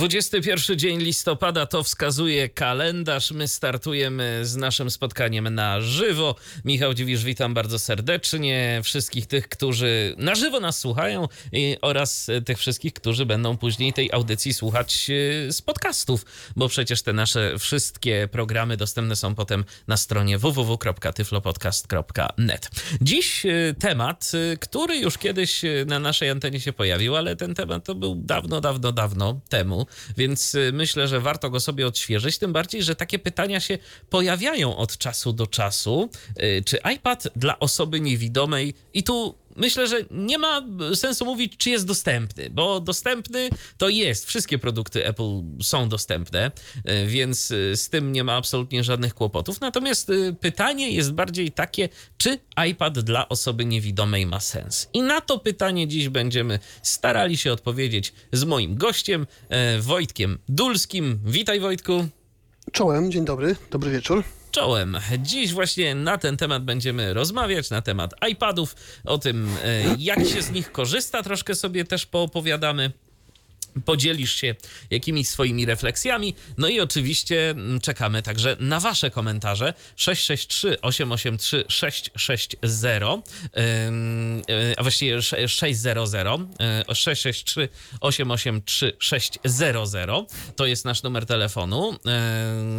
[0.00, 3.30] 21 dzień listopada to wskazuje kalendarz.
[3.30, 6.34] My startujemy z naszym spotkaniem na żywo.
[6.64, 8.80] Michał Dziwisz, witam bardzo serdecznie.
[8.84, 14.12] Wszystkich tych, którzy na żywo nas słuchają i, oraz tych wszystkich, którzy będą później tej
[14.12, 15.12] audycji słuchać e,
[15.52, 16.24] z podcastów,
[16.56, 22.70] bo przecież te nasze wszystkie programy dostępne są potem na stronie www.tyflopodcast.net.
[23.00, 27.84] Dziś e, temat, e, który już kiedyś na naszej antenie się pojawił, ale ten temat
[27.84, 29.86] to był dawno, dawno, dawno temu
[30.16, 33.78] więc y, myślę, że warto go sobie odświeżyć, tym bardziej, że takie pytania się
[34.10, 36.10] pojawiają od czasu do czasu.
[36.42, 40.62] Y, czy iPad dla osoby niewidomej i tu myślę, że nie ma
[40.94, 44.26] sensu mówić, czy jest dostępny, bo dostępny to jest.
[44.26, 46.50] Wszystkie produkty Apple są dostępne,
[46.84, 49.60] e, więc e, z tym nie ma absolutnie żadnych kłopotów.
[49.60, 52.38] Natomiast e, pytanie jest bardziej takie, czy
[52.70, 54.88] iPad dla osoby niewidomej ma sens?
[54.92, 59.26] I na to pytanie dziś będziemy starali się odpowiedzieć z moim gościem,
[59.80, 61.20] Wojtkiem Dulskim.
[61.24, 62.08] Witaj, Wojtku.
[62.72, 64.96] Czołem, dzień dobry, dobry wieczór czołem.
[65.18, 70.42] Dziś właśnie na ten temat będziemy rozmawiać, na temat iPadów, o tym, e, jak się
[70.42, 72.92] z nich korzysta, troszkę sobie też poopowiadamy
[73.84, 74.54] podzielisz się
[74.90, 76.34] jakimiś swoimi refleksjami.
[76.58, 79.74] No i oczywiście mm, czekamy także na Wasze komentarze.
[79.96, 83.30] 663 883 660,
[84.76, 85.50] a właściwie 600,
[86.94, 87.68] 663
[88.00, 89.42] 883 600
[90.56, 91.96] to jest nasz numer telefonu,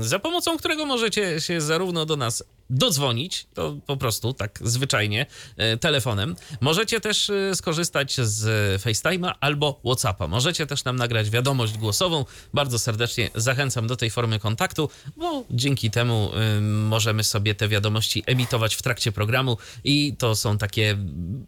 [0.01, 5.25] za pomocą którego możecie się zarówno do nas dodzwonić, to po prostu tak zwyczajnie
[5.57, 6.35] e, telefonem.
[6.61, 10.27] Możecie też e, skorzystać z FaceTime'a albo WhatsAppa.
[10.27, 12.25] Możecie też nam nagrać wiadomość głosową.
[12.53, 18.23] Bardzo serdecznie zachęcam do tej formy kontaktu, bo dzięki temu y, możemy sobie te wiadomości
[18.25, 20.97] emitować w trakcie programu i to są takie,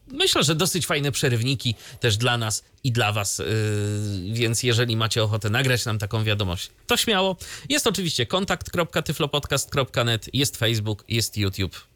[0.08, 3.42] myślę, że dosyć fajne przerywniki też dla nas i dla Was.
[4.32, 7.38] Więc jeżeli macie ochotę nagrać nam taką wiadomość, to śmiało.
[7.70, 11.94] Jest oczywiście kontakt.tyflopodcast.net, jest Facebook, jest YouTube.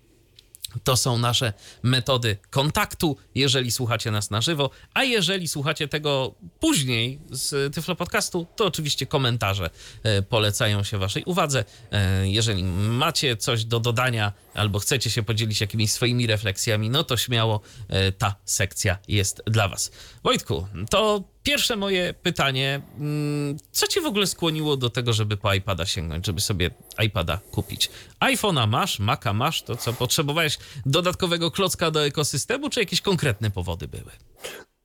[0.83, 7.19] To są nasze metody kontaktu, jeżeli słuchacie nas na żywo, a jeżeli słuchacie tego później
[7.31, 9.69] z Tyflo Podcastu, to oczywiście komentarze
[10.03, 11.66] e, polecają się Waszej uwadze.
[11.91, 17.17] E, jeżeli macie coś do dodania albo chcecie się podzielić jakimiś swoimi refleksjami, no to
[17.17, 19.91] śmiało e, ta sekcja jest dla Was.
[20.23, 22.81] Wojtku, to pierwsze moje pytanie.
[23.00, 26.72] Mm, co cię w ogóle skłoniło do tego, żeby po iPada sięgnąć, żeby sobie
[27.06, 27.90] iPada kupić?
[28.19, 33.88] iPhone'a masz, Maca masz, to co, potrzebowałeś dodatkowego klocka do ekosystemu, czy jakieś konkretne powody
[33.88, 34.12] były?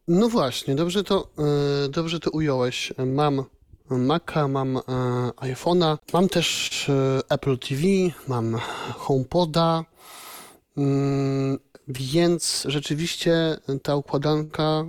[0.09, 1.31] No właśnie, dobrze to,
[1.83, 2.93] yy, dobrze to ująłeś.
[3.07, 3.45] Mam
[3.91, 7.83] Maca, mam yy, iPhone'a, mam też yy, Apple TV,
[8.29, 8.59] mam
[8.97, 9.85] HomePoda,
[10.77, 11.59] mm,
[11.89, 14.85] więc rzeczywiście ta układanka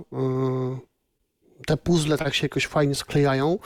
[1.66, 3.58] te puzzle tak się jakoś fajnie sklejają,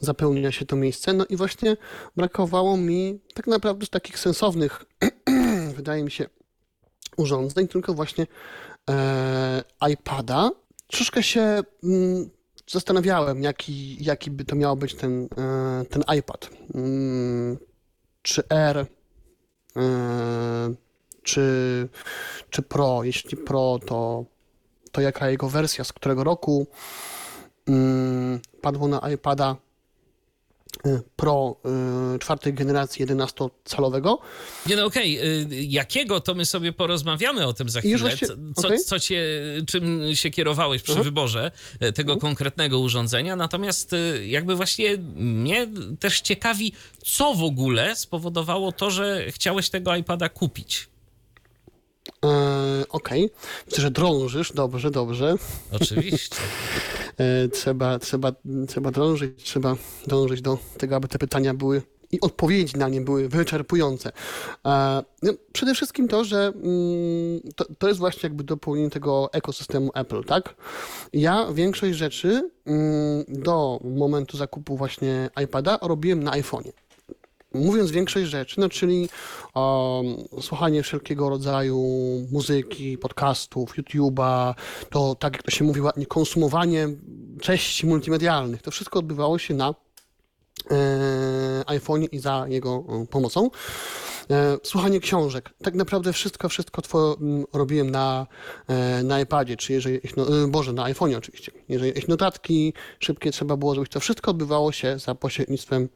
[0.00, 1.12] zapełnia się to miejsce.
[1.12, 1.76] No i właśnie
[2.16, 4.84] brakowało mi tak naprawdę takich sensownych,
[5.76, 6.26] wydaje mi się,
[7.16, 8.26] urządzeń, tylko właśnie
[8.90, 10.50] e, iPada.
[10.86, 12.30] Troszkę się mm,
[12.66, 16.50] zastanawiałem, jaki, jaki by to miał być ten, e, ten iPad.
[16.74, 17.58] Mm,
[18.22, 18.86] czy R,
[19.76, 20.74] e,
[21.22, 21.88] czy,
[22.50, 23.04] czy Pro.
[23.04, 24.24] Jeśli Pro, to,
[24.92, 26.66] to jaka jego wersja, z którego roku.
[27.70, 29.56] Mm, padło na iPada
[30.86, 31.56] y, Pro
[32.14, 34.18] y, czwartej generacji 11-calowego.
[34.66, 35.46] Nie no okej, okay.
[35.64, 37.98] jakiego to my sobie porozmawiamy o tym za chwilę.
[37.98, 38.78] Właśnie, co, okay.
[38.78, 39.24] co cię,
[39.66, 41.04] czym się kierowałeś przy uh mhm.
[41.04, 41.10] -huh.
[41.10, 41.50] wyborze
[41.80, 42.18] e, tego uh mhm.
[42.18, 42.20] -huh.
[42.20, 45.68] konkretnego urządzenia, natomiast e, jakby właśnie mnie
[46.00, 46.72] też ciekawi,
[47.04, 50.88] co w ogóle spowodowało to, że chciałeś tego iPada kupić.
[52.24, 52.28] E,
[52.88, 53.80] okej, okay.
[53.80, 55.34] Że drążysz, dobrze, dobrze.
[55.72, 56.36] Oczywiście.
[57.20, 58.32] E, trzeba, trzeba,
[58.68, 59.76] trzeba drążyć, trzeba
[60.06, 61.82] dążyć do tego, aby te pytania były
[62.12, 64.12] i odpowiedzi na nie były wyczerpujące.
[65.22, 70.24] No, przede wszystkim to, że mm, to, to jest właśnie jakby dopełnienie tego ekosystemu Apple,
[70.24, 70.54] tak?
[71.12, 76.72] Ja większość rzeczy mm, do momentu zakupu właśnie iPada robiłem na iPhone'ie
[77.54, 79.08] mówiąc większość rzeczy, no czyli
[79.54, 81.78] um, słuchanie wszelkiego rodzaju
[82.32, 84.54] muzyki, podcastów, YouTube'a,
[84.90, 86.88] to tak jak to się mówi ładnie, konsumowanie
[87.42, 89.74] treści multimedialnych, to wszystko odbywało się na
[90.70, 90.74] e,
[91.66, 93.50] iPhone i za jego e, pomocą.
[94.30, 95.50] E, słuchanie książek.
[95.62, 98.26] Tak naprawdę wszystko, wszystko twoje, m, robiłem na,
[98.68, 101.52] e, na iPadzie, czy jeżeli, no, e, Boże, na iPhone'ie oczywiście.
[101.68, 105.88] Jeżeli jakieś notatki szybkie trzeba było zrobić, to wszystko odbywało się za pośrednictwem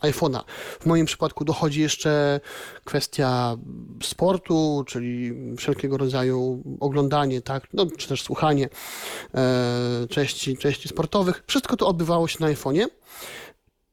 [0.00, 0.40] iPhone'a.
[0.80, 2.40] W moim przypadku dochodzi jeszcze
[2.84, 3.56] kwestia
[4.02, 8.68] sportu, czyli wszelkiego rodzaju oglądanie, tak, no, czy też słuchanie
[9.34, 11.44] e, treści, treści sportowych.
[11.46, 12.86] Wszystko to odbywało się na iPhone'ie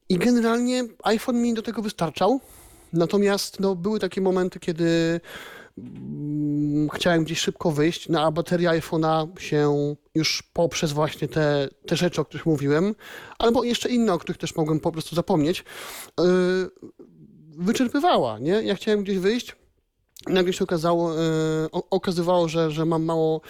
[0.09, 2.39] i generalnie iPhone mi do tego wystarczał.
[2.93, 5.21] Natomiast no, były takie momenty, kiedy mm,
[6.93, 12.21] chciałem gdzieś szybko wyjść, no a bateria iPhone'a się już poprzez właśnie te, te rzeczy,
[12.21, 12.95] o których mówiłem,
[13.39, 15.65] albo jeszcze inne, o których też mogłem po prostu zapomnieć,
[16.19, 16.25] yy,
[17.57, 18.51] wyczerpywała, nie?
[18.63, 19.55] Ja chciałem gdzieś wyjść,
[20.27, 21.19] nagle się okazało, yy,
[21.71, 23.41] okazywało, że, że mam mało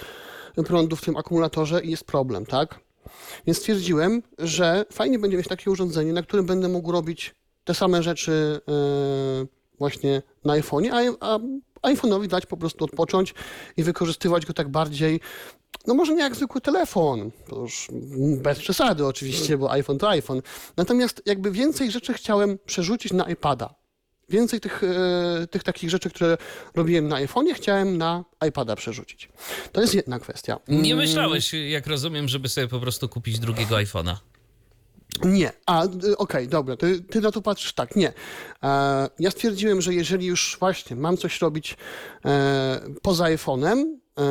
[0.65, 2.79] prądu w tym akumulatorze i jest problem, tak?
[3.47, 8.03] Więc stwierdziłem, że fajnie będzie mieć takie urządzenie, na którym będę mógł robić te same
[8.03, 9.47] rzeczy yy,
[9.79, 11.39] właśnie na iPhone'ie, a, a
[11.83, 13.33] iPhone'owi dać po prostu odpocząć
[13.77, 15.19] i wykorzystywać go tak bardziej,
[15.88, 17.88] no może nie jak zwykły telefon, to już
[18.41, 20.41] bez przesady oczywiście, bo iPhone to iPhone.
[20.77, 23.75] Natomiast jakby więcej rzeczy chciałem przerzucić na iPada.
[24.30, 26.38] Więcej tych, e, tych takich rzeczy, które
[26.75, 29.30] robiłem na iPhone'ie, chciałem na iPada przerzucić.
[29.71, 30.59] To jest jedna kwestia.
[30.68, 34.15] Nie myślałeś, jak rozumiem, żeby sobie po prostu kupić drugiego iPhone'a.
[35.24, 35.51] Nie.
[35.65, 37.95] A, y, okej, dobra, ty, ty na to patrzysz tak.
[37.95, 38.13] Nie.
[38.63, 41.77] E, ja stwierdziłem, że jeżeli już właśnie mam coś robić
[42.25, 43.83] e, poza iPhone'em,
[44.19, 44.24] e,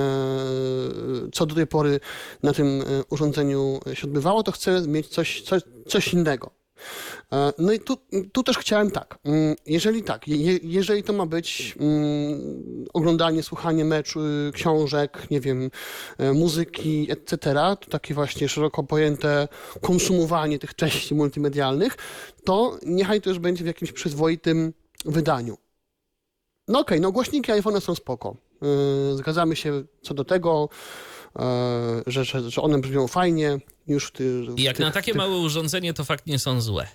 [1.32, 2.00] co do tej pory
[2.43, 6.62] na tym e, urządzeniu się odbywało, to chcę mieć coś, coś, coś innego.
[7.32, 7.96] E, No i tu,
[8.32, 9.19] tu też chciałem tak.
[9.25, 14.20] mm, Jeżeli tak, je, jeżeli to ma być mm, oglądanie, słuchanie meczu,
[14.52, 15.70] książek, nie wiem,
[16.19, 17.37] e, muzyki, etc.,
[17.81, 19.49] to takie właśnie szeroko pojęte
[19.81, 21.96] konsumowanie tych treści multimedialnych,
[22.44, 24.73] to niechaj to już będzie w jakimś przyzwoitym
[25.05, 25.58] wydaniu.
[26.69, 28.37] No okej, no głośniki iPhone'a są spoko.
[28.62, 30.69] Yy, Zgadzamy się co do tego,
[32.06, 33.58] że, że, że one brzmią fajnie.
[33.87, 36.38] Już w ty, w I jak tych- na takie tych- małe urządzenie, to fakt nie
[36.38, 36.87] są złe.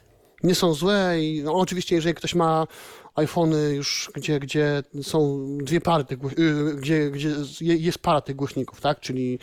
[0.44, 2.68] nie są złe i no, oczywiście jeżeli ktoś ma
[3.16, 8.36] iPhony już, gdzie, gdzie są dwie pary tych, y, gdzie, gdzie je- jest para tych
[8.36, 9.40] głośników, tak, czyli,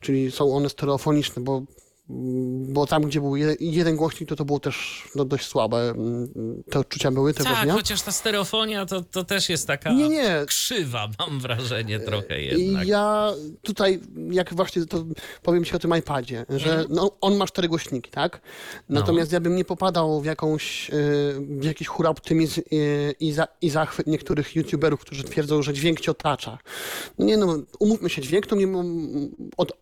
[0.00, 1.62] czyli są one stereofoniczne, bo,
[2.68, 6.28] bo tam, gdzie był je- jeden głośnik, to to było też no, dość słabe, mm,
[6.70, 7.72] te odczucia były tego Tak, dnia.
[7.74, 10.44] chociaż ta stereofonia to, to też jest taka Nie, nie.
[10.46, 12.86] krzywa, mam wrażenie trochę jednak.
[12.88, 15.04] ja tutaj, jak właśnie to
[15.42, 16.86] powiem ci o tym iPadzie, że Mhm.
[16.90, 18.40] no, on ma cztery głośniki, tak?
[18.88, 20.92] Natomiast ja bym nie popadał w jakąś, y,
[21.40, 26.10] w jakiś huraoptymizm y, i, za, i zachwyt niektórych youtuberów, którzy twierdzą, że dźwięk cię
[26.10, 26.58] otacza.
[27.18, 29.30] No nie no, umówmy się, dźwięk to mnie mm,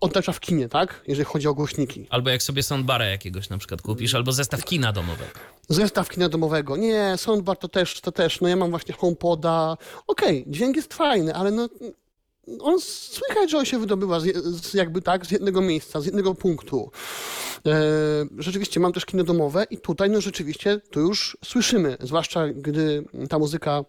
[0.00, 1.02] otacza w kinie, tak?
[1.08, 2.06] Jeżeli chodzi o głośniki.
[2.18, 5.30] Albo jak sobie soundbara jakiegoś na przykład kupisz, albo zestaw kina domowego.
[5.68, 6.76] Zestaw kina domowego.
[6.76, 8.40] Nie, soundbar to też, to też.
[8.40, 9.76] No ja mam właśnie HomePoda.
[10.06, 11.68] Okej, dźwięk jest fajny, ale no
[12.60, 16.34] on słychać, że on się wydobywa z, z jakby tak, z jednego miejsca, z jednego
[16.34, 16.90] punktu.
[17.66, 17.82] E,
[18.38, 23.38] rzeczywiście mam też kino domowe i tutaj no rzeczywiście to już słyszymy, zwłaszcza gdy ta
[23.38, 23.84] muzyka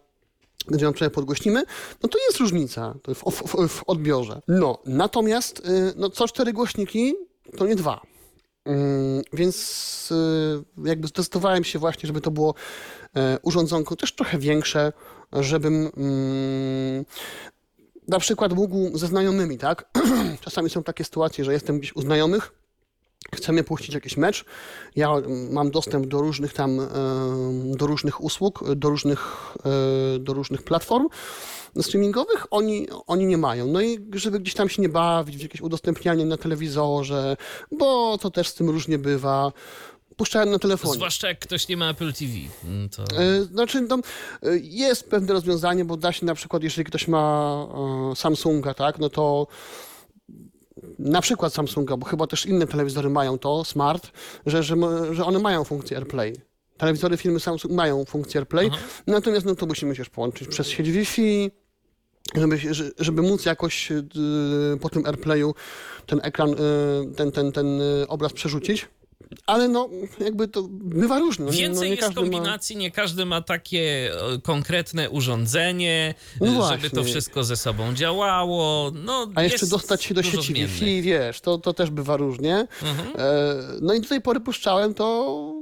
[0.66, 1.64] gdy ją sobie podgłośnimy,
[2.02, 4.42] no to jest różnica w, w, w odbiorze.
[4.48, 7.14] No, natomiast y, no, co cztery głośniki,
[7.58, 8.09] to nie dwa.
[8.64, 12.54] Mm, Więc y, jakby zdecydowałem się właśnie, żeby to było
[13.16, 14.92] e, urządzonko też trochę większe,
[15.32, 17.04] żebym mm,
[18.08, 19.90] na przykład mógł ze znajomymi, tak?
[20.44, 22.52] Czasami są takie sytuacje, że jestem gdzieś u znajomych,
[23.34, 24.44] chcemy puścić jakiś mecz,
[24.96, 29.36] ja mm, mam dostęp do różnych tam, em, do różnych usług, do różnych,
[30.16, 31.08] e, do różnych platform
[31.82, 33.66] streamingowych, oni, oni nie mają.
[33.66, 37.36] No i żeby gdzieś tam się nie bawić w jakieś udostępnianie na telewizorze,
[37.72, 39.52] bo to też z tym różnie bywa,
[40.16, 40.94] puszczałem na telefonie.
[40.94, 42.32] Zwłaszcza jak ktoś nie ma Apple TV.
[42.64, 43.02] mm, To...
[43.02, 43.96] E, Znaczy, no,
[44.42, 47.66] e, jest pewne rozwiązanie, bo da się na przykład, jeżeli ktoś ma
[48.12, 49.46] e, Samsunga, tak, no to
[51.00, 54.10] na przykład Samsunga, bo chyba też inne telewizory mają to, smart,
[54.46, 54.76] że, że,
[55.10, 56.36] że one mają funkcję AirPlay.
[56.78, 58.70] Telewizory firmy Samsung mają funkcję AirPlay,
[59.06, 61.50] natomiast no to musimy się już połączyć przez sieć Wi-Fi,
[62.34, 62.58] żeby,
[62.98, 64.02] żeby móc jakoś y,
[64.80, 65.54] po tym AirPlayu
[66.06, 66.56] ten ekran, y,
[67.16, 68.88] ten, ten, ten y, obraz przerzucić.
[69.46, 69.88] Ale no,
[70.20, 71.44] jakby to bywa różnie.
[71.44, 76.52] No, Więcej no, jest każdy ma- kombinacji, nie każdy ma takie e, konkretne urządzenie, No
[76.52, 76.76] właśnie.
[76.76, 78.90] żeby to wszystko ze sobą działało.
[78.94, 80.54] No, A jeszcze dostać się do sieci.
[80.54, 82.66] Wi-Fi, wiesz, to, to też bywa różnie.
[82.82, 83.08] Mhm.
[83.16, 85.60] E, no i do tej pory puszczałem to,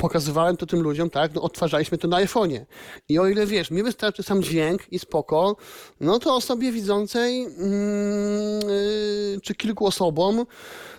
[0.00, 2.64] pokazywałem to tym ludziom, tak, no odtwarzaliśmy to na iPhone'ie.
[3.08, 5.56] I o ile, wiesz, mi wystarczy sam dźwięk i spoko,
[6.00, 10.46] no to osobie widzącej, mm, y, czy kilku osobom,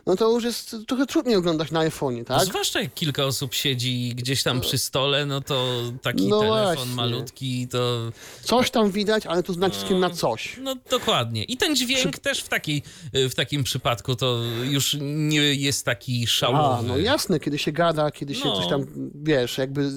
[0.05, 2.45] no to już jest trochę trudniej oglądać na iPhone'ie, tak?
[2.45, 6.95] Zwłaszcza jak kilka osób siedzi gdzieś tam przy stole, no to taki No telefon właśnie.
[6.95, 8.11] malutki to...
[8.43, 10.57] Coś tam widać, ale tu z naciskiem na coś.
[10.61, 11.43] No dokładnie.
[11.43, 16.27] I ten dźwięk też w, takiej, w takim przypadku to już nie jest taki A,
[16.27, 16.87] szałowy.
[16.87, 18.55] no jasne, kiedy się gada, kiedy się No.
[18.55, 19.89] coś tam tam, wiesz, jakby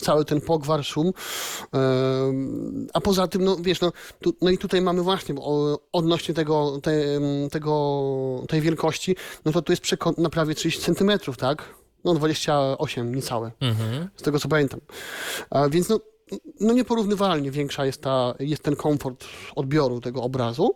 [0.00, 1.12] cały ten pogwar, szum.
[2.94, 5.34] A poza tym, no wiesz, no, tu, no i tutaj mamy właśnie
[5.92, 6.92] odnośnie tego, te,
[7.50, 11.74] tego, tej wielkości, no to tu jest przekąt na prawie 30 centymetrów, tak?
[12.04, 14.08] No 28 niecałe, mhm.
[14.16, 14.80] z tego co pamiętam.
[15.50, 16.00] A więc no,
[16.60, 19.24] no nieporównywalnie większa jest, ta, jest ten komfort
[19.56, 20.74] odbioru tego obrazu.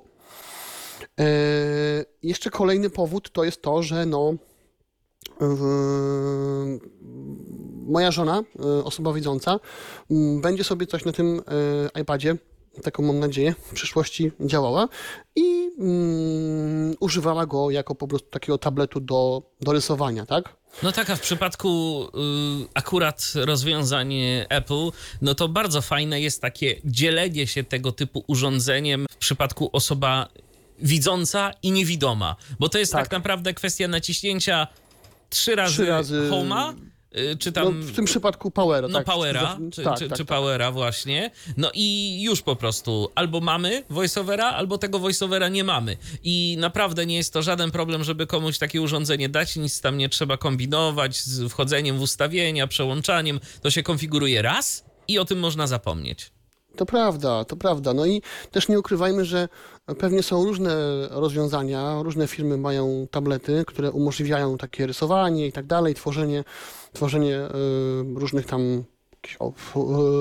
[1.21, 1.25] E,
[2.23, 4.35] jeszcze kolejny powód to jest to, że no,
[7.87, 9.61] moja żona, e, osoba widząca,
[10.41, 11.43] będzie sobie coś na tym
[11.95, 12.37] e, iPadzie,
[12.83, 14.89] taką mam nadzieję, w przyszłości działała
[15.37, 20.57] i um, używała go jako po prostu takiego tabletu do, do rysowania, tak?
[20.83, 24.15] No tak, a w przypadku y, akurat rozwiązań
[24.49, 24.91] Apple,
[25.23, 30.29] no to bardzo fajne jest takie dzielenie się tego typu urządzeniem w przypadku osoba
[30.79, 34.67] widząca i niewidoma, bo to jest tak, tak naprawdę kwestia naciśnięcia
[35.31, 36.27] trzy razy, trzy razy...
[36.31, 36.75] Homa
[37.39, 37.65] czy tam...
[37.65, 39.07] No, w tym przypadku Powera, no, tak.
[39.07, 40.37] Powera, czy, tak, czy, tak, czy tak.
[40.37, 41.31] Powera właśnie.
[41.57, 45.97] No i już po prostu albo mamy voiceovera, albo tego voiceovera nie mamy.
[46.23, 50.09] I naprawdę nie jest to żaden problem, żeby komuś takie urządzenie dać, nic tam nie
[50.09, 53.41] trzeba kombinować z wchodzeniem w ustawienia, przełączaniem.
[53.63, 56.34] To się konfiguruje raz i o tym można zapomnieć.
[56.77, 57.95] To prawda, to prawda.
[57.95, 59.49] No i też nie ukrywajmy, że
[59.99, 60.75] pewnie są różne
[61.11, 66.45] rozwiązania, różne firmy mają tablety, które umożliwiają takie rysowanie i tak dalej, tworzenie,
[66.93, 67.49] tworzenie y,
[68.15, 68.85] różnych tam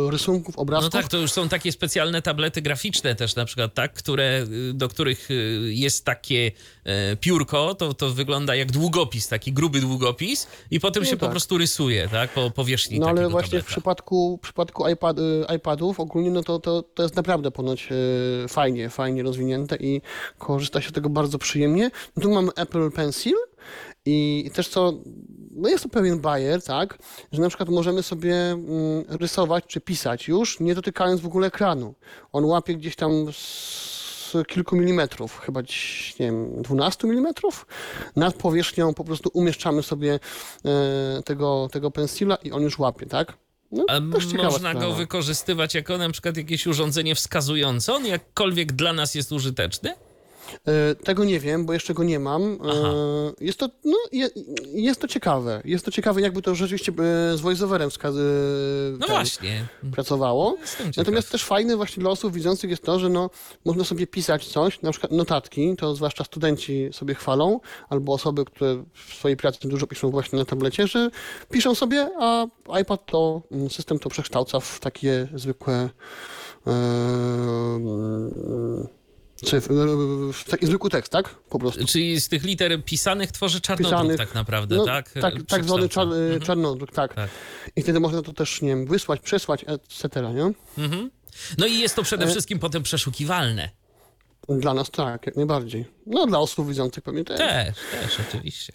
[0.09, 0.93] rysunków, obrazków.
[0.93, 4.73] No tak, to już są takie specjalne tablety graficzne też na przykład, tak, które, y,
[4.73, 5.33] do których y,
[5.73, 6.51] jest takie
[6.83, 11.19] e, piórko, to, to wygląda jak długopis, taki gruby długopis i potem no się tak.
[11.19, 13.65] po prostu rysuje, tak, po powierzchni No ale właśnie tableta.
[13.65, 17.89] w przypadku, w przypadku iPad, y, iPadów ogólnie, no to, to, to jest naprawdę ponoć
[18.47, 20.01] fajnie, fajnie rozwinięte i
[20.37, 21.91] korzysta się z tego bardzo przyjemnie.
[22.15, 23.35] No tu mamy Apple Pencil
[24.05, 24.93] i też co
[25.55, 26.97] no jest to pewien bajer, tak,
[27.31, 31.95] że na przykład możemy sobie mm, rysować czy pisać już, nie dotykając w ogóle ekranu.
[32.31, 35.61] On łapie gdzieś tam z kilku milimetrów, chyba
[36.19, 37.65] nie wiem, 12 milimetrów.
[38.15, 40.19] Nad powierzchnią po prostu umieszczamy sobie
[40.65, 43.37] e, tego, tego pensila i on już łapie, tak?
[43.71, 44.79] No, można sprawa.
[44.79, 47.93] go wykorzystywać jako na przykład jakieś urządzenie wskazujące?
[47.93, 49.95] On jakkolwiek dla nas jest użyteczny?
[50.67, 52.43] E, tego nie wiem, bo jeszcze go nie mam.
[52.43, 52.93] E, Aha.
[53.41, 53.97] Jest to, no,
[54.73, 55.61] jest to ciekawe.
[55.65, 57.89] Jest to ciekawe, jakby to rzeczywiście e, z voiceoverem
[58.99, 59.65] no właśnie.
[59.91, 60.57] pracowało.
[60.97, 63.29] Natomiast też fajne właśnie dla osób widzących jest to, że no,
[63.65, 67.59] można sobie pisać coś, na przykład notatki, to zwłaszcza studenci sobie chwalą,
[67.89, 71.09] albo osoby, które w swojej pracy dużo piszą właśnie na tablecie, że
[71.51, 72.45] piszą sobie, a
[72.81, 75.89] iPad to, mm, system to przekształca w takie zwykłe
[79.43, 79.67] czy w,
[80.33, 81.29] w taki zwykły tekst, tak?
[81.29, 81.85] Po prostu.
[81.85, 85.11] Czyli z tych liter pisanych tworzy czarnodruk pisanych, tak naprawdę, no, tak?
[85.11, 86.41] Tak, tak zwany czar, mhm.
[86.41, 87.13] czarnodruk, tak.
[87.13, 87.29] tak.
[87.75, 90.53] I wtedy można to też, nie wiem, wysłać, przesłać, etc., nie?
[90.83, 91.11] Mhm.
[91.57, 92.61] No i jest to przede e- wszystkim e...
[92.61, 93.69] potem przeszukiwalne.
[94.49, 95.85] Dla nas tak, jak najbardziej.
[96.05, 97.37] No dla osób widzących pewnie też.
[97.37, 98.73] Też, też, oczywiście.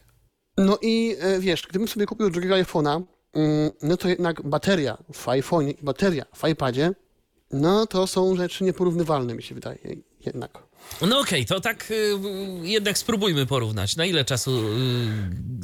[0.57, 3.03] No i e, wiesz, gdybym sobie kupił drugiego iPhone'a,
[3.35, 6.93] mm, no to jednak bateria w iPhone'ie i bateria w iPadzie,
[7.51, 9.79] no to są rzeczy nieporównywalne, mi się wydaje
[10.27, 10.59] jednak.
[11.01, 12.19] No okej, okay, to tak y,
[12.63, 13.97] jednak spróbujmy porównać.
[13.97, 14.63] Na ile czasu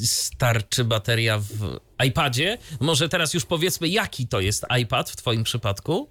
[0.00, 2.58] y, starczy bateria w iPadzie?
[2.80, 6.08] Może teraz już powiedzmy, jaki to jest iPad w Twoim przypadku?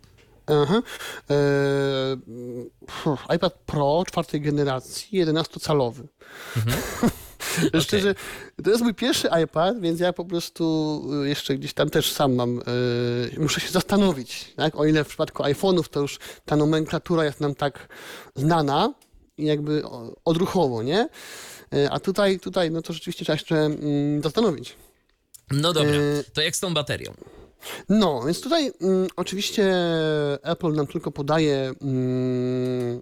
[0.47, 0.81] Aha.
[1.29, 1.35] E,
[3.35, 6.03] iPad Pro czwartej generacji, 11-calowy.
[6.55, 6.77] Mhm.
[7.67, 7.81] Okay.
[7.85, 8.15] Szczerze,
[8.63, 12.35] to jest mój pierwszy iPad, więc ja po prostu y, jeszcze gdzieś tam też sam
[12.35, 14.75] mam, yy, muszę się zastanowić, tak?
[14.75, 17.87] O ile w przypadku iPhone'ów to już ta nomenklatura jest nam tak
[18.35, 18.93] znana
[19.37, 19.83] i jakby
[20.25, 21.09] odruchowo, nie?
[21.71, 24.75] Yy, a tutaj, tutaj, no to rzeczywiście trzeba jeszcze yy, zastanowić.
[25.51, 27.13] No dobra, y, to jak z tą baterią?
[27.89, 29.75] No, więc tutaj mm, oczywiście
[30.43, 33.01] Apple nam tylko podaje mm,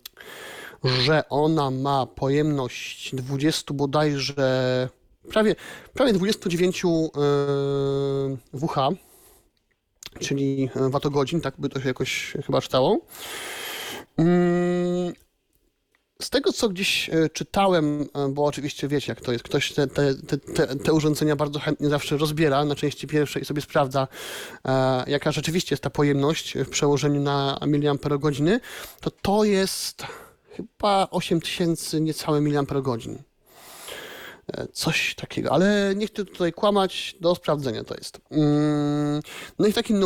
[0.83, 4.89] że ona ma pojemność 20 bodajże,
[5.29, 5.55] prawie,
[5.93, 8.75] prawie 29 yy, WH,
[10.19, 12.99] czyli watogodzin, tak by to się jakoś chyba czytało.
[14.17, 15.13] Mm,
[16.21, 19.87] z tego, co gdzieś e, czytałem, e, bo oczywiście wiecie, jak to jest, ktoś te,
[19.87, 24.07] te, te, te urządzenia bardzo chętnie zawsze rozbiera na części pierwszej i sobie sprawdza,
[24.65, 28.59] e, jaka rzeczywiście jest ta pojemność w przełożeniu na miliamperogodziny,
[29.01, 30.05] to to jest
[30.55, 33.23] chyba 8000 niecałe miliamperogodzin.
[34.53, 38.21] E, coś takiego, ale nie chcę tutaj kłamać, do sprawdzenia to jest.
[38.31, 39.21] Mm,
[39.59, 40.03] no i w takim,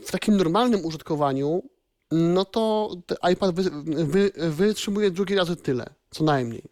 [0.00, 1.62] w takim normalnym użytkowaniu,
[2.10, 2.90] no to
[3.32, 3.70] iPad wy,
[4.04, 6.62] wy, wytrzymuje drugi razy tyle, co najmniej.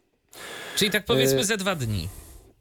[0.76, 2.08] Czyli tak powiedzmy ze dwa dni.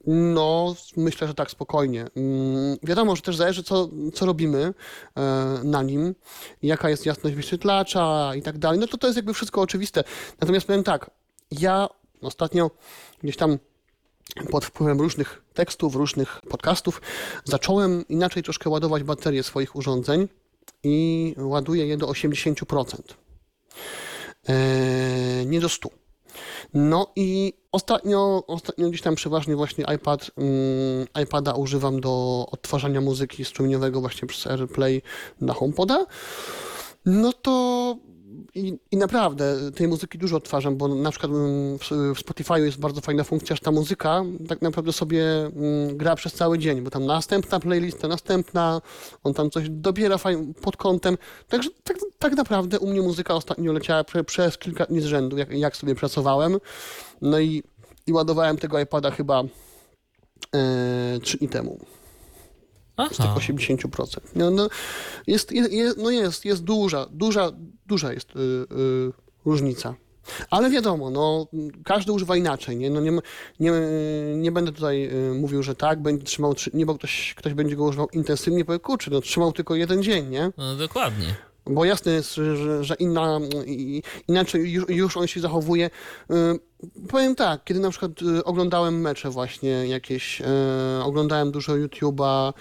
[0.08, 2.06] No, myślę, że tak, spokojnie.
[2.16, 4.74] Mm, wiadomo, że też zależy, co, co robimy
[5.16, 5.22] e,
[5.64, 6.16] na nim,
[6.62, 8.80] jaka jest jasność wyświetlacza i tak dalej.
[8.80, 10.04] No to to jest jakby wszystko oczywiste.
[10.42, 11.12] Natomiast powiem tak,
[11.52, 11.88] ja
[12.22, 12.72] ostatnio
[13.24, 13.58] gdzieś tam
[14.52, 17.02] pod wpływem różnych tekstów, różnych podcastów
[17.44, 20.28] zacząłem inaczej troszkę ładować baterie swoich urządzeń
[20.84, 23.02] i ładuję je do 80%.
[24.50, 26.03] E, nie do 100%.
[26.74, 33.46] No i ostatnio, ostatnio gdzieś tam przeważnie właśnie iPad, um, iPada używam do odtwarzania muzyki
[33.46, 35.02] strumieniowego właśnie przez AirPlay
[35.42, 36.06] na HomePoda.
[37.06, 37.98] No to
[38.56, 42.80] i, I naprawdę tej muzyki dużo odtwarzam, bo na przykład mm, w, w Spotify jest
[42.80, 46.90] bardzo fajna funkcja, że ta muzyka tak naprawdę sobie mm, gra przez cały dzień, bo
[46.90, 48.82] tam następna playlista, następna,
[49.24, 50.18] on tam coś dobiera
[50.62, 51.18] pod kątem.
[51.50, 55.38] Także tak, tak naprawdę u mnie muzyka ostatnio leciała prze, przez kilka dni z rzędu,
[55.38, 56.58] jak, jak sobie pracowałem.
[57.22, 57.64] No i,
[58.08, 59.44] i ładowałem tego iPada chyba
[60.56, 61.80] e, trzy dni temu
[63.12, 64.18] z tych 80%.
[64.36, 64.70] No, no,
[65.28, 67.52] jest, jest, no jest, jest duża, duża,
[67.88, 69.12] duża jest y, y,
[69.46, 69.96] różnica.
[70.50, 71.48] Ale wiadomo, no,
[71.84, 72.78] każdy używa inaczej.
[72.78, 73.12] Nie, no nie,
[73.60, 73.72] nie,
[74.36, 77.84] nie będę tutaj y, mówił, że tak, będzie trzymał, nie, bo ktoś, ktoś będzie go
[77.84, 80.52] używał intensywnie, powie, kurczę, no, trzymał tylko jeden dzień, nie?
[80.58, 81.36] No, dokładnie.
[81.66, 83.40] Bo jasne jest, że, że inna,
[84.28, 85.90] inaczej już, już on się zachowuje.
[87.10, 88.12] Powiem tak, kiedy na przykład
[88.44, 90.42] oglądałem mecze właśnie jakieś,
[91.04, 92.54] oglądałem dużo YouTube'a,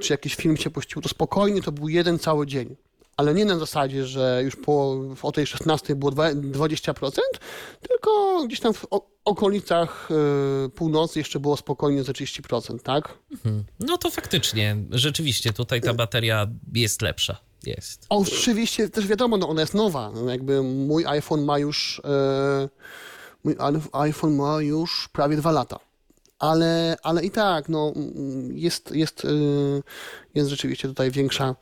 [0.00, 2.76] czy jakiś film się puścił, to spokojnie to był jeden cały dzień.
[3.16, 7.10] Ale nie na zasadzie, że już po, o tej 16 było 20%,
[7.88, 8.86] tylko gdzieś tam w
[9.24, 10.08] okolicach
[10.74, 13.18] północy jeszcze było spokojnie ze 30%, tak?
[13.80, 18.06] No to faktycznie, rzeczywiście tutaj ta bateria jest lepsza jest.
[18.08, 20.10] Oczywiście, też wiadomo, no ona jest nowa.
[20.14, 22.68] No jakby mój iPhone ma już e,
[23.44, 23.56] mój
[23.92, 25.78] iPhone ma już prawie dwa lata.
[26.38, 27.92] Ale, ale i tak, no,
[28.52, 29.28] jest, jest, e,
[30.34, 31.54] jest rzeczywiście tutaj większa,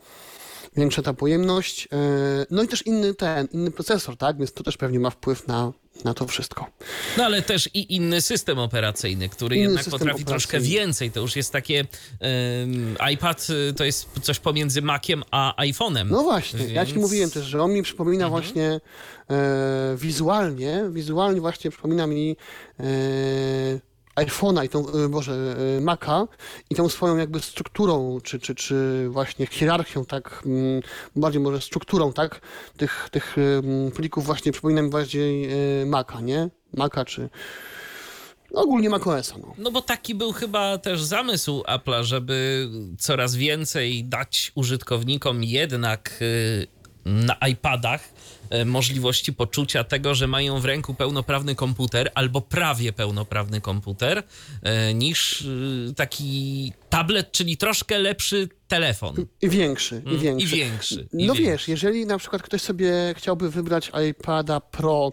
[0.76, 1.88] większa ta pojemność.
[1.92, 1.99] E,
[2.50, 4.38] no i też inny ten, inny procesor, tak?
[4.38, 5.72] Więc to też pewnie ma wpływ na,
[6.05, 6.66] na to wszystko.
[7.18, 11.11] No ale też i inny system operacyjny, który inny jednak potrafi troszkę więcej.
[11.11, 11.85] To już jest takie.
[13.12, 16.07] iPad y, to jest coś pomiędzy Maciem a iPhone'em.
[16.11, 16.72] No właśnie, więc...
[16.72, 18.42] ja ci mówiłem też, że on mi przypomina mhm.
[18.42, 18.81] właśnie
[19.31, 22.37] e, wizualnie, wizualnie właśnie przypomina mi.
[22.81, 22.85] E,
[24.16, 26.29] iPhone'a i tą, y, Boże, y, Maca
[26.70, 30.83] i tą swoją jakby strukturą, czy, czy, czy właśnie hierarchią, tak, mm,
[31.16, 32.40] bardziej może strukturą, tak,
[32.76, 33.37] tych, tych
[33.94, 35.52] plików właśnie przypomina mi bardziej
[35.83, 36.48] y, Maca, nie?
[36.74, 37.29] Maca czy
[38.55, 39.38] ogólnie macOSa.
[39.38, 39.55] No.
[39.59, 46.20] no bo taki był chyba też zamysł Apple'a, żeby coraz więcej dać użytkownikom jednak
[47.05, 48.09] na iPadach
[48.64, 54.22] możliwości poczucia tego, że mają w ręku pełnoprawny komputer albo prawie pełnoprawny komputer,
[54.62, 55.42] e, niż
[55.90, 59.14] e, taki tablet, czyli troszkę lepszy telefon.
[59.42, 60.46] I większy, i większy.
[60.46, 61.09] I większy.
[61.12, 61.42] I no większy.
[61.42, 65.12] wiesz, jeżeli na przykład ktoś sobie chciałby wybrać iPada Pro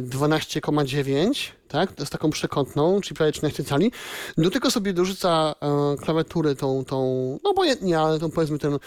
[0.00, 3.92] 12,9, tak, z taką przekątną, czyli prawie 13 cali,
[4.38, 5.54] do tego sobie dorzuca
[6.00, 6.98] klawiaturę tą, tą,
[7.44, 8.78] no obojętnie, ale tą powiedzmy ten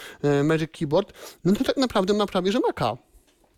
[0.44, 1.12] Magic Keyboard,
[1.44, 2.96] no to tak naprawdę ma prawie, że Maca.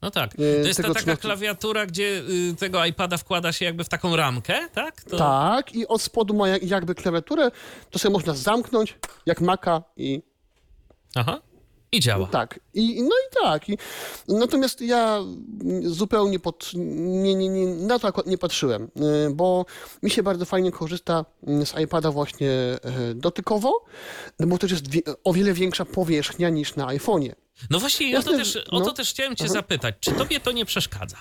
[0.03, 0.35] No tak.
[0.35, 4.69] To jest ta taka klawiatura, gdzie y, tego iPada wkłada się jakby w taką ramkę,
[4.75, 5.05] tak?
[5.05, 5.17] To...
[5.17, 7.51] Tak, i od spodu ma jakby klawiaturę,
[7.91, 10.23] to sobie można zamknąć, jak maka i...
[11.15, 11.41] Aha.
[11.93, 12.27] I działa.
[12.27, 12.61] Tak.
[12.75, 13.69] I, no i tak.
[13.69, 13.79] I,
[14.29, 15.21] natomiast ja
[15.83, 19.67] zupełnie pod, nie, nie, nie, na to akurat nie patrzyłem, y, bo
[20.03, 21.25] mi się bardzo fajnie korzysta
[21.63, 22.51] y, z iPada właśnie
[23.15, 23.85] dotykowo,
[24.41, 24.85] bo to jest
[25.25, 27.33] o wiele większa powierzchnia niż na iPhone'ie.
[27.71, 28.93] No właśnie, ja to też, o to no.
[28.93, 29.53] też chciałem cię Aha.
[29.53, 31.17] zapytać, czy tobie to nie przeszkadza?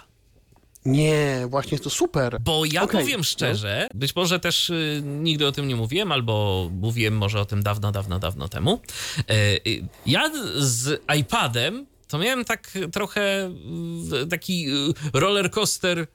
[0.85, 2.37] Nie, właśnie jest to super.
[2.41, 3.01] Bo ja okay.
[3.01, 3.99] powiem szczerze, no.
[3.99, 7.91] być może też y, nigdy o tym nie mówiłem, albo mówiłem może o tym dawno,
[7.91, 8.81] dawno, dawno temu.
[9.19, 9.33] Y,
[9.67, 13.53] y, ja z iPadem to miałem tak trochę
[14.29, 14.67] taki
[15.13, 16.07] roller coaster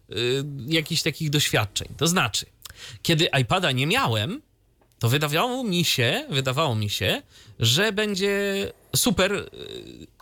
[0.66, 1.88] jakichś takich doświadczeń.
[1.96, 2.46] To znaczy,
[3.02, 4.42] kiedy iPada nie miałem,
[4.98, 7.22] to wydawało mi się, wydawało mi się,
[7.58, 9.50] że będzie super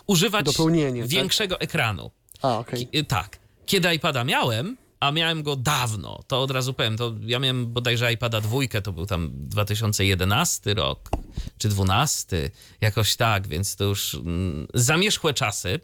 [0.06, 1.06] używać tak?
[1.06, 1.64] większego tak?
[1.64, 2.10] ekranu.
[2.42, 3.04] A, okay.
[3.08, 3.38] Tak.
[3.66, 8.12] Kiedy iPada miałem, a miałem go dawno, to od razu powiem, to ja miałem bodajże
[8.12, 11.10] iPada dwójkę, to był tam 2011 rok,
[11.58, 15.80] czy 12, jakoś tak, więc to już mm, zamierzchłe czasy.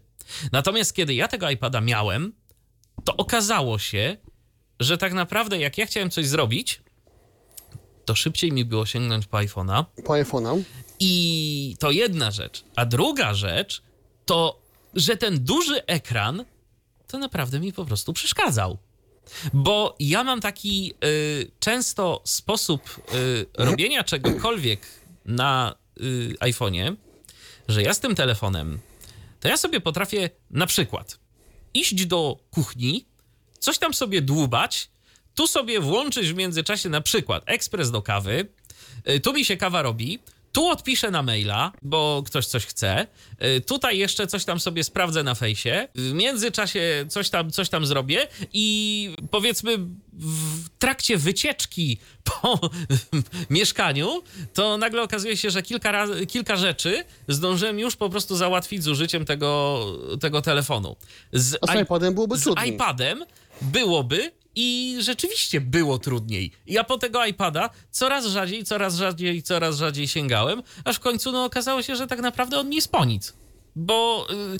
[0.53, 2.33] Natomiast kiedy ja tego iPada miałem,
[3.05, 4.17] to okazało się,
[4.81, 6.81] że tak naprawdę jak ja chciałem coś zrobić,
[8.05, 9.85] to szybciej mi było sięgnąć po iPhone'a.
[10.05, 10.63] Po iPhone'a.
[11.01, 12.65] I to jedna rzecz.
[12.77, 13.83] A druga rzecz,
[14.29, 14.61] to,
[14.95, 16.45] że ten duży ekran
[17.07, 18.79] to naprawdę mi po prostu przeszkadzał.
[19.53, 22.83] Bo ja mam taki y, często sposób
[23.15, 24.87] y, robienia czegokolwiek
[25.25, 26.97] na y, iPhone'ie,
[27.69, 28.79] że ja z tym telefonem,
[29.41, 31.19] to ja sobie potrafię na przykład
[31.75, 33.07] iść do kuchni,
[33.59, 34.91] coś tam sobie dłubać,
[35.35, 38.49] tu sobie włączyć w międzyczasie na przykład ekspres do kawy,
[39.09, 40.19] y, tu mi się kawa robi,
[40.59, 43.07] tu odpiszę na maila, bo ktoś coś chce.
[43.57, 45.89] Y, Tutaj jeszcze coś tam sobie sprawdzę na fejsie.
[45.95, 49.79] W międzyczasie coś tam, coś tam zrobię i powiedzmy
[50.13, 52.61] w trakcie wycieczki po
[53.51, 54.23] mieszkaniu,
[54.55, 58.89] to nagle okazuje się, że kilka, razy, kilka rzeczy zdążyłem już po prostu załatwić z
[58.89, 59.85] użyciem tego,
[60.21, 60.97] tego telefonu.
[61.33, 63.25] Z, z iPadem byłoby z iPadem
[63.63, 66.53] byłoby i rzeczywiście było trudniej.
[66.67, 71.45] Ja po tego iPada coraz rzadziej, coraz rzadziej, coraz rzadziej sięgałem, aż w końcu no,
[71.45, 73.35] okazało się, że tak naprawdę on nie jest po nic.
[73.77, 74.59] Bo y,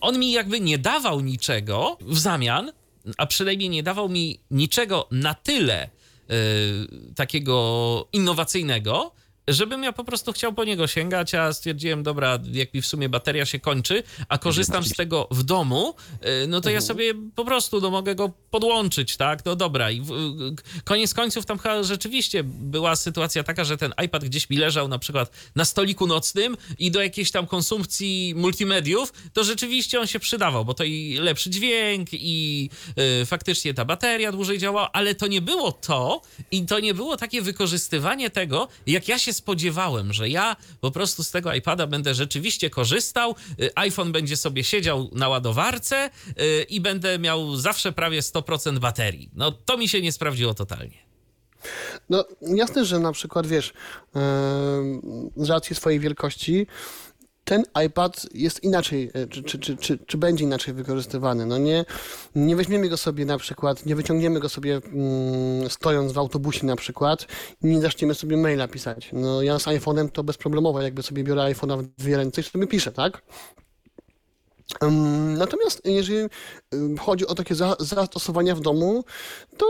[0.00, 2.72] on mi jakby nie dawał niczego w zamian,
[3.16, 9.12] a przynajmniej nie dawał mi niczego na tyle y, takiego innowacyjnego,
[9.48, 13.08] żebym ja po prostu chciał po niego sięgać, a stwierdziłem, dobra, jak mi w sumie
[13.08, 15.94] bateria się kończy, a korzystam z tego w domu,
[16.44, 19.44] y, no to ja sobie po prostu no, mogę go podłączyć, tak?
[19.44, 19.90] No dobra.
[19.90, 20.10] I w,
[20.84, 24.98] koniec końców tam chyba rzeczywiście była sytuacja taka, że ten iPad gdzieś mi leżał na
[24.98, 30.64] przykład na stoliku nocnym i do jakiejś tam konsumpcji multimediów, to rzeczywiście on się przydawał,
[30.64, 32.70] bo to i lepszy dźwięk i
[33.22, 37.16] y, faktycznie ta bateria dłużej działała, ale to nie było to i to nie było
[37.16, 42.14] takie wykorzystywanie tego, jak ja się spodziewałem, że ja po prostu z tego iPada będę
[42.14, 48.20] rzeczywiście korzystał, y, iPhone będzie sobie siedział na ładowarce y, i będę miał zawsze prawie
[48.20, 49.30] 100% baterii.
[49.34, 51.06] No to mi się nie sprawdziło totalnie.
[52.10, 53.72] No jasne, że na przykład wiesz,
[54.14, 56.66] em, z racji swojej wielkości
[57.46, 61.46] ten iPad jest inaczej, e, czy, czy, czy, czy, czy będzie inaczej wykorzystywany.
[61.46, 61.84] No nie,
[62.34, 66.76] nie weźmiemy go sobie na przykład, nie wyciągniemy go sobie mm, stojąc w autobusie na
[66.76, 67.26] przykład
[67.62, 69.10] i nie zaczniemy sobie maila pisać.
[69.12, 72.66] No ja z iPhone'em to bezproblemowo, jakby sobie biorę iPhone'a w dwie ręce i sobie
[72.66, 73.22] piszę, tak?
[74.80, 76.28] Em, Natomiast jeżeli
[77.00, 79.04] chodzi o takie za, zastosowania w domu,
[79.56, 79.66] to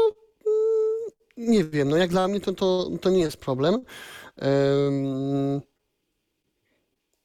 [0.46, 3.74] mm, nie wiem, no jak dla mnie to, to, to nie jest problem.
[4.36, 5.60] Em,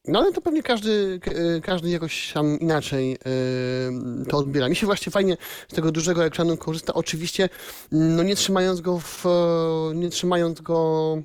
[0.04, 1.20] No ale to pewnie każdy,
[1.56, 4.68] e, każdy jakoś tam inaczej em, to odbiera.
[4.68, 5.36] Mi się właśnie fajnie
[5.68, 7.48] z tego dużego ekranu korzysta, oczywiście
[7.92, 11.18] no nie trzymając go w, e, nie trzymając go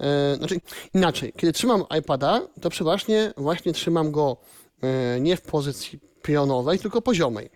[0.00, 0.60] E, znaczy
[0.94, 4.36] inaczej, kiedy trzymam iPada, to przeważnie właśnie trzymam go
[4.82, 7.50] e, nie w pozycji pionowej, tylko poziomej.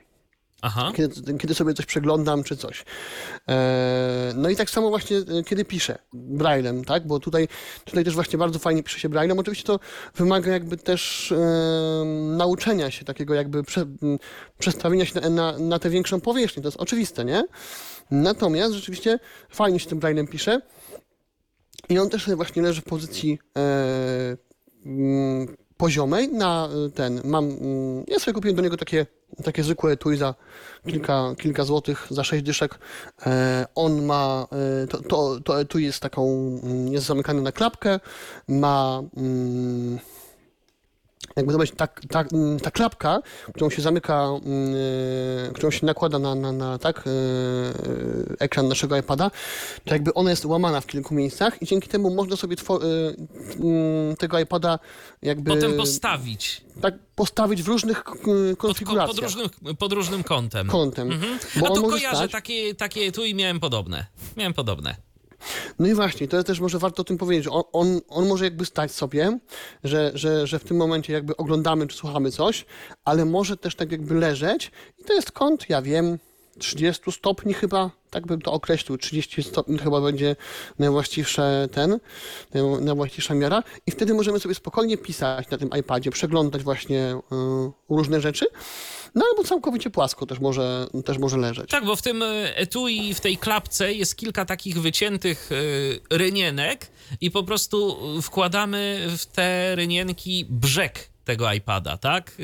[0.67, 0.93] Aha.
[0.97, 2.85] Kiedy, kiedy sobie coś przeglądam czy coś.
[3.49, 7.07] E, no i tak samo właśnie e, kiedy piszę braillem, tak?
[7.07, 7.49] Bo tutaj,
[7.85, 9.39] tutaj też właśnie bardzo fajnie pisze się braillem.
[9.39, 9.81] Oczywiście to
[10.15, 12.05] wymaga jakby też e,
[12.37, 13.87] nauczenia się takiego jakby prze,
[14.59, 16.63] przestawienia się na, na, na tę większą powierzchnię.
[16.63, 17.45] To jest oczywiste, nie?
[18.11, 20.61] Natomiast rzeczywiście fajnie się tym braillem pisze.
[21.89, 24.37] I on też właśnie leży w pozycji e,
[25.85, 27.21] poziomej na e, ten.
[27.25, 29.07] Mam, mm, ja sobie kupiłem do niego takie,
[29.45, 30.35] takie zwykłe etui za
[30.87, 32.79] kilka, kilka złotych, za sześć dyszek.
[33.27, 36.23] E, on ma, e, to, to, to jest taką,
[36.63, 38.01] mm, jest zamykane na klapkę,
[38.49, 39.99] ma mm,
[41.37, 43.23] jakby to ta, ta, mm, ta klapka,
[43.55, 44.29] którą się zamyka,
[45.49, 47.11] e, którą się nakłada na, na, na tak, e,
[48.39, 49.31] ekran naszego iPada,
[49.85, 52.57] to jakby ona jest łamana w kilku miejscach i dzięki temu można sobie
[53.61, 54.79] mm, tego iPada
[55.23, 59.17] jakby Potem postawić tak postawić w różnych k- pod, konfiguracjach.
[59.17, 60.69] pod, różnym, pod różnym kątem.
[60.69, 61.13] kątem.
[61.13, 61.39] Mhm.
[61.57, 64.07] Bo A może kojarzę, stać, takie, takie tu i miałem podobne.
[64.37, 64.97] Miałem podobne.
[65.79, 68.65] No i właśnie, to też może warto o tym powiedzieć, on, on, on może jakby
[68.65, 69.39] stać sobie,
[69.85, 72.67] że, że, że w tym momencie jakby oglądamy czy słuchamy coś,
[73.05, 76.19] ale może też tak jakby leżeć i to jest kąt, ja wiem,
[76.59, 80.37] 30 stopni chyba, tak bym to określił, 30 stopni chyba będzie
[80.79, 81.99] najwłaściwsze ten,
[82.55, 87.95] naj- najwłaściwsza miara i wtedy możemy sobie spokojnie pisać na tym iPadzie, przeglądać właśnie y,
[87.95, 88.47] różne rzeczy,
[89.15, 91.71] no albo całkowicie płasko też może, też może leżeć.
[91.71, 96.87] Tak, bo w tym e, etui, w tej klapce jest kilka takich wyciętych e, rynienek
[97.21, 102.37] i po prostu wkładamy w te rynienki brzeg tego iPada, tak?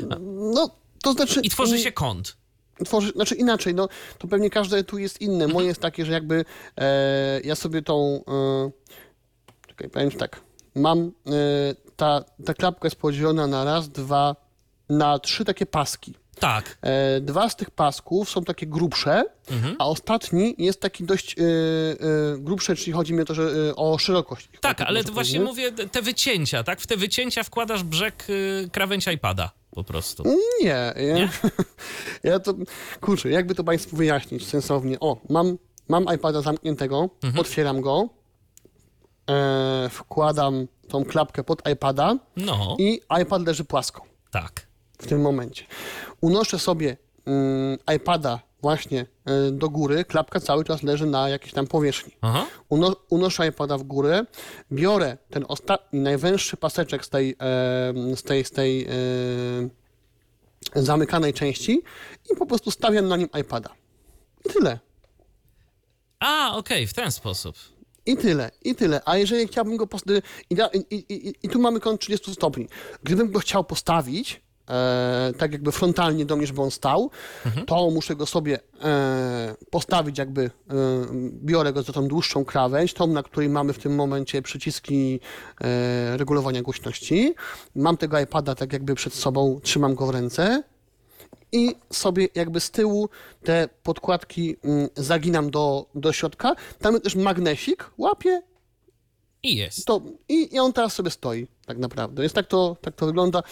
[0.00, 0.10] E,
[0.54, 0.70] No,
[1.02, 1.40] to znaczy...
[1.40, 2.36] I tworzy się kąt.
[2.84, 5.48] tworzy, znaczy inaczej, no to pewnie każde tu jest inne.
[5.48, 6.44] Moje jest takie, że jakby
[6.76, 8.70] e, ja sobie tą, e,
[9.68, 10.40] czekaj, powiem tak,
[10.74, 11.10] mam, e,
[11.96, 14.36] ta, ta klapka jest podzielona na raz, dwa,
[14.90, 16.14] na trzy takie paski.
[16.38, 16.78] Tak.
[16.82, 19.76] E, dwa z tych pasków są takie grubsze, Mhm.
[19.78, 21.42] a ostatni jest taki dość e,
[22.38, 24.48] grubszy, czyli chodzi mi o to, że o szerokość.
[24.60, 26.80] Tak, ale to właśnie mówię, te wycięcia, tak?
[26.80, 29.50] W te wycięcia wkładasz brzeg y, krawędź iPada.
[29.70, 30.22] po prostu.
[30.62, 31.28] Nie, ja, Nie?
[32.30, 32.54] ja to,
[33.00, 35.00] kurczę, jakby to Państwu wyjaśnić sensownie.
[35.00, 37.40] O, mam, mam iPada zamkniętego, Mhm.
[37.40, 38.08] otwieram go,
[39.30, 44.66] e, wkładam tą klapkę pod iPada No, i iPad leży płasko tak.
[45.00, 45.64] W tym momencie.
[46.20, 51.66] Unoszę sobie mm, iPada właśnie e, do góry, klapka cały czas leży na jakiejś tam
[51.66, 52.16] powierzchni.
[52.68, 54.24] Uno, unoszę iPada w górę,
[54.72, 58.88] biorę ten ostatni, najwęższy paseczek z tej, e, z tej, z tej e,
[60.74, 61.82] zamykanej części
[62.32, 63.70] i po prostu stawiam na nim iPada.
[64.44, 64.78] I tyle.
[66.20, 67.56] A, okej, w ten sposób.
[68.06, 69.00] I tyle, i tyle.
[69.04, 70.24] A jeżeli chciałbym go postawić.
[70.50, 72.68] I, i, i, i, I tu mamy kąt 30 stopni.
[73.02, 77.10] Gdybym go chciał postawić, e, tak jakby frontalnie do mnie, żeby on stał,
[77.66, 80.50] to muszę go sobie e, postawić, jakby e,
[81.42, 85.20] biorę go za tą dłuższą krawędź, tą, na której mamy w tym momencie przyciski
[85.60, 87.34] e, regulowania głośności.
[87.74, 90.62] Mam tego iPada tak jakby przed sobą, trzymam go w ręce
[91.52, 93.08] i sobie jakby z tyłu
[93.42, 96.54] te podkładki mm, zaginam do, do środka.
[96.80, 98.42] Tam też magnesik, łapię
[99.42, 99.86] I jest.
[99.86, 102.22] to, i, i on teraz sobie stoi, tak naprawdę.
[102.22, 103.42] Jest tak to, tak to wygląda.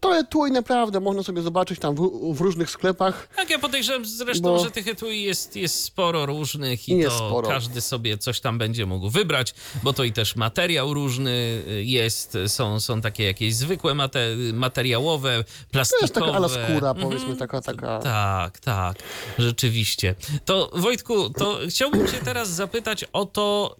[0.00, 3.28] To etui naprawdę można sobie zobaczyć tam w, w różnych sklepach.
[3.36, 7.28] Tak, ja podejrzewam zresztą, Bo- że tych etui jest, jest sporo różnych i Jest to
[7.28, 7.48] sporo.
[7.48, 12.80] każdy sobie coś tam będzie mógł wybrać, bo to i też materiał różny jest, są,
[12.80, 16.04] są takie jakieś zwykłe mate, materiałowe, To plastikowe.
[16.04, 16.96] jest taka ala skóra, Mhm.
[17.08, 17.98] powiedzmy, taka, taka.
[17.98, 18.96] Tak, tak,
[19.38, 20.14] rzeczywiście.
[20.44, 23.76] To Wojtku, to chciałbym cię teraz zapytać o to,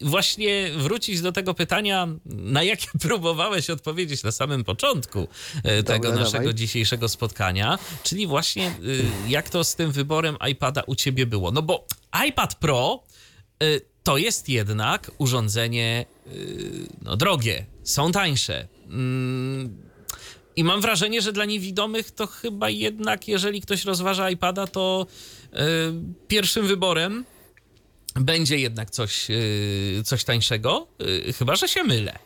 [0.00, 6.12] y, właśnie wrócić do tego pytania, na jakie próbowałeś odpowiedzieć na samym początku y, tego
[6.12, 6.54] naszego dawaj.
[6.54, 11.50] dzisiejszego spotkania, czyli właśnie y, jak to z tym wyborem iPada u ciebie było.
[11.50, 11.86] No bo
[12.28, 13.02] iPad Pro
[13.62, 18.68] y, to jest jednak urządzenie y, no, drogie, są tańsze.
[18.88, 19.86] Mm,
[20.56, 25.06] i mam wrażenie, że dla niewidomych to chyba jednak, jeżeli ktoś rozważa iPada, to
[26.28, 27.24] pierwszym wyborem
[28.14, 29.26] będzie jednak coś,
[30.04, 30.86] coś tańszego.
[31.38, 32.18] Chyba, że się mylę.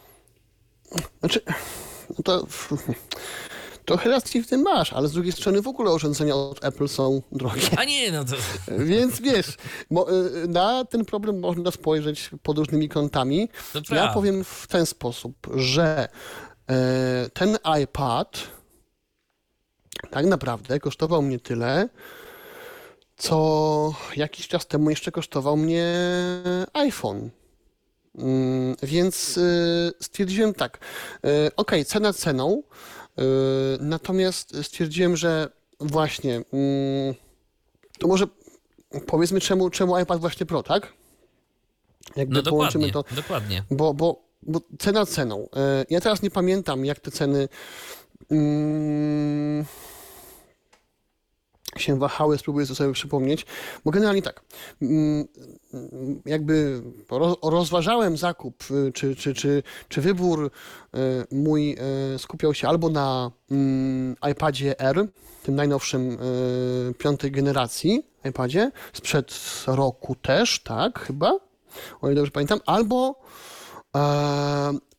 [1.20, 1.40] Znaczy,
[2.18, 2.46] no to
[3.85, 7.23] trochę racji w tym masz, ale z drugiej strony w ogóle urządzenia od Apple są
[7.33, 7.62] drogie.
[7.77, 8.37] A nie, no to.
[8.90, 9.57] Więc wiesz,
[9.90, 13.49] mo, y, na ten problem można spojrzeć pod różnymi kątami.
[13.88, 16.09] To Ja powiem w ten sposób, że
[16.68, 18.49] e, ten iPad
[20.11, 21.88] tak naprawdę kosztował mnie tyle,
[23.16, 25.94] co jakiś czas temu jeszcze kosztował mnie
[26.73, 27.31] iPhone.
[28.18, 30.79] Mm, Więc y, stwierdziłem tak,
[31.25, 32.62] y, ok, cena ceną,
[33.18, 33.23] y,
[33.81, 35.49] natomiast stwierdziłem, że
[35.81, 37.14] właśnie, mm,
[37.99, 38.25] to może
[39.07, 40.92] powiedzmy czemu, czemu iPad właśnie Pro, tak?
[42.16, 43.64] Jakby No połączymy dokładnie, to, dokładnie.
[43.70, 45.49] bo, bo, bo cena ceną.
[45.90, 47.49] Ja teraz nie pamiętam, jak te ceny
[48.31, 49.64] mm,
[51.79, 53.46] się wahały, spróbuję to sobie przypomnieć,
[53.85, 54.42] bo generalnie tak,
[56.27, 60.51] jakby roz, rozważałem zakup, y, czy, czy, czy, czy wybór
[60.95, 60.99] y,
[61.31, 61.77] mój
[62.15, 65.07] y, skupiał się albo na mm, iPadzie R,
[65.43, 66.19] tym najnowszym
[66.99, 69.35] piątej generacji iPadzie, sprzed
[69.67, 71.33] roku też, tak, chyba,
[72.01, 73.21] o ile dobrze pamiętam, albo,
[73.97, 74.01] e,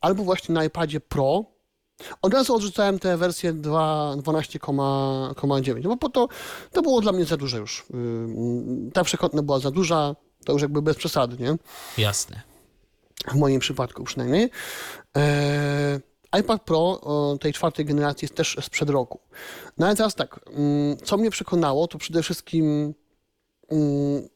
[0.01, 1.45] albo właśnie na iPadzie Pro.
[2.21, 6.27] Od razu odrzucałem tę wersję 2 12,9, no bo po to,
[6.71, 7.85] to było dla mnie za duże już.
[8.93, 11.57] Ta przekątna była za duża, to już jakby bez przesady, nie?
[11.97, 12.41] Jasne.
[13.27, 14.49] W moim przypadku przynajmniej.
[15.17, 15.99] E,
[16.39, 17.01] iPad Pro
[17.41, 19.19] tej czwartej generacji jest też sprzed roku.
[19.77, 22.93] No ale teraz tak, mm, co mnie przekonało, to przede wszystkim
[23.71, 24.27] mm,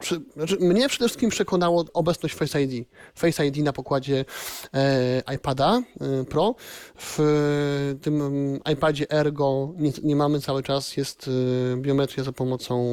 [0.00, 2.88] przy, znaczy mnie przede wszystkim przekonało obecność Face ID.
[3.14, 4.24] Face ID na pokładzie
[4.74, 6.54] e, iPada e, Pro.
[6.98, 11.30] W e, tym mm, iPadzie Ergo nie, nie mamy cały czas, jest
[11.72, 12.88] e, biometria za pomocą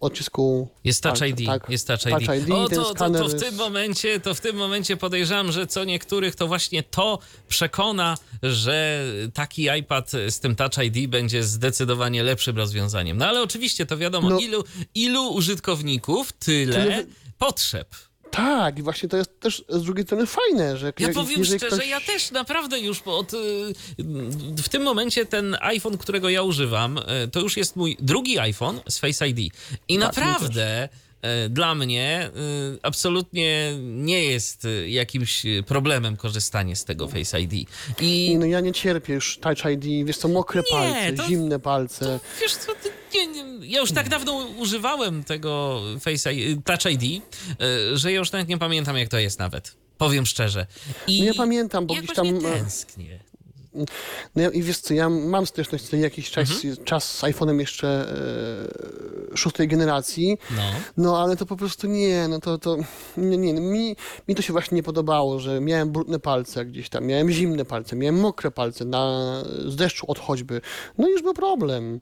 [0.00, 1.70] odcisku Jest Touch palca, ID, tak.
[1.70, 2.48] jest Touch Touch ID.
[2.48, 5.84] ID, o, to, to, to w tym momencie, to w tym momencie podejrzewam, że co
[5.84, 12.56] niektórych to właśnie to przekona, że taki iPad z tym Touch ID będzie zdecydowanie lepszym
[12.56, 13.16] rozwiązaniem.
[13.16, 14.38] No ale oczywiście to wiadomo, No.
[14.38, 16.01] ilu, ilu użytkowników,
[16.38, 17.06] tyle Tyle-
[17.38, 17.94] potrzeb.
[18.30, 21.88] Tak, i właśnie to jest też z drugiej strony fajne, że Ja powiem szczerze, ktoś...
[21.88, 23.36] ja też naprawdę już od, y,
[24.62, 28.80] w tym momencie ten iPhone, którego ja używam, y, to już jest mój drugi iPhone
[28.88, 29.38] z Face ID.
[29.88, 30.88] I Tak, naprawdę
[31.50, 32.30] dla mnie
[32.74, 37.68] y, absolutnie nie jest y, jakimś problemem korzystanie z tego Face ID.
[38.00, 41.58] I No ja nie cierpię już Touch ID, wiesz co, mokre Nie, palce, to- zimne
[41.58, 42.20] palce.
[42.40, 47.22] Wiesz co, ty- nie, nie, ja już tak dawno używałem tego Face ID, Touch ID,
[47.94, 49.74] że ja już nawet nie pamiętam jak to jest nawet.
[49.98, 50.66] Powiem szczerze.
[51.06, 53.18] I No ja pamiętam, bo gdzieś tam, nie e, tęsknię.
[54.36, 56.84] No ja- i wiesz co, ja mam styczność co jakiś czas, Mhm.
[56.84, 57.88] czas z iPhone'em jeszcze
[59.32, 60.62] e, szóstej generacji, No.
[60.96, 62.76] no ale to po prostu nie, no to, to
[63.16, 63.96] nie, nie, no, mi,
[64.28, 67.96] mi to się właśnie nie podobało, że miałem brudne palce gdzieś tam, miałem zimne palce,
[67.96, 69.22] miałem mokre palce na,
[69.66, 70.60] z deszczu od choćby,
[70.98, 72.00] no i już był problem.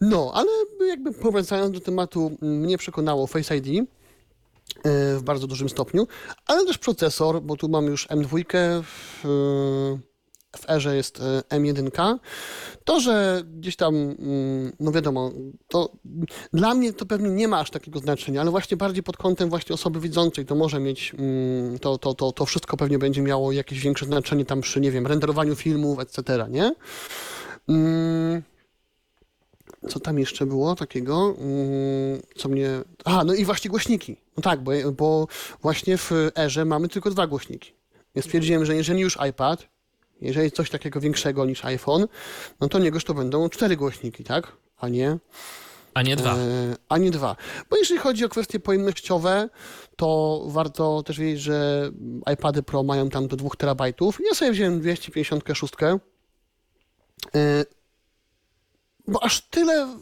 [0.00, 0.48] No, ale
[0.88, 3.84] jakby powracając do tematu, mnie przekonało Face ID e,
[5.16, 6.06] w bardzo dużym stopniu,
[6.46, 8.44] ale też procesor, bo tu mam już M2
[8.82, 9.24] w,
[10.58, 12.18] w erze jest e, M1.
[12.84, 15.32] To, że gdzieś tam, mm, no wiadomo,
[15.68, 15.92] to
[16.52, 19.74] dla mnie to pewnie nie ma aż takiego znaczenia, ale właśnie bardziej pod kątem właśnie
[19.74, 23.80] osoby widzącej to może mieć, mm, to, to, to, to wszystko pewnie będzie miało jakieś
[23.80, 26.74] większe znaczenie tam przy, nie wiem, renderowaniu filmów, etc., nie?
[27.68, 28.42] Mm,
[29.88, 31.36] co tam jeszcze było takiego,
[32.36, 32.68] co mnie...
[33.04, 34.16] A, no i właśnie głośniki.
[34.36, 35.26] No tak, bo, bo
[35.62, 37.72] właśnie w erze mamy tylko dwa głośniki.
[38.14, 39.68] Więc stwierdziłem, że jeżeli już iPad,
[40.24, 42.06] jeżeli coś takiego większego niż iPhone,
[42.60, 44.52] no to niegoż to będą cztery głośniki, tak?
[44.78, 45.18] A nie,
[45.94, 46.34] A nie dwa.
[46.34, 46.36] e,
[46.88, 47.36] a nie dwa.
[47.70, 49.48] Bo jeżeli chodzi o kwestie pojemnościowe,
[49.96, 51.90] to warto też wiedzieć, że
[52.32, 54.18] iPady Pro mają tam do 2 terabajtów.
[54.28, 55.74] Ja sobie wziąłem 256.
[57.34, 57.64] E,
[59.08, 59.98] bo aż tyle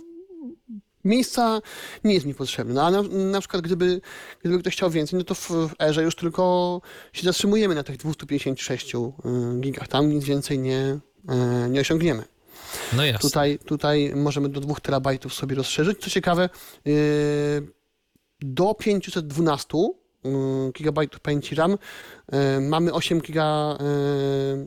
[1.04, 1.60] miejsca
[2.04, 2.82] nie jest mi potrzebne.
[2.82, 4.00] A na, na przykład gdyby,
[4.40, 6.80] gdyby ktoś chciał więcej, no to w, erze już tylko
[7.12, 8.98] się zatrzymujemy na tych 256 y,
[9.60, 9.88] gigach.
[9.88, 10.98] Tam nic więcej nie,
[11.66, 12.24] y, nie osiągniemy.
[12.92, 13.20] No jasne.
[13.28, 16.00] Tutaj, tutaj możemy do 2 terabajtów sobie rozszerzyć.
[16.00, 16.48] Co ciekawe,
[16.86, 17.72] y,
[18.40, 20.28] do 512 y,
[20.72, 21.78] gigabajtów pamięci RAM
[22.60, 23.78] mamy 8 giga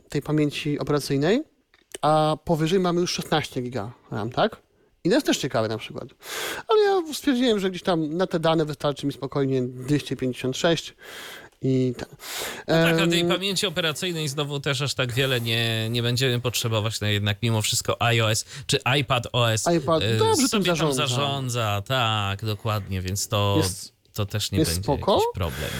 [0.08, 1.42] tej pamięci operacyjnej,
[2.02, 4.65] a powyżej mamy już 16 giga RAM, tak?
[5.06, 6.08] I to jest też ciekawe na przykład.
[6.68, 10.94] Ale ja stwierdziłem, że gdzieś tam na te dane wystarczy mi spokojnie 256
[11.62, 12.08] i tak.
[12.66, 17.06] Tak, a tej pamięci operacyjnej znowu też aż tak wiele nie, nie będziemy potrzebować, no
[17.06, 21.06] jednak mimo wszystko iOS czy iPad OS iPad e, dobrze tym sobie tam zarządza.
[21.06, 25.12] zarządza, tak, dokładnie, więc to, Jest- to też nie będzie spoko.
[25.12, 25.70] jakiś problem.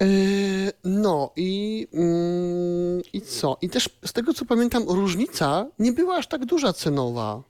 [0.00, 3.56] Yy, No i, mm, i co?
[3.62, 7.42] I też z tego co pamiętam, różnica nie była aż tak duża cenowa.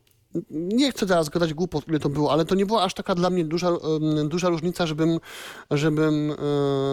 [0.51, 3.31] Nie chcę teraz gadać głupot, ile to było, ale to nie była aż taka dla
[3.31, 3.72] mnie duża,
[4.29, 5.20] duża różnica, żebym,
[5.70, 6.31] żebym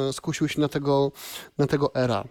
[0.09, 1.11] e, skusił się na tego,
[1.57, 2.27] na tego era.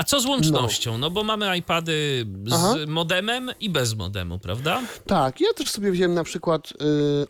[0.00, 0.98] A co z łącznością?
[0.98, 2.74] No bo mamy iPady z Aha.
[2.88, 4.82] modemem i bez modemu, prawda?
[5.06, 6.72] Tak, ja też sobie wziąłem na przykład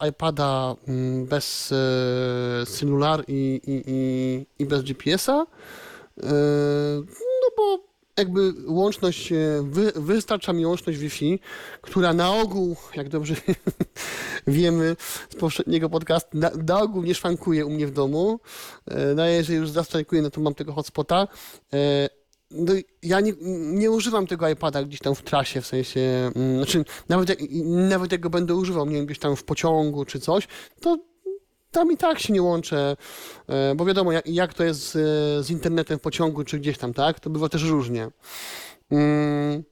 [0.03, 6.25] y, iPada mm, bez y, celular i, i, i, i bez GPS-a, y,
[7.43, 11.41] no bo jakby łączność, y, wy, wystarcza mi łączność Wi-Fi,
[11.81, 13.35] która na ogół, jak dobrze
[14.47, 14.97] wiemy
[15.31, 18.41] z poprzedniego podcastu, na, na ogół nie szwankuje u mnie w domu.
[19.17, 21.29] No a jeżeli już zastrajkuję, no to mam tego hotspota.
[21.75, 22.21] Y,
[22.51, 23.33] no, ja nie,
[23.73, 28.13] nie używam tego iPada gdzieś tam w trasie, w sensie, mm, znaczy nawet jak, nawet
[28.13, 30.49] jak go będę używał, nie wiem, gdzieś tam w pociągu czy coś,
[30.81, 31.10] to
[31.71, 32.97] tam i tak się nie łączę,
[33.49, 34.93] e, bo wiadomo, jak, jak to jest z,
[35.47, 38.11] z internetem w pociągu czy gdzieś tam, tak, to bywa też różnie.
[38.91, 39.65] Mm,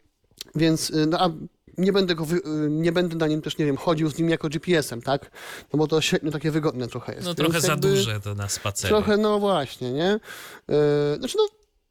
[0.54, 1.30] więc, y, no a
[1.78, 2.26] nie będę go,
[2.68, 5.30] nie będę na nim też, nie wiem, chodził z nim jako GPS-em, tak,
[5.72, 7.24] no bo to średnio takie wygodne trochę jest.
[7.24, 8.88] No Więc trochę za duże to na spacerze.
[8.88, 10.20] Trochę, no właśnie, nie?
[10.68, 10.76] Yy,
[11.18, 11.48] znaczy, no,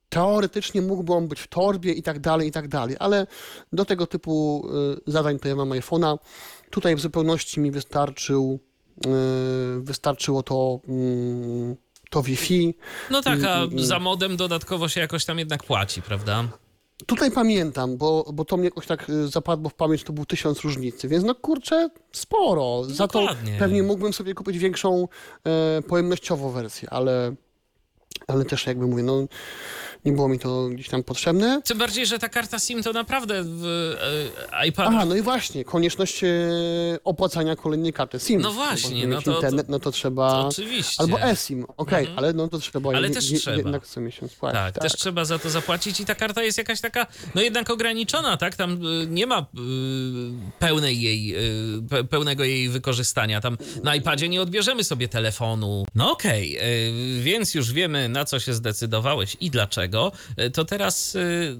[0.09, 3.27] teoretycznie mógłby on być w torbie i tak dalej, i tak dalej, ale
[3.73, 4.67] do tego typu
[5.07, 6.17] zadań to ja mam iPhone'a.
[6.69, 8.59] Tutaj w zupełności mi wystarczył,
[9.79, 11.75] wystarczyło to, mm,
[12.09, 12.73] to Wi-Fi.
[13.11, 16.43] No tak, a I- i- za modem dodatkowo się jakoś tam jednak płaci, prawda?
[17.05, 20.59] Tutaj pamiętam, bo, bo to mnie jakoś tak y, zapadło w pamięć, to był tysiąc
[20.61, 22.83] różnicy, więc no kurczę, sporo.
[22.83, 23.55] Za to Dokładnie.
[23.59, 25.07] pewnie mógłbym sobie kupić większą
[25.45, 27.35] e, pojemnościową wersję, ale,
[28.27, 29.27] ale też jakby mówię, no
[30.05, 31.61] nie było mi to gdzieś tam potrzebne.
[31.65, 33.65] Tym bardziej, że ta karta SIM to naprawdę w
[34.53, 36.27] e, iPadach Aha, no i właśnie, konieczność e,
[37.03, 38.41] opłacania kolejnej karty SIM.
[38.41, 40.39] No właśnie, no to- internet, no to trzeba...
[40.47, 40.95] Oczywiście.
[41.03, 42.17] Albo eSIM, okej, Mhm.
[42.19, 43.57] ale no to trzeba Ale je- też je- trzeba.
[43.57, 44.59] jednak co miesiąc płacić.
[44.59, 48.37] Tak, też trzeba za to zapłacić i ta karta jest jakaś taka, no jednak ograniczona,
[48.37, 48.55] tak?
[48.55, 48.79] Tam
[49.09, 49.43] nie ma y,
[50.59, 51.35] pełnej jej,
[51.77, 53.41] y, pe, pełnego jej wykorzystania.
[53.41, 55.85] Tam na iPadzie nie odbierzemy sobie telefonu.
[55.95, 56.57] No okej,
[57.19, 59.96] y, więc już wiemy na co się zdecydowałeś i dlaczego.
[60.39, 61.57] Y, To teraz y,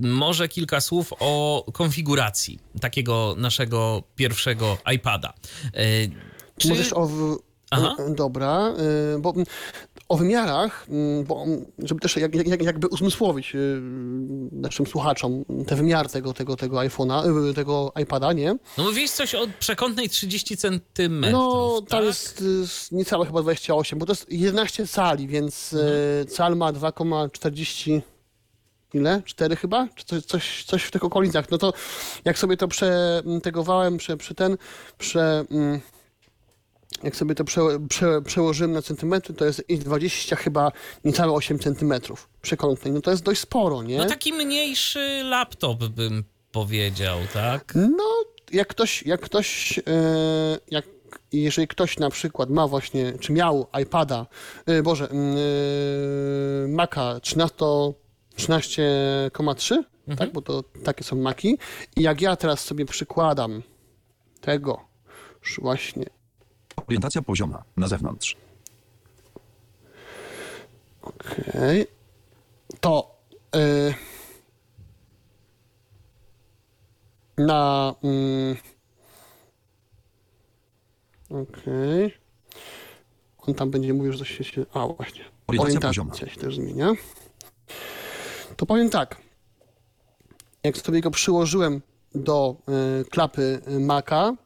[0.00, 5.32] może kilka słów o konfiguracji takiego naszego pierwszego iPada.
[5.66, 6.10] Y,
[6.58, 6.68] Czy...
[6.68, 7.06] Możesz o...
[7.06, 7.38] W...
[7.70, 7.96] Aha.
[7.98, 8.74] e, Dobra,
[9.14, 9.34] e, bo
[10.08, 13.80] o wymiarach, mm, bo, mm, żeby też jak, jak, jakby uzmysłowić y,
[14.52, 18.56] naszym słuchaczom te wymiary tego, tego, tego iPhone'a, y, tego iPada, nie?
[18.78, 21.90] No mówisz coś o przekątnej 30 centymetrów, No, tak?
[21.90, 26.72] tam jest y, niecałe chyba 28, bo to jest 11 cali, więc y, cal ma
[26.72, 28.00] 2,40
[28.94, 29.22] ile?
[29.24, 29.88] 4 chyba?
[29.94, 31.50] Czy coś, coś, coś w tych okolicach.
[31.50, 31.72] No to
[32.24, 34.56] jak sobie to przetegowałem, prze, przy ten,
[34.98, 35.80] prze, mm,
[37.02, 40.72] jak sobie to prze, prze, przełożyłem na centymetry, to jest ich 20 chyba
[41.04, 42.94] niecałe 8 centymetrów przekątnej.
[42.94, 43.98] No to jest dość sporo, nie?
[43.98, 47.72] No taki mniejszy laptop bym powiedział, tak?
[47.74, 48.04] No,
[48.52, 49.82] jak ktoś, jak ktoś, e,
[50.70, 50.84] jak,
[51.32, 54.26] jeżeli ktoś na przykład ma właśnie, czy miał iPada,
[54.66, 57.64] e, Boże, mm, e, Maca 13,
[58.36, 59.82] 13,3,
[60.18, 61.58] tak, bo to takie są Maki
[61.96, 63.62] i jak ja teraz sobie przykładam
[64.40, 64.80] tego,
[65.58, 66.06] właśnie,
[66.76, 67.64] Orientacja pozioma.
[67.76, 68.36] Na zewnątrz.
[71.02, 71.86] okej,
[72.80, 73.16] to
[73.56, 73.94] e,
[77.38, 78.56] na, mm,
[81.30, 82.14] okej,
[83.38, 86.14] on tam będzie mówił, że coś się, się a właśnie, Orientacja pozioma.
[86.14, 86.92] się też zmienia.
[88.56, 89.16] To powiem tak,
[90.64, 91.82] jak sobie go przyłożyłem
[92.14, 92.56] do
[93.00, 94.36] y, klapy Maca,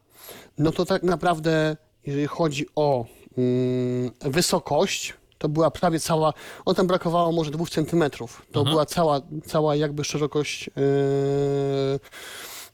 [0.57, 3.05] no to tak naprawdę, jeżeli chodzi o
[3.37, 6.33] mm, wysokość, to była prawie cała,
[6.65, 8.45] on tam brakowało może dwóch centymetrów.
[8.51, 10.71] To była cała, cała jakby szerokość, y,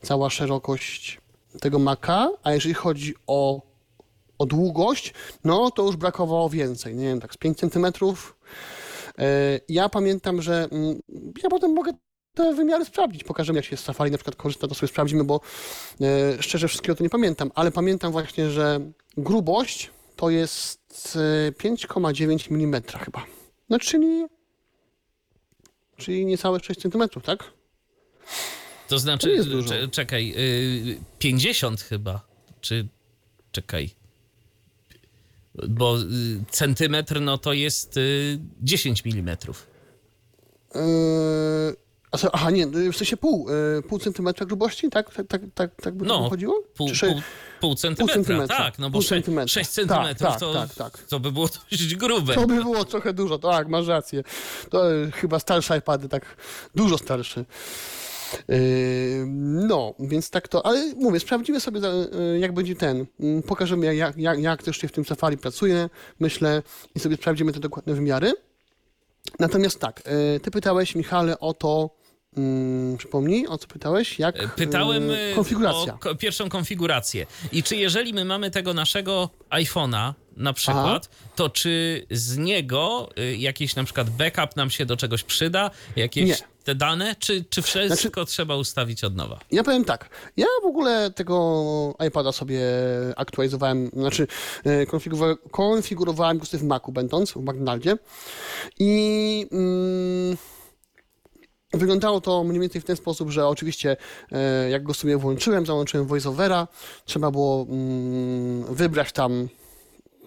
[0.01, 1.21] cała szerokość
[1.61, 3.61] tego Maca, a jeżeli chodzi o,
[4.37, 5.13] o długość,
[5.43, 8.37] no to już brakowało więcej, nie wiem, tak z 5 centymetrów.
[9.19, 10.99] E, Ja pamiętam, że mm,
[11.43, 11.91] ja potem mogę
[12.33, 13.23] te wymiary sprawdzić.
[13.23, 15.41] Pokażemy, jak się z Safari na przykład korzysta, to sobie sprawdzimy, bo
[16.01, 18.79] e, szczerze wszystkiego to nie pamiętam, ale pamiętam właśnie, że
[19.17, 23.25] grubość to jest e, 5,9 mm chyba.
[23.69, 24.25] No czyli,
[25.97, 27.43] czyli niecałe 6 cm, tak?
[28.87, 29.37] To znaczy,
[29.81, 32.27] To czekaj, y, 50 chyba,
[32.61, 32.87] czy
[33.51, 33.89] czekaj.
[35.69, 36.03] Bo y,
[36.51, 39.67] centymetr no to jest y, 10 milimetrów.
[40.75, 40.79] E,
[42.11, 43.47] a co, aha, nie, w sensie pół,
[43.87, 45.13] pół centymetra grubości, tak?
[45.13, 46.63] Tak, tak, tak, tak by No, to chodziło?
[46.75, 47.21] Pół, Czy pół,
[47.59, 48.57] pół centymetra, centymetra.
[48.57, 49.47] tak, no bo Pół 6, centymetra.
[49.47, 50.97] 6 Tak, centymetrów tak, to, tak, tak.
[51.03, 52.33] to by było dość grube.
[52.33, 54.23] To by było trochę dużo, tak, masz rację.
[54.69, 56.25] To e, chyba starsze iPady, tak
[56.75, 57.45] dużo starsze.
[58.47, 58.57] Yy,
[59.67, 63.05] No, więc tak to, ale mówię, sprawdzimy sobie, yy, jak będzie ten.
[63.19, 65.89] Mm, Pokażemy, jak, jak, jak też się w tym Safari pracuje,
[66.19, 66.63] myślę,
[66.95, 68.33] i sobie sprawdzimy te dokładne wymiary.
[69.39, 70.01] Natomiast tak,
[70.41, 71.89] ty pytałeś, Michale, o to,
[72.37, 74.19] mm, przypomnij, o co pytałeś?
[74.19, 75.93] Jak Pytałem yy, konfiguracja.
[75.93, 77.25] o ko- pierwszą konfigurację.
[77.51, 83.37] I czy jeżeli my mamy tego naszego iPhone'a na przykład, to czy z niego y,
[83.37, 85.71] jakiś na przykład backup nam się do czegoś przyda?
[85.95, 86.35] Jakieś Nie.
[86.63, 87.15] te dane?
[87.19, 89.39] Czy, czy wszystko Znaczy- trzeba ustawić od nowa?
[89.51, 92.61] Ja powiem tak, ja w ogóle tego iPada sobie
[93.15, 94.27] aktualizowałem, znaczy
[94.63, 97.97] e, konfigurowa- konfigurowałem go sobie w Macu będąc, w McDonaldzie
[98.79, 100.37] i mm,
[101.73, 103.97] wyglądało to mniej więcej w ten sposób, że oczywiście
[104.31, 106.67] e, jak go sobie włączyłem, załączyłem VoiceOvera,
[107.05, 109.47] trzeba było mm, wybrać tam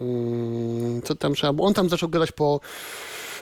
[0.01, 2.61] mm, co tam trzeba było, on tam zaczął gadać po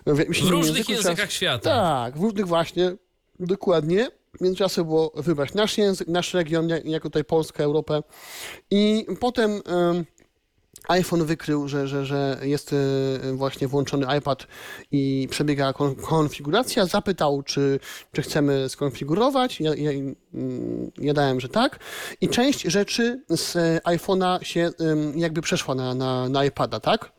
[0.06, 1.70] w, jakimś W innym różnych języku, językach trzeba- świata.
[1.70, 2.96] tak, w różnych właśnie,
[3.40, 4.08] dokładnie.
[4.40, 8.02] Więc trzeba sobie było wybrać nasz język, nasz region, jak- jako tutaj Polskę, Europę.
[8.70, 10.04] I potem em,
[10.88, 12.76] iPhone wykrył, że, że, że jest e,
[13.32, 14.46] właśnie włączony iPad
[14.92, 16.86] i przebiega kon- konfiguracja.
[16.86, 17.80] Zapytał, czy,
[18.12, 19.60] czy chcemy skonfigurować.
[19.60, 21.78] Ja, ja, mm, ja dałem, że tak.
[22.20, 24.70] I część rzeczy z e, iPhone'a się
[25.16, 27.12] jakby przeszła na, na, na iPada, tak?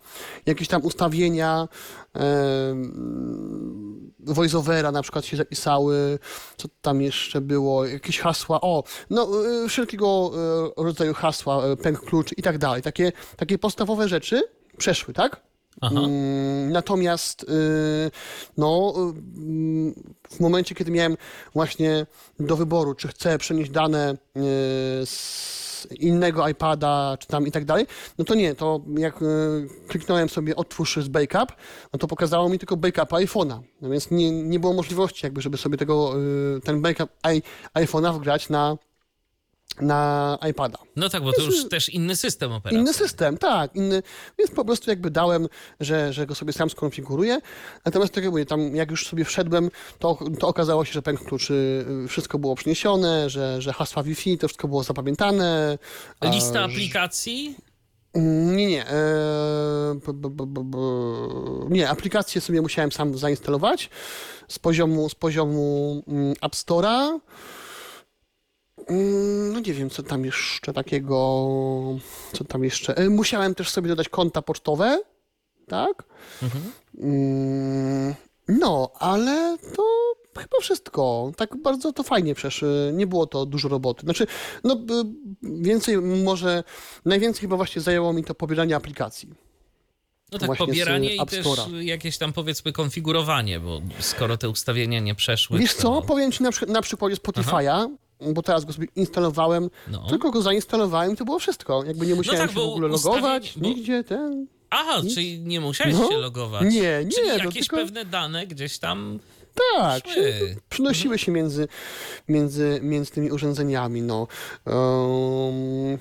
[0.45, 1.67] Jakieś tam ustawienia,
[2.13, 3.88] em,
[4.19, 6.19] voiceovera na przykład się zapisały,
[6.57, 10.31] co tam jeszcze było, jakieś hasła, o, no y, wszelkiego
[10.77, 12.81] y, rodzaju hasła, y, pęk klucz i tak dalej.
[12.81, 14.43] Takie, takie podstawowe rzeczy
[14.77, 15.41] przeszły, tak?
[15.81, 15.95] Aha.
[15.99, 17.45] Mm, Natomiast
[18.57, 18.93] no,
[20.29, 21.17] w momencie, kiedy miałem
[21.53, 22.05] właśnie
[22.39, 25.05] do wyboru, czy chcę przenieść dane y,
[25.85, 29.25] innego iPada, czy tam i tak dalej, no to nie, to jak y,
[29.87, 31.55] kliknąłem sobie otwórz z backup,
[31.93, 35.57] no to pokazało mi tylko backup iPhone'a, no więc nie, nie było możliwości jakby, żeby
[35.57, 36.13] sobie tego,
[36.57, 37.09] y, ten backup
[37.73, 38.77] iPhone'a wgrać na,
[39.81, 40.77] na iPada.
[40.95, 42.83] No tak, bo to już też inny system operacyjny.
[42.83, 44.03] Inny system, tak, inny,
[44.37, 45.47] więc po prostu jakby dałem,
[45.79, 47.39] że, że go sobie sam skonfiguruję.
[47.85, 51.23] Natomiast tak jak mówię, tam jak już sobie wszedłem, to, to okazało się, że pęk
[51.23, 55.77] kluczy, y, wszystko było przeniesione, że, że hasła Wi-Fi, to wszystko było zapamiętane.
[56.23, 57.55] Lista aplikacji
[58.15, 58.87] Nie, nie.
[58.87, 59.95] e,
[61.69, 63.89] nie, aplikację sobie musiałem sam zainstalować
[64.47, 67.19] z poziomu, z poziomu mm, App Store'a.
[68.89, 71.15] Mm, No nie wiem, co tam jeszcze takiego,
[72.33, 72.97] co tam jeszcze.
[72.97, 74.99] E, Musiałem też sobie dodać konta pocztowe,
[75.67, 76.03] tak?
[76.97, 78.15] Mm,
[78.47, 79.83] No, ale to
[80.37, 81.31] chyba wszystko.
[81.37, 82.63] Tak bardzo to fajnie przecież.
[82.93, 84.01] Nie było to dużo roboty.
[84.01, 84.27] Znaczy,
[84.63, 84.77] no
[85.43, 86.63] więcej może,
[87.05, 89.29] najwięcej chyba właśnie zajęło mi to pobieranie aplikacji.
[90.31, 91.45] No tak, pobieranie i też
[91.81, 95.59] jakieś tam powiedzmy konfigurowanie, bo skoro te ustawienia nie przeszły.
[95.59, 97.89] Wiesz to- co, powiem ci na, przy, na przykładzie Spotify'a,
[98.33, 100.07] bo teraz go sobie instalowałem, No.
[100.09, 101.83] tylko go zainstalowałem i to było wszystko.
[101.83, 104.47] Jakby nie musiałem tak, się w ogóle logować, bo- nigdzie, ten...
[104.69, 106.09] Aha, czyli nie musiałeś No.
[106.09, 106.63] się logować.
[106.63, 106.71] Nie,
[107.05, 109.19] nie, Czyli no jakieś tylko- pewne dane gdzieś tam
[109.77, 110.55] Tak, Szły.
[110.69, 111.67] przynosiły się między,
[112.27, 114.27] między, między tymi urządzeniami, no.
[114.65, 115.97] Um,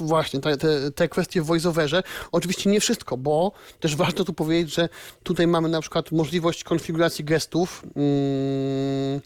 [0.00, 2.02] Właśnie, te, te, te kwestie w voiceoverze.
[2.32, 4.88] Oczywiście nie wszystko, bo też warto tu powiedzieć, że
[5.22, 9.20] tutaj mamy na przykład możliwość konfiguracji gestów mm,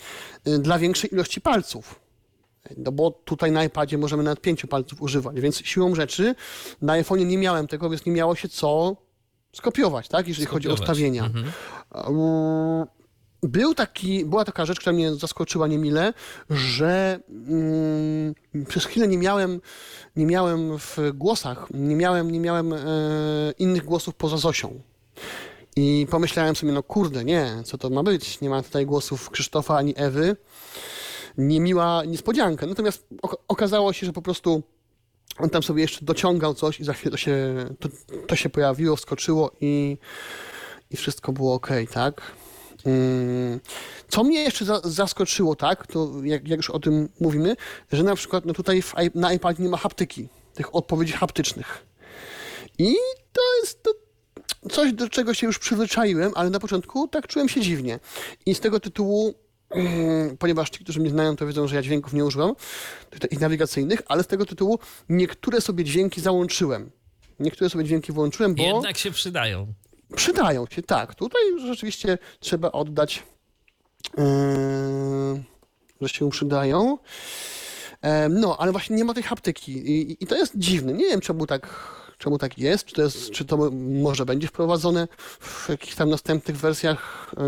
[0.49, 2.01] y, dla większej ilości palców.
[2.77, 6.35] No bo tutaj na iPadzie możemy nawet pięciu palców używać, więc siłą rzeczy
[6.83, 8.97] na iPhone'ie nie miałem tego, więc nie miało się co
[9.53, 10.29] skopiować, tak?
[10.29, 10.91] Jeżeli chodzi o Skopiować.
[10.91, 11.31] ustawienia.
[11.95, 12.87] Mm,
[13.43, 16.13] Był taki, była taka rzecz, która mnie zaskoczyła niemile,
[16.51, 18.35] że mm,
[18.69, 19.61] przez chwilę nie miałem,
[20.17, 22.79] nie miałem w głosach, nie miałem, nie miałem e,
[23.59, 24.81] innych głosów poza Zosią.
[25.77, 28.41] I pomyślałem sobie, no kurde, nie, co to ma być?
[28.41, 30.37] Nie ma tutaj głosów Krzysztofa ani Ewy.
[31.39, 32.67] Niemiła niespodzianka.
[32.67, 34.63] Natomiast ok- okazało się, że po prostu
[35.39, 37.89] on tam sobie jeszcze dociągał coś i za chwilę to się, to,
[38.27, 39.99] to się pojawiło, wskoczyło i,
[40.91, 42.23] i wszystko było ok, tak?
[42.87, 43.61] Mm,
[44.09, 47.57] Co mnie jeszcze za, zaskoczyło, tak, to jak, jak już o tym mówimy,
[47.93, 51.87] że na przykład no tutaj w, na iPadzie nie ma haptyki, tych odpowiedzi haptycznych.
[52.79, 52.95] I
[53.33, 53.91] to jest to
[54.71, 57.99] coś, do czego się już przyzwyczaiłem, ale na początku tak czułem się dziwnie.
[58.47, 59.35] I z tego tytułu,
[59.71, 62.55] mm, ponieważ ci, którzy mnie znają, to wiedzą, że ja dźwięków nie używam,
[63.31, 64.79] tych nawigacyjnych, ale z tego tytułu
[65.09, 66.91] niektóre sobie dźwięki załączyłem.
[67.41, 69.73] Niektóre sobie dźwięki włączyłem, bo jednak się przydają.
[70.13, 71.15] Przydają się, tak.
[71.15, 73.23] Tutaj rzeczywiście trzeba oddać,
[74.19, 74.25] yy,
[76.01, 76.99] że się przydają.
[78.03, 80.93] E, No, ale właśnie nie ma tej haptyki i, i to jest dziwne.
[80.93, 81.69] Nie wiem, czemu tak,
[82.19, 82.85] czemu tak jest.
[82.85, 83.71] Czy to, jest, czy to
[84.03, 85.09] może będzie wprowadzone
[85.41, 87.31] w jakichś tam następnych wersjach.
[87.37, 87.43] e,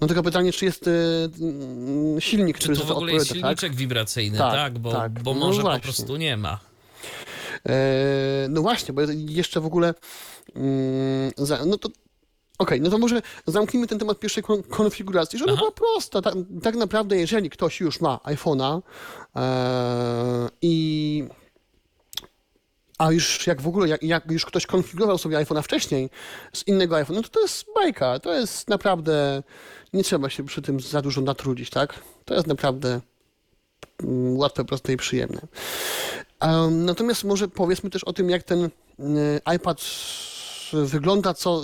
[0.00, 0.88] No tylko pytanie, czy jest
[1.40, 3.36] mm, silnik, Czy który to w ogóle jest tak?
[3.38, 4.78] silniczek wibracyjny, Tak, tak?
[4.78, 5.22] Bo, tak.
[5.22, 6.58] bo No może po prostu nie ma.
[7.68, 9.94] E, No właśnie, bo jeszcze w ogóle.
[10.56, 11.32] mm,
[11.66, 11.88] No to.
[12.58, 15.58] Okej, no to może zamknijmy ten temat pierwszej kon- konfiguracji, żeby Aha.
[15.60, 16.22] była prosta.
[16.22, 18.82] Tak, tak naprawdę, jeżeli ktoś już ma iPhone'a
[19.36, 21.24] e, i.
[22.98, 26.10] A już jak w ogóle, jak, jak już ktoś konfigurował sobie iPhone'a wcześniej
[26.52, 28.18] z innego iPhone'a, no to to jest bajka.
[28.18, 29.42] To jest naprawdę.
[29.92, 31.94] Nie trzeba się przy tym za dużo natrudzić, tak?
[32.24, 33.00] To jest naprawdę
[34.02, 35.40] mm, łatwe, proste i przyjemne.
[36.70, 39.80] Natomiast może powiedzmy też o tym, jak ten e, iPad
[40.72, 41.62] wygląda, co,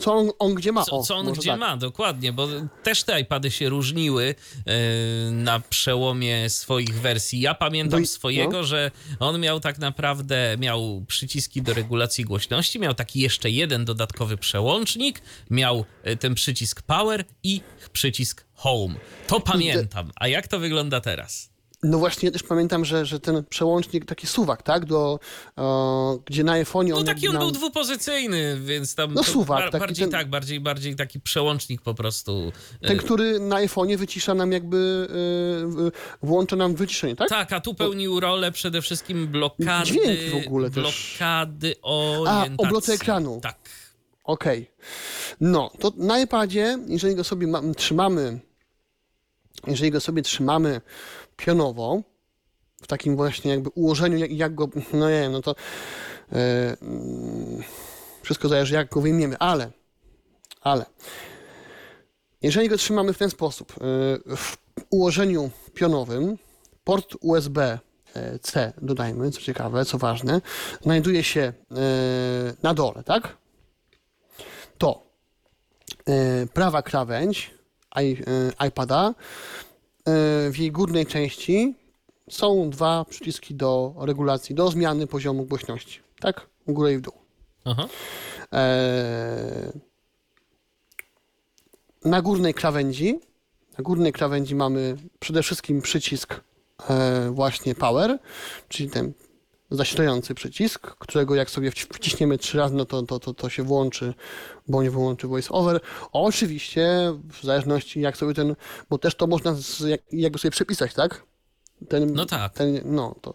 [0.00, 0.84] co on, on gdzie ma.
[0.84, 1.60] Co, O, co on może gdzie tak.
[1.60, 2.48] ma, dokładnie, bo
[2.82, 4.34] też te iPady się różniły
[4.66, 7.40] e, na przełomie swoich wersji.
[7.40, 8.64] Ja pamiętam No i- swojego, no.
[8.64, 14.36] że on miał tak naprawdę, miał przyciski do regulacji głośności, miał taki jeszcze jeden dodatkowy
[14.36, 17.60] przełącznik, miał e, ten przycisk power i
[17.92, 18.94] przycisk home.
[19.26, 20.10] To pamiętam.
[20.16, 21.50] A jak to wygląda teraz?
[21.82, 25.20] No właśnie, ja też pamiętam, że, że ten przełącznik, taki suwak, tak, do,
[25.58, 25.62] e,
[26.24, 30.12] gdzie na iPhone'ie No taki on był dwupozycyjny, więc tam No suwak, taki bardziej ten-
[30.12, 32.52] tak, bardziej, bardziej taki przełącznik po prostu.
[32.82, 35.08] e, Ten, który na iPhone'ie wycisza nam jakby,
[36.22, 37.28] e, włącza nam wyciszenie, tak?
[37.28, 39.86] Tak, a tu pełnił rolę przede wszystkim blokady.
[39.86, 40.82] Dźwięki w ogóle też.
[41.18, 42.54] Blokady orientacji.
[42.58, 43.40] obroty ekranu.
[43.42, 43.58] Tak.
[44.24, 44.70] Okej.
[45.40, 48.40] No, to na iPadzie, jeżeli go sobie ma, trzymamy,
[49.66, 50.80] jeżeli go sobie trzymamy
[51.40, 52.02] pionowo,
[52.82, 55.54] w takim właśnie jakby ułożeniu, jak, jak go, no nie wiem, no to
[56.32, 57.62] mm,
[58.22, 59.70] wszystko zależy, jak go wyjmiemy, ale,
[60.60, 60.86] ale,
[62.42, 63.76] jeżeli go trzymamy w ten sposób, e,
[64.36, 64.56] w
[64.90, 66.38] ułożeniu pionowym,
[66.84, 67.78] port USB
[68.14, 70.40] e, C, dodajmy, co ciekawe, co ważne,
[70.82, 71.52] znajduje się
[72.62, 73.36] na dole, tak?
[74.78, 75.10] to
[76.54, 77.50] prawa krawędź
[78.68, 79.14] iPada,
[80.50, 81.74] w jej górnej części
[82.30, 86.00] są dwa przyciski do regulacji, do zmiany poziomu głośności.
[86.20, 86.46] Tak?
[86.66, 87.14] W górę i w dół.
[87.64, 87.88] Aha.
[88.52, 89.72] E,
[92.04, 93.20] na górnej krawędzi,
[93.78, 96.40] na górnej krawędzi mamy przede wszystkim przycisk
[96.88, 98.18] e, właśnie power,
[98.68, 99.12] czyli ten
[99.70, 103.62] zasilający przycisk, którego jak sobie wci- wciśniemy trzy razy, no to, to, to, to się
[103.62, 104.14] włączy,
[104.68, 105.80] bądź wyłączy voice over.
[106.12, 106.88] Oczywiście,
[107.40, 108.56] w zależności jak sobie ten,
[108.90, 111.24] bo też to można z, jak, jakby sobie przepisać, tak?
[111.88, 112.52] Ten, No tak.
[112.54, 113.34] Ten, no, to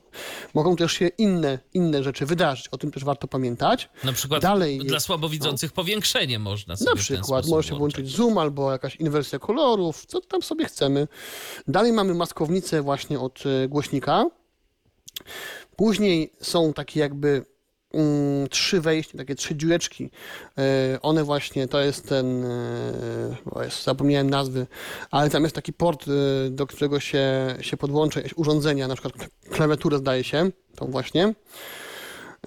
[0.54, 3.90] mogą też się inne, inne rzeczy wydarzyć, o tym też warto pamiętać.
[4.04, 7.96] Na przykład Dalej dla jest- słabowidzących powiększenie można sobie Na przykład może się włączyć.
[7.98, 11.08] włączyć zoom albo jakaś inwersja kolorów, co tam sobie chcemy.
[11.68, 14.26] Dalej mamy maskownicę właśnie od e, głośnika.
[15.76, 17.46] Później są takie jakby
[17.94, 20.10] mm, trzy wejścia, takie trzy dziureczki.
[20.58, 24.68] E, one właśnie, to jest ten, e, o jest, zapomniałem nazwy,
[25.12, 29.14] ale tam jest taki port, e, do którego się, się podłącza jakieś urządzenia, na przykład
[29.50, 31.34] klawiaturę zdaje się, to właśnie.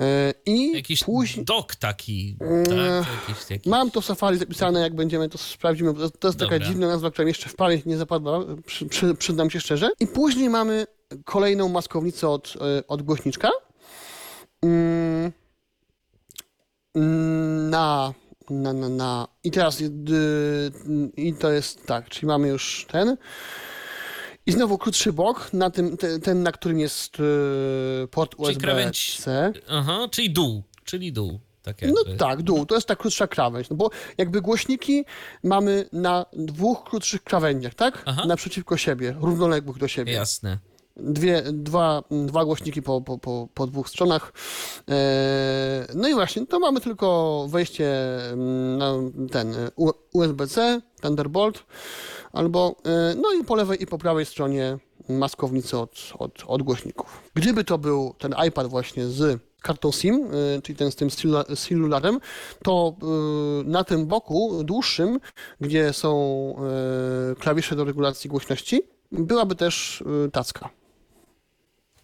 [0.00, 1.44] E, I Jakiś później...
[1.44, 3.06] dok taki, Mm, tak?
[3.28, 3.70] Jakiś, taki.
[3.70, 5.92] Mam to w Safari zapisane, jak będziemy to sprawdzimy.
[5.92, 6.68] bo To, to jest taka Dobra.
[6.68, 9.90] dziwna nazwa, która mi jeszcze w pamięć nie zapadła, przy, przy, przyznam się szczerze.
[10.00, 10.86] I później mamy
[11.24, 13.50] kolejną maskownicę od, e, od głośniczka.
[14.62, 15.32] Mm,
[17.70, 18.14] Na,
[18.50, 19.28] na, na, na.
[19.44, 19.90] I teraz, y,
[21.16, 23.16] i to jest tak, czyli mamy już ten.
[24.46, 28.60] I znowu krótszy bok, na tym, te, ten, na którym jest y, port USB-C.
[28.60, 29.18] krawędź
[29.68, 31.40] Aha, czyli dół, czyli dół.
[31.62, 35.04] Tak No tak, dół, to jest ta krótsza krawędź, no bo jakby głośniki
[35.42, 38.02] mamy na dwóch krótszych krawędziach, tak?
[38.06, 38.24] Aha.
[38.26, 40.12] Naprzeciwko siebie, równoległych do siebie.
[40.12, 40.58] Jasne.
[40.98, 44.32] Dwie, dwa, dwa głośniki po, po, po, po dwóch stronach.
[44.88, 44.96] Eee,
[45.94, 47.94] no i właśnie, to mamy tylko wejście
[48.32, 48.92] mm, na
[49.30, 49.70] ten e,
[50.12, 51.64] USB-C, Thunderbolt,
[52.32, 54.78] albo, e, no i po lewej i po prawej stronie
[55.08, 57.22] maskownicy od, od, od głośników.
[57.34, 61.08] Gdyby to był ten iPad właśnie z kartą SIM, e, czyli ten z tym
[61.56, 62.20] cellularem,
[62.64, 63.06] to e,
[63.64, 65.20] na tym boku dłuższym,
[65.60, 66.54] gdzie są
[67.32, 68.82] e, klawisze do regulacji głośności,
[69.12, 70.70] byłaby też e, tacka.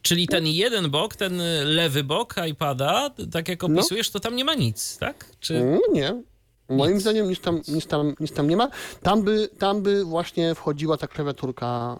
[0.05, 3.69] Czyli ten jeden bok, ten lewy bok iPada, tak jak No.
[3.69, 5.27] opisujesz, to tam nie ma nic, tak?
[5.41, 5.57] Czy...
[5.57, 6.23] Mm, Nie.
[6.69, 7.03] Moim Nic.
[7.03, 8.69] zdaniem nic tam, nic, tam, nic tam nie ma.
[9.03, 11.99] Tam by, tam by właśnie wchodziła ta klawiaturka.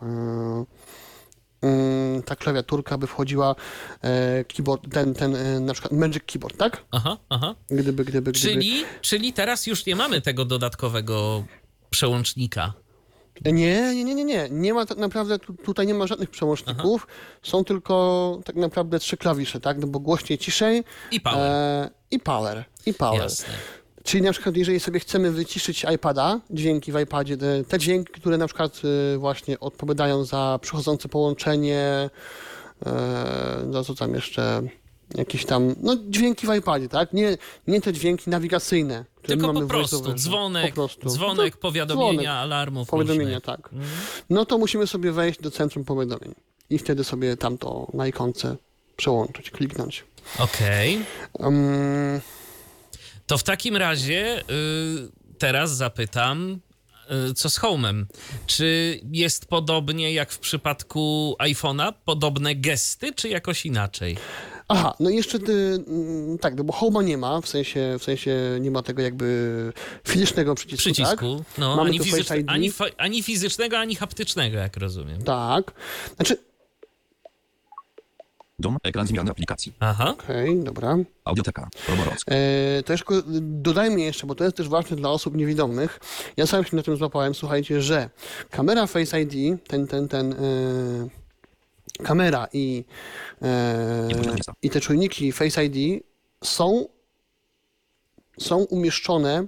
[1.63, 1.69] Yy,
[2.17, 3.55] yy, ta klawiaturka by wchodziła
[4.03, 6.85] e, keyboard, ten, ten e, na przykład Magic Keyboard, tak?
[6.91, 7.55] Aha, aha.
[7.71, 8.33] Gdyby, gdyby, gdyby.
[8.33, 11.45] Czyli, czyli teraz już nie mamy tego dodatkowego
[11.91, 12.73] przełącznika.
[13.45, 14.49] Nie, nie, nie, nie, nie.
[14.51, 17.07] Nie ma tak naprawdę, tu, tutaj nie ma żadnych przełączników.
[17.43, 19.79] Są tylko tak naprawdę trzy klawisze, tak?
[19.79, 20.85] No bo głośniej, ciszej.
[21.11, 21.41] I power.
[21.41, 22.65] E, I power.
[22.87, 23.23] I power.
[23.23, 23.55] Jasne.
[24.05, 27.37] Czyli na przykład, jeżeli sobie chcemy wyciszyć iPada, dźwięki w iPadzie,
[27.69, 28.83] te, dźwięki, które na przykład
[29.15, 32.11] y, właśnie odpowiadają za przychodzące połączenie,
[32.87, 34.63] e, za co tam jeszcze,
[35.15, 37.13] jakieś tam, no dźwięki w iPadzie, tak?
[37.13, 37.37] Nie,
[37.67, 41.09] nie te dźwięki nawigacyjne, które Tylko mamy po prostu dzwonek, Po prostu.
[41.09, 43.43] dzwonek, powiadomienia, dzwonek, alarmów Powiadomienia, różnych.
[43.45, 43.71] tak.
[44.31, 46.35] No to musimy sobie wejść do centrum powiadomień
[46.71, 48.57] i wtedy sobie tamto na ikonce
[48.97, 50.05] przełączyć, kliknąć.
[50.39, 51.01] Okej.
[51.33, 52.21] Um,
[53.27, 54.45] To w takim razie y,
[55.39, 56.61] teraz zapytam,
[57.31, 58.05] y, co z Home'em?
[58.47, 61.93] Czy jest podobnie jak w przypadku iPhone'a?
[62.05, 64.17] Podobne gesty, czy jakoś inaczej?
[64.69, 68.05] Aha, no i jeszcze ty, mm, tak, no bo Home'a nie ma, w sensie, w
[68.05, 69.73] sensie nie ma tego jakby
[70.09, 71.37] fizycznego przycisku, Przycisku.
[71.39, 71.59] tak?
[71.59, 72.49] No, Mamy ani, tu Face fizyczne, ID.
[72.51, 75.23] ani, ani fizycznego, ani haptycznego, jak rozumiem.
[75.23, 75.73] Tak.
[76.17, 76.37] Znaczy,
[78.59, 79.73] Dom, ekran zmiany aplikacji.
[79.81, 80.11] Aha.
[80.19, 80.97] okej, dobra.
[81.25, 81.69] Audioteka.
[81.89, 82.25] Roborock.
[82.31, 83.05] E, to jeszcze
[83.41, 86.01] dodajmy jeszcze, bo to jest też ważne dla osób niewidomych.
[86.37, 88.11] Ja sam się na tym złapałem, słuchajcie, że
[88.51, 90.37] kamera Face ID, ten, ten, ten, e,
[92.03, 92.85] kamera i,
[93.43, 94.09] e,
[94.63, 96.05] i te czujniki Face ID
[96.45, 96.89] są,
[98.39, 99.47] są umieszczone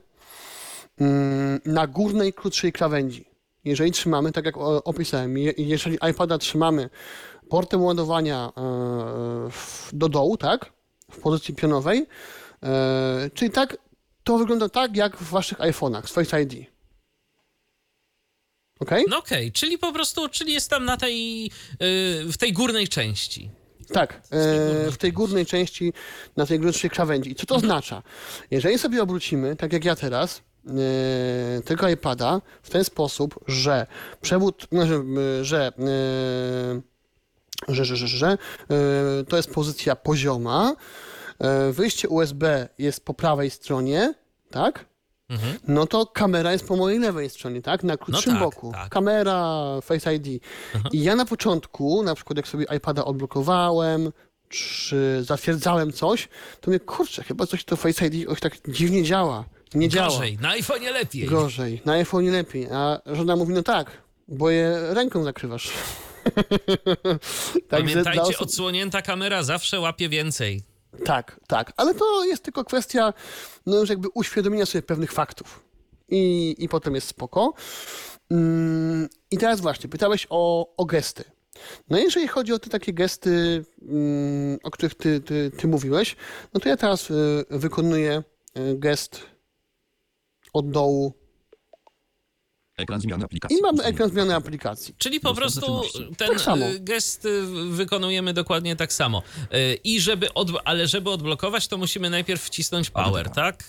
[1.01, 3.25] mm, na górnej, krótszej krawędzi.
[3.65, 6.91] Jeżeli trzymamy, tak jak opisałem, je- jeżeli iPada trzymamy
[7.49, 9.51] portem ładowania e,
[9.93, 10.73] do dołu, tak,
[11.11, 12.07] w pozycji pionowej,
[12.63, 13.77] e, czyli tak,
[14.25, 16.76] to wygląda tak, jak w waszych iPhone'ach z Face ID.
[18.81, 18.91] Ok?
[19.09, 21.51] No okej, czyli po prostu, czyli jest tam na tej, y,
[22.33, 23.51] w tej górnej części.
[23.93, 25.93] Tak, e, w tej górnej części,
[26.37, 27.31] na tej grubszej krawędzi.
[27.31, 28.03] I co to oznacza?
[28.51, 33.87] Jeżeli sobie obrócimy, tak jak ja teraz, e, tego iPada w ten sposób, że
[34.21, 36.81] przewód, no, że, e, że, e,
[37.69, 38.39] że, że, że, że e,
[39.29, 40.77] to jest pozycja pozioma,
[41.39, 44.15] e, wyjście USB jest po prawej stronie,
[44.51, 44.85] tak?
[45.29, 45.59] Mhm.
[45.69, 47.85] No to kamera jest po mojej lewej stronie, tak?
[47.85, 48.73] Na krótszym tak, boku.
[48.73, 48.89] tak.
[48.89, 50.43] Kamera, Face ID.
[50.93, 54.13] I ja na początku, na przykład jak sobie iPada odblokowałem,
[54.49, 56.29] czy zatwierdzałem coś,
[56.61, 59.45] to mnie, kurczę, chyba coś to Face ID oj, tak dziwnie działa.
[59.75, 60.09] Nie działa.
[60.09, 61.27] Gorzej, na iPhone'ie lepiej.
[61.27, 61.83] Gorzej.
[61.85, 62.69] Na iPhone lepiej.
[62.73, 63.91] A żona mówi, no tak,
[64.29, 65.71] bo je ręką zakrywasz.
[67.69, 70.63] Pamiętajcie, osób- odsłonięta kamera zawsze łapie więcej.
[71.05, 73.13] Tak, tak, ale to jest tylko kwestia
[73.67, 75.65] no już jakby uświadomienia sobie pewnych faktów.
[76.09, 77.55] I, i potem jest spoko.
[78.31, 81.25] Mm, I teraz właśnie, pytałeś o, o gesty.
[81.91, 86.17] No jeżeli chodzi o te takie gesty, mm, o których ty, ty, ty mówiłeś,
[86.55, 88.23] no to ja teraz y, wykonuję
[88.59, 89.23] y, gest
[90.53, 91.26] od dołu
[92.77, 93.59] Ekran zmiany aplikacji.
[93.59, 93.95] i mamy Ustawienia.
[93.95, 94.95] ekran zmiany aplikacji.
[94.99, 95.83] Czyli po prostu
[96.17, 99.23] ten Tak y, gest y, wykonujemy dokładnie tak samo.
[99.55, 103.65] Y, I żeby od, ale żeby odblokować, to musimy najpierw wcisnąć power, tak?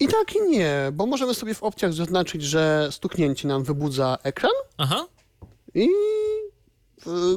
[0.00, 4.52] I tak i nie, bo możemy sobie w opcjach zaznaczyć, że stuknięcie nam wybudza ekran,
[4.78, 5.06] Aha.
[5.74, 5.88] I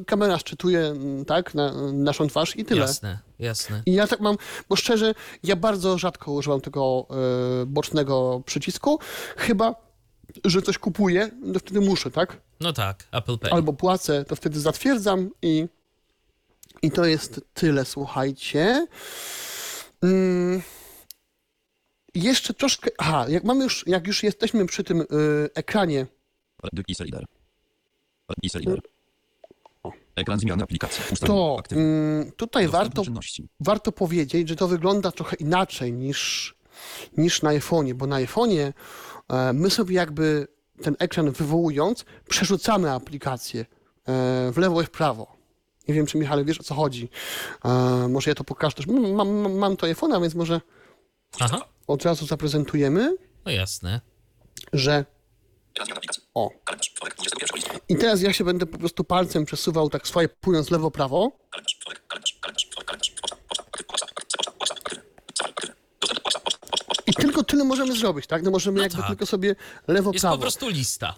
[0.07, 2.81] kamera szczytuje mm, tak, na, naszą twarz i tyle.
[2.81, 3.81] Jasne, jasne.
[3.85, 4.35] I ja tak mam,
[4.69, 5.13] bo szczerze,
[5.43, 7.07] ja bardzo rzadko używam tego
[7.61, 8.99] y, bocznego przycisku,
[9.37, 9.75] chyba,
[10.45, 12.41] że coś kupuję, to wtedy muszę, tak?
[12.59, 13.51] No tak, Apple Pay.
[13.51, 15.65] Albo płacę, to wtedy zatwierdzam i,
[16.81, 18.87] i to jest tyle, słuchajcie.
[20.03, 20.61] Mm,
[22.15, 25.05] jeszcze troszkę, aha, jak mamy już, jak już jesteśmy przy tym y,
[25.55, 26.07] ekranie.
[30.15, 31.03] Ekran zmiany aplikacji.
[31.25, 33.03] To mm, tutaj warto
[33.59, 36.55] warto powiedzieć, że to wygląda trochę inaczej niż,
[37.17, 38.73] niż na iPhone'ie, bo na iPhone'ie
[39.53, 40.47] my sobie jakby
[40.81, 43.65] ten ekran wywołując, przerzucamy aplikację e,
[44.51, 45.35] w lewo i w prawo.
[45.87, 47.09] Nie wiem, czy Michale wiesz o co chodzi.
[47.65, 47.69] E,
[48.09, 48.87] może ja to pokażę też.
[48.87, 50.61] Mam, mam, mam to iPhone'a, więc może
[51.39, 53.15] Aha, od razu zaprezentujemy,
[53.45, 54.01] no jasne.
[54.73, 55.05] że
[56.33, 56.49] o.
[56.65, 56.89] Kalendarz.
[56.95, 57.79] Wtorek, 21 listopada.
[57.89, 61.31] I teraz ja się będę po prostu palcem przesuwał tak swajpując lewo-prawo.
[61.51, 61.77] Kalendarz.
[61.81, 62.39] Wtorek, kalendarz.
[62.41, 62.65] Kalendarz.
[62.71, 63.11] Wtorek, kalendarz.
[63.21, 63.35] Poczta.
[63.47, 63.65] Poczta.
[63.65, 63.87] Aktywny.
[63.87, 64.09] WhatsApp.
[64.11, 64.43] Aktywny.
[64.59, 64.81] WhatsApp.
[64.81, 65.03] Aktywny.
[65.35, 65.49] Safari.
[65.49, 65.73] Aktywny.
[66.01, 66.43] Dostęp do WhatsApp.
[66.43, 66.57] Poczta.
[66.71, 66.85] Poczta.
[66.87, 67.03] Poczta.
[67.07, 68.43] I tylko tyle możemy zrobić, tak?
[68.43, 69.07] No możemy No jakby tak.
[69.07, 70.35] tylko sobie Jest lewo-prawo.
[70.35, 71.15] po prostu lista.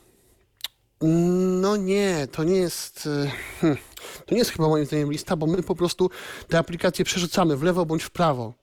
[1.61, 3.07] No nie, to nie jest.
[3.07, 3.77] e, Hmm,
[4.25, 6.09] to nie jest chyba moim zdaniem lista, bo my po prostu
[6.47, 8.53] te aplikacje przerzucamy w lewo bądź w prawo.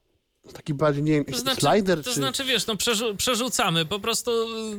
[0.53, 2.17] Taki bardziej, nie wiem, To znaczy, slider to czy.
[2.17, 4.31] znaczy, wiesz, no przerzu- przerzucamy, po prostu,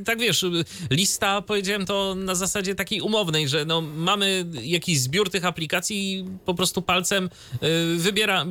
[0.02, 0.50] y, tak wiesz, y,
[0.90, 6.26] lista, powiedziałem to na zasadzie takiej umownej, że no mamy jakiś zbiór tych aplikacji i
[6.46, 7.30] po prostu palcem
[7.64, 8.46] y, wybiera,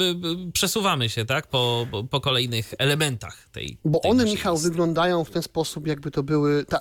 [0.53, 4.69] przesuwamy się, tak, po, po, kolejnych elementach tej Bo tej one, Michał, listy.
[4.69, 6.65] wyglądają w ten sposób, jakby to były.
[6.65, 6.81] Ta,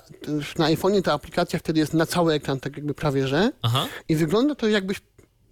[0.58, 3.52] na iPhone'ie ta aplikacja wtedy jest na cały ekran, tak jakby prawie że.
[3.62, 3.86] Aha.
[4.08, 4.98] I wygląda to jakbyś,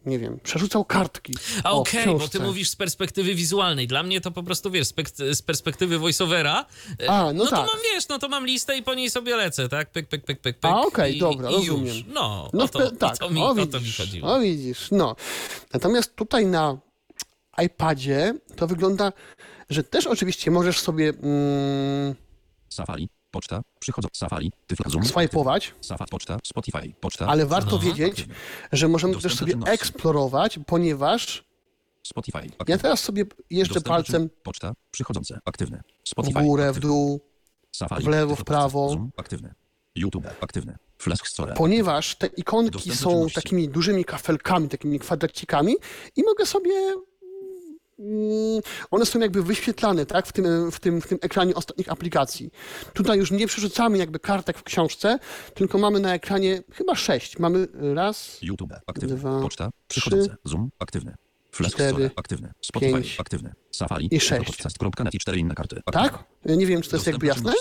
[0.07, 1.35] nie wiem, przerzucał kartki.
[1.65, 3.87] A O, okej, bo ty mówisz z perspektywy wizualnej.
[3.87, 4.87] Dla mnie to po prostu, wiesz,
[5.33, 6.67] z perspektywy voiceovera.
[7.03, 7.59] e, A, no to tak.
[7.73, 9.91] mam, wiesz, no to mam listę i po niej sobie lecę, tak?
[9.91, 10.71] Pyk, pyk, pyk, pyk, pyk.
[10.73, 11.87] A, okej, i, dobra, i rozumiem.
[11.97, 12.05] Już.
[12.15, 14.35] No, No o, to, tak, o, to mi, o, o widzisz, to mi chodziło.
[14.35, 15.17] O widzisz, no.
[15.73, 16.79] Natomiast tutaj na
[17.65, 19.13] iPadzie to wygląda,
[19.71, 22.15] że też oczywiście możesz sobie mm,
[22.69, 23.09] Safari.
[23.31, 23.63] Poczta.
[23.81, 24.09] Przychodzą.
[24.13, 24.53] Safari.
[24.67, 24.91] Tyfla.
[24.91, 25.05] Zoom.
[25.05, 26.11] swajpować, Safari.
[26.11, 26.39] Poczta.
[26.45, 26.93] Spotify.
[27.01, 27.27] Poczta.
[27.27, 27.87] ale warto Aha.
[27.87, 28.27] wiedzieć,
[28.73, 29.75] że możemy Dostęp też sobie czynności.
[29.75, 31.45] eksplorować, ponieważ
[32.03, 32.39] Spotify.
[32.39, 32.79] ja Aktywny.
[32.83, 34.73] teraz sobie jeżdżę Dostęp do palcem czyn- Poczta.
[34.91, 35.39] Przychodzące.
[35.45, 35.83] Aktywny.
[36.05, 36.43] w Spotify.
[36.43, 36.89] górę, w aktywny.
[36.89, 37.21] dół,
[37.73, 38.05] Safari.
[38.05, 38.89] w lewo, w prawo.
[38.91, 39.11] Zoom.
[39.17, 39.55] Aktywny.
[39.95, 40.27] YouTube.
[40.41, 40.77] Aktywny.
[40.99, 41.55] Flash Store.
[41.55, 43.35] ponieważ te ikonki Dostęp do są czynności.
[43.35, 45.75] takimi dużymi kafelkami, takimi kwadracikami
[46.17, 46.73] i mogę sobie
[48.91, 52.51] one są jakby wyświetlane tak, w, tym, w, tym, w tym ekranie ostatnich aplikacji.
[52.95, 55.19] Tutaj już nie przerzucamy jakby kartek w książce,
[55.55, 57.39] tylko mamy na ekranie chyba sześć.
[57.39, 58.73] Mamy raz, YouTube.
[58.87, 59.17] Aktywny.
[59.17, 59.71] Dwa, Poczta.
[59.89, 60.37] trzy, Przychodzące.
[60.45, 60.71] Zoom.
[60.79, 61.15] Aktywny.
[61.53, 62.11] Flash cztery, Store.
[62.17, 62.53] Aktywny.
[62.61, 62.93] Spotify.
[62.93, 63.53] pięć Aktywny.
[63.71, 64.09] Safari.
[64.11, 64.47] i sześć.
[64.47, 65.81] Podcast.net i cztery inne karty.
[65.87, 66.11] Aktywny.
[66.11, 66.25] tak?
[66.45, 67.53] Ja nie wiem, czy to jest jakby jasne.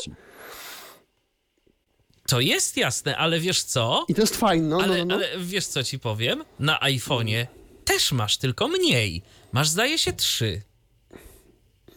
[2.27, 4.05] To jest jasne, ale wiesz co?
[4.07, 5.15] I to jest fajne, no, no, ale, no, no.
[5.15, 6.43] ale wiesz co ci powiem?
[6.59, 7.45] Na iPhone'ie
[7.85, 9.21] też masz, tylko mniej.
[9.51, 10.61] Masz, zdaje się, trzy.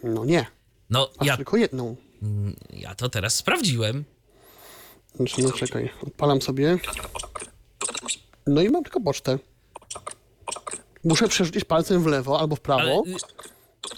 [0.05, 0.47] no nie,
[0.91, 1.97] No, aż ja, tylko jedną.
[2.71, 4.05] ja to teraz sprawdziłem.
[5.15, 6.79] Znaczy, no czekaj, odpalam sobie.
[8.47, 9.39] No i mam tylko pocztę.
[11.05, 12.81] Muszę przerzucić palcem w lewo albo w prawo.
[12.83, 13.17] Ale, y,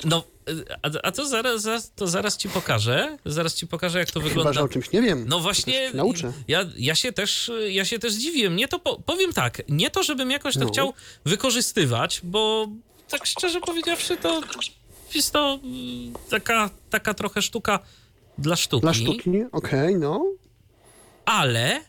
[0.05, 3.18] no, y, a, a to, zaraz, zaraz, to zaraz ci pokażę.
[3.24, 4.52] Zaraz ci pokażę, jak to Chyba, wygląda.
[4.52, 5.24] że o czymś nie wiem.
[5.28, 6.32] No właśnie, nauczę.
[6.48, 8.57] ja, ja, się też, ja się też zdziwiłem.
[8.57, 10.68] Nie to po, powiem tak, nie to, żebym jakoś to No.
[10.68, 10.92] chciał
[11.24, 12.68] wykorzystywać, bo
[13.19, 14.41] tak szczerze powiedziawszy, to
[15.15, 17.79] jest to mm, taka, taka trochę sztuka
[18.39, 18.83] dla sztuki.
[18.83, 20.25] Dla sztuki, okej, no.
[21.25, 21.81] Ale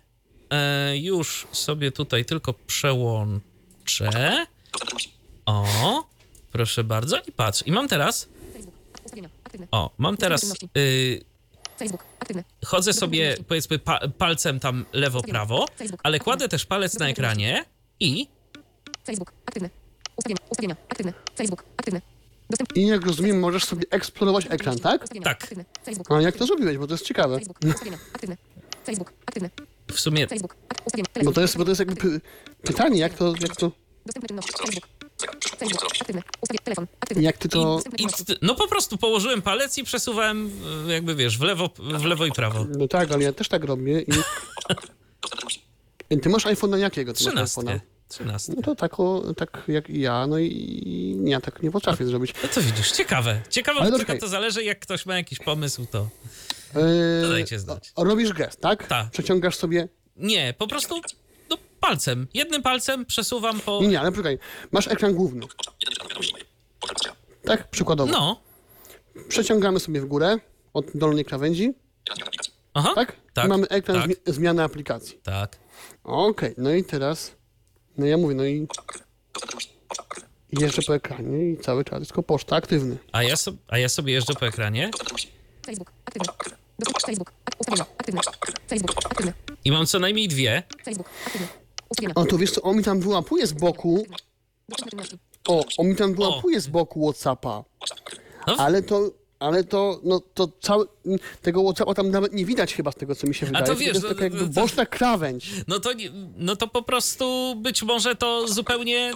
[0.50, 4.46] e, już sobie tutaj tylko przełączę.
[5.46, 6.04] O,
[6.52, 7.18] proszę bardzo.
[7.28, 8.28] I patrz, i mam teraz.
[9.72, 10.56] O, mam teraz.
[10.78, 11.26] Y,
[12.66, 15.66] chodzę sobie, powiedzmy, pa, palcem tam lewo-prawo,
[16.04, 17.66] ale kładę też palec na ekranie
[18.00, 18.28] i.
[19.06, 19.34] Facebook.
[19.46, 19.85] Aktywne.
[20.18, 20.42] Ustawienia.
[20.50, 20.76] Ustawienia.
[20.90, 21.14] Aktywne.
[21.36, 21.64] Facebook.
[21.78, 22.02] Aktywne.
[22.50, 22.78] Dostęp.
[22.78, 25.06] I jak rozumiem, możesz sobie eksplorować ekran, tak?
[25.24, 25.48] Tak.
[26.10, 27.36] A jak to zrobiłeś, bo to jest ciekawe.
[27.38, 27.58] Facebook.
[27.66, 27.98] Ustawienia.
[28.14, 28.38] Aktywne.
[28.86, 29.14] Facebook.
[29.26, 29.50] Aktywne.
[29.88, 30.56] W sumie Facebook.
[30.86, 31.10] Ustawienia.
[31.24, 32.22] Bo to jest, bo to jest jakby py-
[32.62, 33.72] Pytanie, jak to, jak to,
[34.06, 34.54] Dostępne czynności.
[35.58, 35.84] Facebook.
[37.00, 37.24] Aktywny.
[37.24, 37.80] jak ty to...
[38.42, 40.52] No po prostu położyłem palec i przesuwałem,
[40.88, 42.66] e, jakby wiesz, w lewo, w lewo i prawo.
[42.78, 44.12] No tak, ale ja też tak robię i...
[46.22, 47.14] Ty masz iPhone'a jakiego?
[47.14, 47.50] Ty masz
[48.08, 48.54] Trzynastkę.
[48.54, 48.54] iPhone'a?
[48.54, 48.54] Trzynastkę.
[48.56, 52.34] No to tak, o, tak jak i ja, no i ja tak nie potrafię zrobić.
[52.44, 53.42] No to widzisz, ciekawe.
[53.50, 56.00] Ciekawe, Ale od to czego to zależy, jak ktoś ma jakiś pomysł, to...
[56.76, 57.92] Eee, To dajcie znać.
[57.98, 58.88] Robisz gest, tak?
[58.88, 59.12] Tak.
[59.12, 59.88] Przeciągasz sobie...
[60.16, 61.02] Nie, po prostu
[61.50, 62.28] no, palcem.
[62.34, 63.82] Jednym palcem przesuwam po...
[63.82, 64.40] Nie, nie, ale poczekaj.
[64.72, 65.46] Masz ekran główny,
[67.46, 67.70] tak?
[67.70, 68.12] Przykładowo.
[68.12, 68.42] No,
[69.28, 70.38] Przeciągamy sobie w górę
[70.74, 71.74] od dolnej krawędzi,
[72.74, 73.16] aha, tak?
[73.34, 74.10] tak, I mamy ekran tak.
[74.10, 75.20] zmi- zmiany aplikacji.
[75.24, 75.58] tak.
[76.04, 77.36] Okej, no i teraz...
[77.98, 78.68] No ja mówię, no i
[80.60, 82.98] jeżdżę po ekranie i cały czas jest tylko poczta aktywny.
[83.12, 84.92] A ja, so, a ja sobie jeżdżę po ekranie
[85.66, 85.92] Facebook.
[86.06, 86.28] Aktywny.
[86.80, 87.06] Dostęp.
[87.06, 87.32] Facebook.
[87.46, 87.86] Ak- Ustawienia.
[87.98, 88.22] Aktywny.
[88.70, 89.06] Facebook.
[89.06, 89.34] Aktywny.
[89.66, 90.64] i mam co najmniej dwie.
[90.86, 91.10] Facebook.
[91.26, 91.48] Aktywny.
[91.90, 92.14] Ustawienia.
[92.16, 94.06] O, to wiesz co, on mi tam wyłapuje z boku...
[95.48, 97.64] O, on mi tam wyłapuje z boku Whatsappa.
[98.48, 98.56] No.
[98.58, 99.12] Ale to...
[99.46, 100.86] Ale to, no to cały,
[101.42, 103.66] tego Whatsappa tam nawet nie widać chyba z tego, co mi się wydaje.
[103.66, 105.50] to tylko wiesz, jest no, taka jakby to- to- boczna krawędź.
[105.68, 105.90] No to,
[106.38, 109.14] no to po prostu być może to zupełnie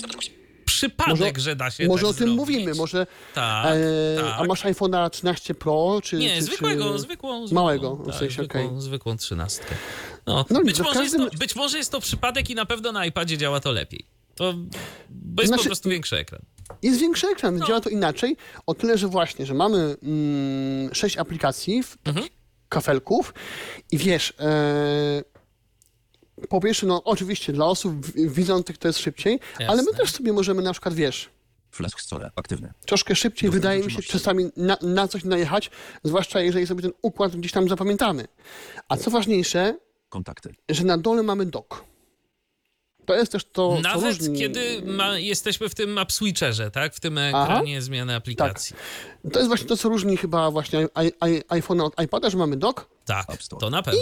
[0.65, 2.37] przypadek, że da się Może tak o tym zrobić.
[2.37, 3.07] mówimy, może...
[3.33, 4.35] Tak, e, tak.
[4.39, 6.17] A masz iPhone'a 13 Pro, czy...
[6.17, 6.99] Nie, czy, zwykłego, czy...
[6.99, 7.63] zwykłą, zwykłą.
[7.63, 8.81] Małego, w tak, sensie, zwykłą, okej.
[8.81, 9.75] zwykłą trzynastkę.
[10.27, 12.91] No, No być, w może każdym- to, być może jest to przypadek i na pewno
[12.91, 14.05] na iPadzie działa to lepiej.
[14.39, 14.53] To,
[15.09, 16.41] bo jest Znaczy- po prostu większy ekran.
[16.81, 17.67] Jest większy ekran, No.
[17.67, 18.37] działa to inaczej.
[18.65, 22.27] O tyle, że właśnie, że mamy mm, sześć aplikacji, w, Mhm.
[22.69, 23.33] kafelków
[23.91, 25.23] i wiesz, e,
[26.49, 29.97] po pierwsze, no oczywiście dla osób widzących to jest szybciej, ale my Jasne.
[29.97, 31.29] też sobie możemy na przykład, wiesz,
[31.71, 32.73] Flash Store aktywny.
[32.85, 35.71] troszkę szybciej wydaje mi się czasami na, na coś najechać,
[36.03, 38.27] zwłaszcza jeżeli sobie ten układ gdzieś tam zapamiętamy.
[38.89, 39.77] A co ważniejsze,
[40.09, 40.55] Kontakty.
[40.69, 41.83] że na dole mamy dock.
[43.09, 44.39] To jest też to, co Nawet różni...
[44.39, 46.95] kiedy ma, jesteśmy w tym app switcherze, tak?
[46.95, 48.75] W tym ekranie zmiany aplikacji.
[49.33, 52.57] To jest właśnie to, co różni chyba właśnie i- i- iPhone'a od iPada, że mamy
[52.57, 53.59] dock, Tak, App Store.
[53.61, 53.99] to na pewno.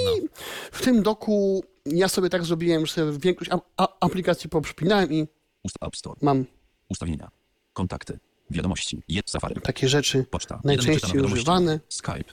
[0.71, 3.51] W tym doku ja sobie tak zrobiłem, że sobie większość
[3.99, 5.27] aplikacji poprzypinałem i
[5.63, 6.15] Ust App Store.
[6.21, 6.45] mam
[6.89, 7.31] Ustawienia.
[7.73, 8.19] Kontakty.
[8.49, 9.01] Wiadomości.
[9.07, 9.61] Jest Safari.
[9.61, 10.61] takie rzeczy Poczta.
[10.63, 11.79] Najczęściej używane.
[11.89, 12.23] Skype.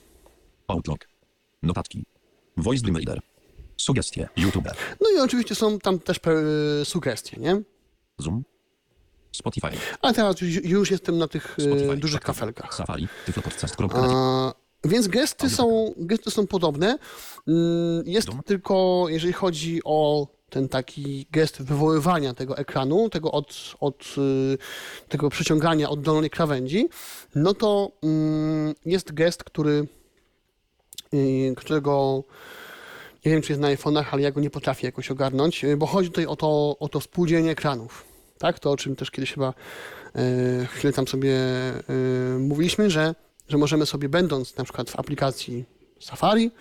[0.67, 1.07] Outlook.
[1.63, 2.05] Notatki.
[2.57, 3.21] Voice Dream Reader.
[3.77, 4.29] Sugestie.
[4.37, 4.65] YouTube.
[5.01, 7.61] No i oczywiście są tam też pe- sugestie, nie?
[8.17, 8.43] Zoom.
[9.31, 9.67] Spotify.
[10.01, 11.97] A teraz już, już jestem na tych e, Spotify.
[11.97, 12.33] dużych Aktywny.
[12.39, 12.73] kafelkach.
[12.75, 13.07] Safari.
[13.25, 13.91] Tyflopodcast.net.
[14.83, 16.97] Więc gesty są, gesty są podobne.
[17.47, 18.43] Mm, Jest Dum.
[18.45, 24.57] tylko, jeżeli chodzi o ten taki gest wywoływania tego ekranu, tego od, od y,
[25.09, 26.87] tego przeciągania od dolnej krawędzi,
[27.35, 29.87] no to mm, jest gest, który,
[31.13, 32.23] y, którego
[33.25, 35.85] nie wiem, czy jest na iPhone'ach, ale ja go nie potrafię jakoś ogarnąć, y, bo
[35.85, 38.05] chodzi tutaj o to, o to współdzielenie ekranów.
[38.37, 39.53] Tak, to o czym też kiedyś chyba
[40.63, 41.33] y, chwilę tam sobie
[42.35, 43.15] y, mówiliśmy, że,
[43.47, 45.65] że możemy sobie będąc na przykład w aplikacji
[45.99, 46.51] Safari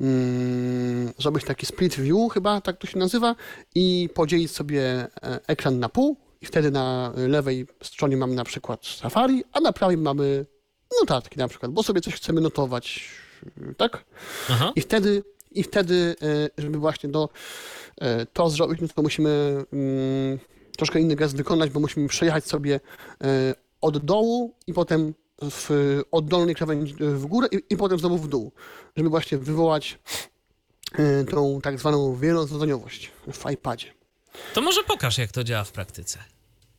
[0.00, 3.36] mm, zrobić taki split view, chyba tak to się nazywa,
[3.74, 5.08] i podzielić sobie e,
[5.46, 9.96] ekran na pół i wtedy na lewej stronie mamy na przykład Safari, a na prawej
[9.96, 10.46] mamy
[11.00, 13.08] notatki na przykład, bo sobie coś chcemy notować,
[13.76, 14.04] tak?
[14.50, 14.72] Aha.
[14.76, 17.28] I wtedy, i wtedy e, żeby właśnie do,
[18.00, 20.38] e, to zrobić, no to musimy mm,
[20.76, 22.80] troszkę inny gest wykonać, bo musimy przejechać sobie
[23.24, 28.18] e, od dołu i potem w, od dolnej krawędzi w górę i, i potem znowu
[28.18, 28.52] w dół,
[28.96, 29.98] żeby właśnie wywołać
[31.30, 33.86] tą tak zwaną wielozadaniowość w iPadzie.
[34.54, 36.18] To może pokaż, jak to działa w praktyce.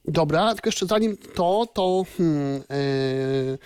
[0.05, 3.57] Dobra, tylko jeszcze zanim to, to hmm, e,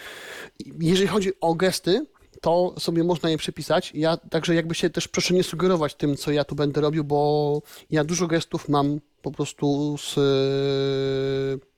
[0.79, 2.05] jeżeli chodzi o gesty,
[2.45, 3.91] to sobie można je przepisać.
[3.95, 7.61] Ja także jakby się też proszę nie sugerować tym, co ja tu będę robił, bo
[7.91, 10.13] ja dużo gestów mam po prostu z,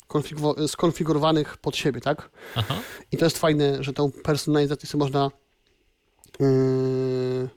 [0.09, 2.29] konfigu- skonfigurowanych pod siebie, tak?
[2.55, 2.79] Aha.
[3.11, 5.31] I to jest fajne, że tą personalizację sobie można
[6.39, 7.49] yy,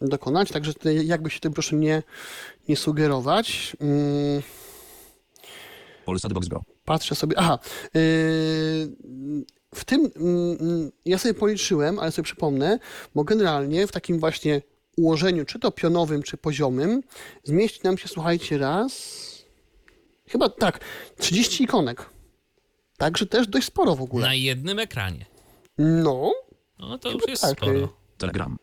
[0.00, 2.02] dokonać, także jakby się tym proszę nie,
[2.68, 3.76] nie sugerować.
[3.80, 4.42] Yy,
[6.04, 6.62] Polsat Box Go.
[6.84, 7.38] Patrzę sobie.
[7.38, 7.58] Aha.
[7.94, 8.00] Yy,
[9.78, 12.78] w tym mm, ja sobie policzyłem, ale sobie przypomnę,
[13.14, 14.62] bo generalnie w takim właśnie
[14.96, 17.02] ułożeniu, czy to pionowym, czy poziomym,
[17.44, 19.18] zmieści nam się, słuchajcie, raz.
[20.28, 20.80] Chyba tak,
[21.18, 22.10] 30 ikonek.
[22.96, 24.26] Także też dość sporo w ogóle.
[24.26, 25.26] Na jednym ekranie.
[25.78, 26.32] No,
[26.78, 27.94] No to Chyba już jest tak, sporo.
[28.18, 28.58] Telegram.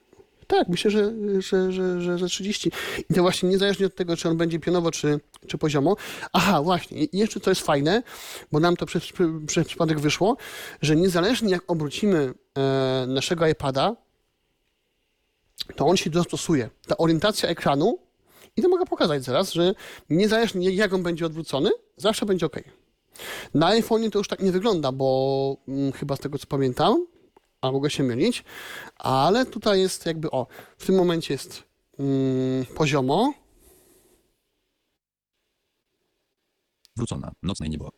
[0.48, 2.72] Tak, myślę, że, że, że, że, że 30.
[3.10, 5.96] I to właśnie niezależnie od tego, czy on będzie pionowo, czy, czy poziomo.
[6.34, 8.04] Aha, właśnie, i jeszcze co jest fajne,
[8.52, 9.04] bo nam to przez,
[9.48, 10.38] przez przypadek wyszło,
[10.82, 13.96] że niezależnie jak obrócimy e, naszego iPada,
[15.76, 16.70] to on się dostosuje.
[16.88, 18.00] Ta orientacja ekranu
[18.58, 19.76] I to mogę pokazać zaraz, że
[20.10, 22.56] niezależnie jak on będzie odwrócony, zawsze będzie ok.
[23.54, 27.06] Na iPhone'ie to już tak nie wygląda, bo mm, chyba z tego co pamiętam,
[27.62, 28.43] a mogę się mylić,
[28.95, 30.47] ale tutaj jest jakby, o,
[30.78, 31.64] w tym momencie jest
[31.99, 33.34] mm, poziomo,
[36.97, 37.32] Wrócona.
[37.43, 37.91] Nocne niebo.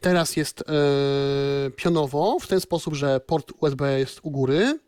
[0.00, 4.78] teraz jest e, pionowo, w ten sposób, że port USB jest u góry.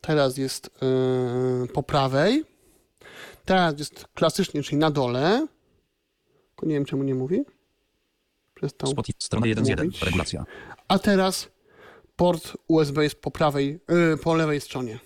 [0.00, 2.44] Teraz jest e, po prawej.
[3.44, 5.46] Teraz jest klasycznie, czyli na dole.
[6.48, 7.44] Tylko nie wiem, czemu nie mówi.
[8.56, 8.90] Przestał.
[8.90, 9.18] Spotify.
[9.22, 9.86] Strona 1 z 1.
[9.86, 10.02] mówić.
[10.02, 10.44] Regulacja.
[10.88, 11.48] A teraz
[12.16, 13.80] port USB jest po prawej,
[14.14, 14.98] y, po lewej stronie.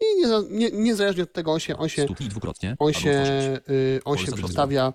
[0.00, 3.68] I nieza- nie, niezależnie od tego on się, on się, on się, otworzyć.
[3.70, 4.92] y, on się Polsat przestawia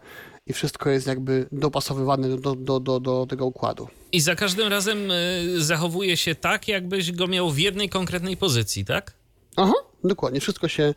[0.48, 3.88] i wszystko jest jakby dopasowywane do, do, do, do tego układu.
[4.12, 8.86] I za każdym razem y, zachowuje się tak, jakbyś go miał w jednej konkretnej pozycji,
[8.86, 9.14] tak?
[9.56, 9.74] Aha,
[10.08, 10.94] dokładnie, wszystko się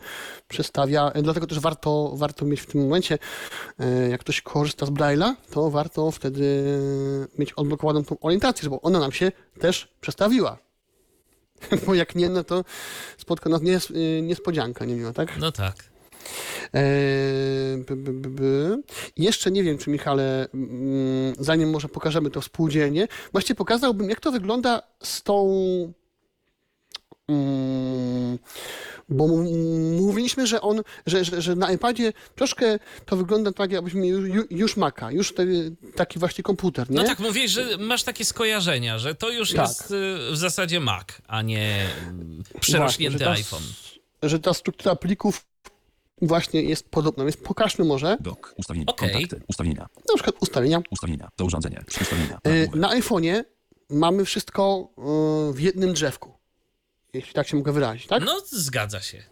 [0.49, 3.19] przestawia, dlatego też warto, warto mieć w tym momencie,
[3.79, 6.65] e, jak ktoś korzysta z Braille'a, to warto wtedy
[7.39, 10.59] mieć odblokowaną tą orientację, bo ona nam się też przestawiła.
[11.87, 12.65] Bo jak nie, no to
[13.19, 15.39] spotka nas nies- niespodzianka, nie miło, tak?
[15.39, 15.75] No tak.
[16.75, 16.81] E,
[18.13, 18.83] by.
[19.17, 24.33] Jeszcze nie wiem, czy Michale, mm, zanim może pokażemy to współdzielnie, właściwie pokazałbym, jak to
[24.33, 25.49] wygląda z tą.
[27.29, 28.39] Mm,
[29.09, 29.27] bo
[30.01, 34.77] mówiliśmy, że on, że, że, że na iPadzie troszkę to wygląda tak, jakbyśmy już, już
[34.77, 35.47] Maca, już te,
[35.97, 36.97] taki właśnie komputer, nie?
[36.97, 39.69] No tak, mówisz, że masz takie skojarzenia, że to już Tak.
[39.69, 39.95] jest y,
[40.33, 43.63] w zasadzie Mac, a nie mm, Właśnie, przerośnięty że ta- iPhone.
[44.23, 45.45] Że ta struktura plików
[46.23, 48.55] właśnie jest podobna, więc pokażmy może Dok.
[48.57, 48.87] Ustawienia.
[48.87, 49.13] Okej.
[49.13, 49.43] Kontakty.
[49.49, 49.87] Ustawienia.
[50.09, 50.81] na przykład ustawienia.
[50.91, 51.29] Ustawienia.
[51.37, 51.85] To urządzenie.
[52.01, 52.39] Ustawienia.
[52.45, 52.75] E, Nagłówek.
[52.81, 53.45] Na iPhone'ie
[53.91, 56.38] mamy wszystko e, w jednym drzewku.
[57.19, 58.25] Jeśli tak się mogę wyrazić, tak?
[58.25, 59.23] No, zgadza się.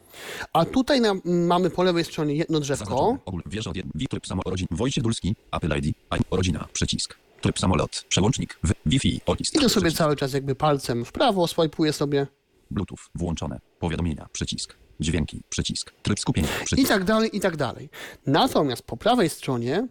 [0.52, 3.18] A tutaj na, mamy po lewej stronie jedno drzewko.
[3.24, 3.42] Ogól.
[3.46, 3.92] Wieża od 1.
[3.94, 4.66] Wi tryb samorodzin.
[4.70, 5.36] Wojciech Dulski.
[5.52, 5.86] Apple ID.
[5.86, 5.94] I.
[6.30, 6.68] Rodzina.
[6.72, 7.16] Przycisk.
[7.40, 8.04] Tryb samolot.
[8.08, 8.58] Przełącznik.
[8.64, 8.72] W.
[8.86, 9.20] Wi-Fi.
[9.26, 9.54] Odist.
[9.54, 9.98] I to sobie Przycisk.
[9.98, 12.26] cały czas jakby palcem w prawo swajpuję sobie
[12.70, 12.98] Bluetooth.
[13.14, 13.60] Włączone.
[13.78, 14.28] Powiadomienia.
[14.32, 14.74] Przycisk.
[15.00, 15.42] Dźwięki.
[15.48, 15.92] Przycisk.
[16.02, 16.48] Tryb skupienia.
[16.62, 16.88] i Przycisk.
[16.88, 17.88] tak dalej, i tak dalej.
[18.26, 19.86] Natomiast po prawej stronie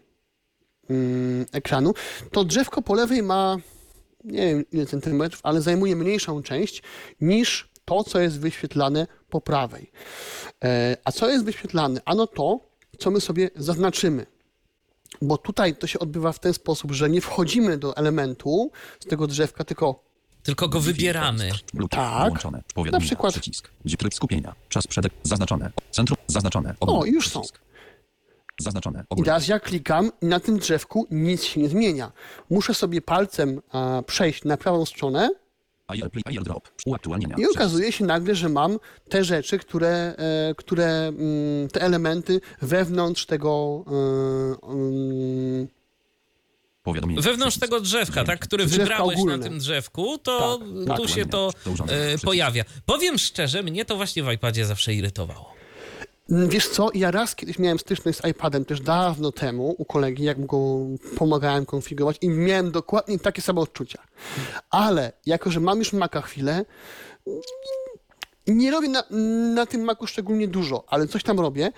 [0.90, 1.94] mm, ekranu
[2.32, 3.58] to drzewko po lewej ma
[4.24, 6.84] nie wiem ile centymetrów, ale zajmuje mniejszą część
[7.22, 9.92] niż to, co jest wyświetlane po prawej.
[10.64, 12.02] E, a co jest wyświetlane?
[12.06, 12.60] Ano to,
[13.00, 14.26] co my sobie zaznaczymy.
[15.22, 19.28] Bo tutaj to się odbywa w ten sposób, że nie wchodzimy do elementu z tego
[19.28, 20.04] drzewka, tylko
[20.44, 21.52] Tylko go wybieramy.
[21.90, 22.28] Tak.
[22.30, 22.64] Włączone.
[22.92, 23.70] Na przykład- Przycisk.
[23.98, 24.56] Tryb skupienia.
[24.70, 25.06] Czas przed.
[25.24, 25.72] Zaznaczone.
[25.92, 26.18] Centrum.
[26.28, 26.76] Zaznaczone.
[26.80, 27.42] O, już są.
[28.60, 29.04] Zaznaczone.
[29.18, 32.12] I teraz ja klikam i na tym drzewku nic się nie zmienia.
[32.50, 35.30] Muszę sobie palcem a, przejść na prawą stronę.
[36.26, 36.70] AirDrop.
[36.86, 37.36] Uaktualnienia.
[37.38, 38.78] i okazuje się nagle, że mam
[39.10, 45.68] te rzeczy, które, e, które mm, te elementy wewnątrz tego e, mm,
[46.84, 47.22] Powiadomienia.
[47.22, 49.38] Wewnątrz tego drzewka, tak, który Drzewka wybrałeś ogólne.
[49.38, 51.16] na tym drzewku, to Tak, tu tak.
[51.16, 51.76] się to To e,
[52.08, 52.26] Przycisk.
[52.26, 52.64] pojawia.
[52.86, 55.55] Powiem szczerze, mnie to właśnie w iPadzie zawsze irytowało.
[56.30, 60.38] Wiesz co, ja raz kiedyś miałem styczność z iPadem, też dawno temu u kolegi, jak
[60.38, 60.58] mu go
[61.18, 64.04] pomagałem konfigurować i miałem dokładnie takie same odczucia.
[64.70, 66.66] Ale jako, że mam już Maca chwilę,
[68.48, 69.04] nie robię na,
[69.56, 71.72] na tym Macu szczególnie dużo, ale coś tam robię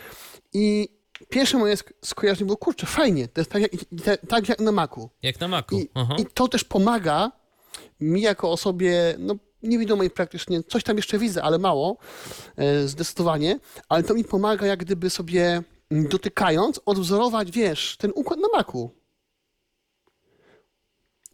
[0.54, 0.90] i
[1.30, 3.72] pierwsze moje sk- skojarzenie było, kurczę, fajnie, to jest tak jak,
[4.04, 5.10] te- tak jak na Macu.
[5.24, 5.78] Jak na Macu.
[5.80, 5.90] I.
[6.20, 7.32] I to też pomaga
[8.00, 11.98] mi jako osobie, no niewidomej praktycznie, coś tam jeszcze widzę, ale mało,
[12.56, 18.48] e, zdecydowanie, ale to mi pomaga jak gdyby sobie dotykając odwzorować, wiesz, ten układ na
[18.54, 18.92] maku.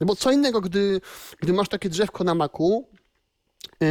[0.02, 1.02] Bo co innego, gdy,
[1.42, 2.90] gdy masz takie drzewko na maku
[3.82, 3.88] yy,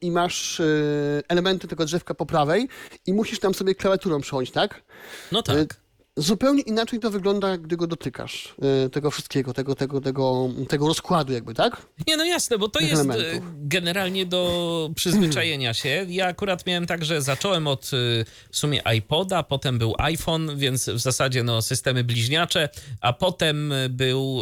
[0.00, 2.68] i masz yy, elementy tego drzewka po prawej
[3.06, 4.82] i musisz tam sobie klawiaturą przechodzić, tak?
[5.32, 5.79] No tak.
[6.20, 11.32] Zupełnie inaczej to wygląda, gdy go dotykasz, yy, tego wszystkiego, tego, tego, tego, tego rozkładu
[11.32, 11.86] jakby, tak?
[12.06, 13.26] Nie, no jasne, bo to jest elementów.
[13.26, 16.06] e, generalnie do przyzwyczajenia się.
[16.08, 17.88] Ja akurat miałem tak, że zacząłem od e,
[18.50, 22.68] w sumie iPoda, potem był iPhone, więc w zasadzie no systemy bliźniacze,
[23.00, 24.40] a potem był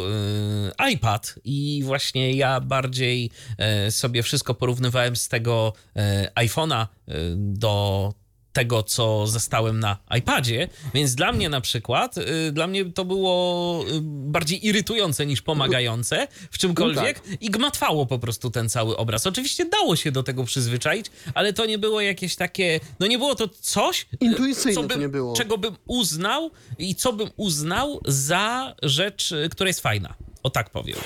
[0.78, 7.14] e, iPad i właśnie ja bardziej e, sobie wszystko porównywałem z tego e, iPhone'a e,
[7.36, 8.12] do
[8.52, 13.84] tego, co zastałem na iPadzie, więc dla mnie na przykład, y, dla mnie to było
[13.88, 19.26] y, bardziej irytujące niż pomagające w czymkolwiek No i gmatwało po prostu ten cały obraz.
[19.26, 23.34] Oczywiście dało się do tego przyzwyczaić, ale to nie było jakieś takie, no nie było
[23.34, 25.36] to coś, y, co to bym, nie było.
[25.36, 30.14] czego bym uznał i co bym uznał za rzecz, y, która jest fajna.
[30.42, 30.98] O tak powiem.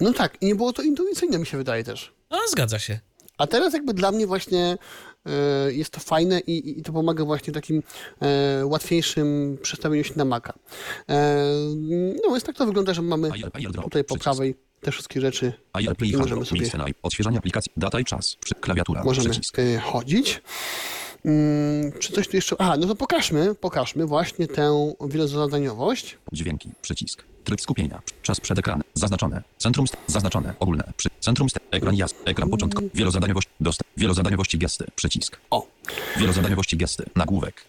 [0.00, 2.12] No tak, i nie było to intuicyjne, mi się wydaje też.
[2.30, 3.00] A zgadza się.
[3.38, 4.78] A teraz jakby dla mnie właśnie
[5.68, 7.82] jest to fajne i, i to pomaga właśnie takim
[8.22, 10.52] e, łatwiejszym przestawieniu się na Maca.
[11.08, 11.44] E,
[12.24, 13.30] no więc tak to wygląda, że mamy
[13.82, 15.52] tutaj po prawej te wszystkie rzeczy
[16.02, 16.70] I możemy sobie-
[17.02, 20.42] odświeżanie aplikacji, data i czas, przy, klawiatura, możemy e, chodzić.
[21.24, 22.56] Mm, czy coś tu jeszcze?
[22.58, 26.18] A, no to pokażmy, pokażmy właśnie tę wielozadaniowość.
[26.32, 27.24] Dźwięki, przycisk.
[27.44, 32.18] Tryb skupienia, czas przed ekranem, zaznaczone, centrum, st- zaznaczone, ogólne, przy, centrum, st- ekran jasny,
[32.24, 35.40] ekran początku, wielozadaniowość, dostęp, wielozadaniowości gesty, przycisk.
[35.50, 35.66] O,
[36.18, 37.64] Wielozadaniowości gesty, nagłówek.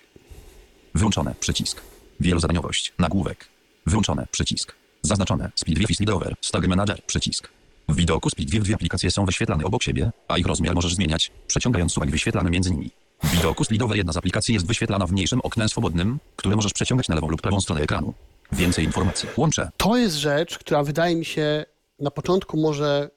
[0.95, 1.81] Wyłączone, przycisk.
[2.19, 3.47] Wielozadaniowość, nagłówek.
[3.85, 4.73] Wyłączone, przycisk.
[5.01, 7.49] Zaznaczone, Speed View Speed Over, Stag Manager, przycisk.
[7.89, 11.31] W widoku Speed View dwie aplikacje są wyświetlane obok siebie, a ich rozmiar możesz zmieniać,
[11.47, 12.91] przeciągając suwak wyświetlany między nimi.
[13.23, 16.73] W widoku Speed Over jedna z aplikacji jest wyświetlana w mniejszym oknie swobodnym, które możesz
[16.73, 18.13] przeciągać na lewą lub prawą stronę ekranu.
[18.51, 19.29] Więcej informacji.
[19.37, 19.69] Łącze.
[19.77, 21.65] to jest rzecz, która wydaje mi się
[21.99, 23.09] na początku może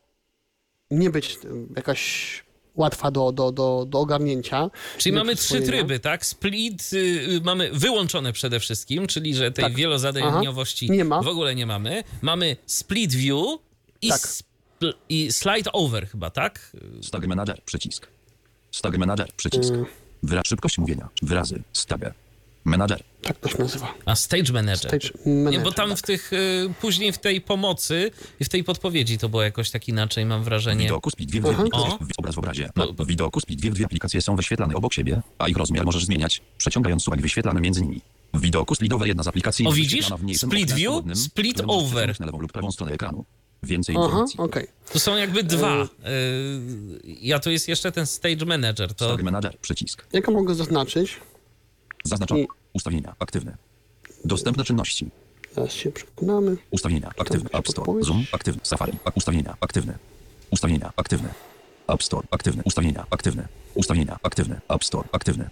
[0.90, 1.38] nie być
[1.76, 4.70] jakaś łatwa do, do, do, do ogarnięcia.
[4.98, 6.26] Czyli mamy trzy tryby, tak?
[6.26, 9.74] Split y, y, mamy wyłączone przede wszystkim, czyli że tej Tak.
[9.74, 10.94] wielozadaniowości Aha.
[10.94, 11.22] Nie ma.
[11.22, 12.04] w ogóle nie mamy.
[12.22, 13.44] Mamy split view
[14.02, 14.20] i, Tak.
[14.20, 16.76] spl- i slide over chyba, tak?
[17.02, 18.06] Stag Manager, przycisk.
[18.72, 19.72] Stag Manager, przycisk.
[20.22, 21.08] Wyraz szybkość mówienia.
[21.22, 21.62] Wyrazy.
[21.72, 22.00] Stag.
[22.68, 23.02] Manager.
[23.22, 23.94] Tak to się nazywa.
[24.06, 24.88] A stage manager.
[25.00, 25.98] Stage Nie, manager, bo tam tak.
[25.98, 28.10] w tych, y, później w tej pomocy
[28.40, 30.84] i w tej podpowiedzi to było jakoś tak inaczej, mam wrażenie.
[30.84, 32.70] widoku Speed dwie, dwie aplikacje, w- obraz w obrazie.
[32.76, 32.92] No.
[32.92, 36.42] W widoku Speed dwie, dwie aplikacje są wyświetlane obok siebie, a ich rozmiar możesz zmieniać,
[36.58, 38.00] przeciągając suwak wyświetlany między nimi.
[38.34, 39.90] W widoku Split Over jedna z aplikacji O, jest widzisz?
[39.92, 42.20] wyświetlana w mniejszym Split oknie view, swobodnym, split które możesz over.
[42.20, 43.24] na lewą lub prawą stronę ekranu.
[43.62, 44.40] Więcej Aha, informacji.
[44.40, 44.66] okej.
[44.92, 45.82] Tu są jakby dwa.
[45.84, 45.88] Y,
[47.04, 48.94] ja tu jest jeszcze ten stage manager.
[48.94, 50.06] To Stag Manager, przycisk.
[50.12, 51.16] Jak mogę zaznaczyć?
[52.04, 52.44] Zaznaczone.
[52.72, 53.56] Ustawienia, aktywne.
[54.24, 55.10] Dostępne czynności.
[55.54, 56.56] Zaraz się przekonamy.
[56.70, 57.50] Ustawienia, aktywne.
[57.50, 58.02] się App Store?
[58.02, 58.60] Zoom, aktywny.
[58.64, 59.98] Safari, ustawienia, aktywne.
[60.50, 61.34] Ustawienia, aktywne.
[61.88, 62.62] App Store, aktywne.
[62.64, 63.48] Ustawienia, aktywne.
[63.74, 64.60] Ustawienia, aktywne.
[64.68, 65.50] App Store, aktywne.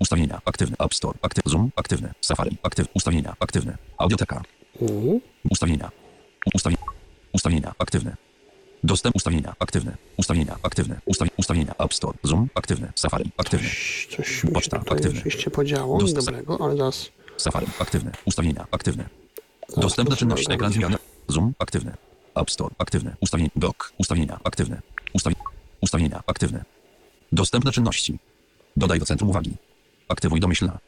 [0.00, 0.76] Ustawienia, aktywne.
[0.78, 1.50] App Store, aktywne.
[1.50, 2.14] Zoom, aktywne.
[2.20, 2.90] Safari, aktywne.
[2.94, 3.78] Ustawienia, aktywne.
[3.98, 4.42] Audioteka.
[4.80, 5.20] Mhm.
[5.50, 5.90] Ustawienia.
[6.54, 6.84] Ustawienia.
[7.32, 8.16] Ustawienia, aktywne.
[8.84, 9.96] Dostęp ustawienia, aktywne.
[10.16, 11.00] Ustawienia, aktywne.
[11.06, 12.92] Ustawi ustawienia, App Store, Zoom, aktywne.
[12.94, 13.68] Safari, aktywne.
[13.68, 15.18] Coś, coś Poczta, tutaj aktywne.
[15.18, 17.08] oczywiście podziało, Dost- dobrego, ale zaraz...
[17.36, 18.12] Safari, aktywne.
[18.24, 19.08] Ustawienia, aktywne.
[19.76, 20.96] Dostępne czynności, ekran zmiany.
[21.28, 21.96] Zoom, aktywne.
[22.34, 23.16] App Store, aktywne.
[23.20, 24.82] Ustawienia, dock, ustawienia, aktywne.
[25.12, 25.36] Ustawi
[25.80, 26.64] ustawienia, aktywne.
[27.32, 28.18] Dostępne czynności.
[28.76, 29.52] Dodaj do centrum uwagi.
[30.08, 30.78] Aktywuj domyślna.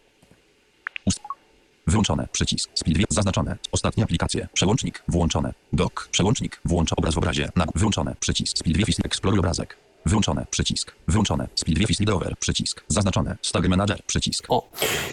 [1.86, 2.28] Wyłączone.
[2.32, 2.70] Przycisk.
[2.74, 3.56] Speed Zaznaczone.
[3.72, 4.48] Ostatnie aplikacje.
[4.52, 5.02] Przełącznik.
[5.08, 5.54] Włączone.
[5.72, 6.08] Dock.
[6.08, 6.60] Przełącznik.
[6.64, 7.50] Włącza obraz w obrazie.
[7.56, 8.16] Na Wyłączone.
[8.20, 8.58] Przycisk.
[8.58, 9.76] Speed 2 Exploruj obrazek.
[10.06, 10.46] Wyłączone.
[10.50, 10.92] Przycisk.
[11.08, 11.48] Wyłączone.
[11.54, 12.36] Speed 2 Feed Over.
[12.38, 12.84] Przycisk.
[12.88, 13.36] Zaznaczone.
[13.42, 14.02] Stag Manager.
[14.06, 14.44] Przycisk.
[14.48, 14.70] O,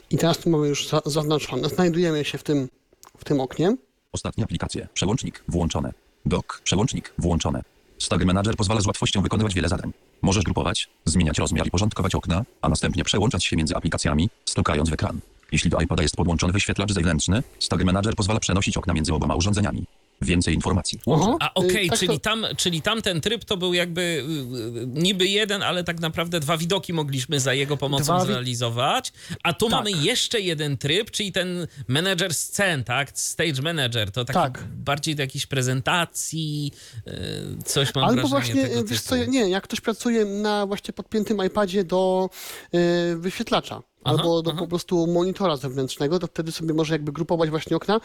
[0.10, 1.70] i teraz tu mamy już za, zaznaczone.
[1.70, 2.70] Znajdujemy się w tym,
[3.18, 3.76] w tym oknie.
[4.12, 4.88] Ostatnie aplikacje.
[4.94, 5.44] Przełącznik.
[5.48, 5.94] Włączone.
[6.26, 6.62] Dock.
[6.62, 7.14] Przełącznik.
[7.18, 7.64] Włączone.
[8.00, 9.94] Stag Manager pozwala z łatwością wykonywać wiele zadań.
[10.22, 14.94] Możesz grupować, zmieniać rozmiar i porządkować okna, a następnie przełączać się między aplikacjami, stukając w
[14.94, 15.20] ekran.
[15.52, 19.86] Jeśli do iPada jest podłączony wyświetlacz zewnętrzny, Stag Manager pozwala przenosić okna między oboma urządzeniami.
[20.22, 21.00] Więcej informacji.
[21.14, 21.36] Aha.
[21.40, 24.88] A okej, Y, tak czyli, to- tam, czyli tamten tryb to był jakby y, y,
[24.88, 29.14] niby jeden, ale tak naprawdę dwa widoki mogliśmy za jego pomocą Dwa zrealizować.
[29.44, 29.72] A tu Tak.
[29.80, 33.12] mamy jeszcze jeden tryb, czyli ten manager scen, tak?
[33.20, 34.12] Stage manager.
[34.12, 34.64] To taki Tak.
[34.76, 36.72] bardziej do jakiejś prezentacji,
[37.08, 40.94] y, coś mam Albo wrażenie właśnie, tego wiesz co, nie, jak ktoś pracuje na właśnie
[40.94, 42.30] podpiętym iPadzie do
[42.76, 47.78] y, wyświetlacza albo do po prostu monitora zewnętrznego, to wtedy sobie może jakby grupować właśnie
[47.78, 48.02] okna.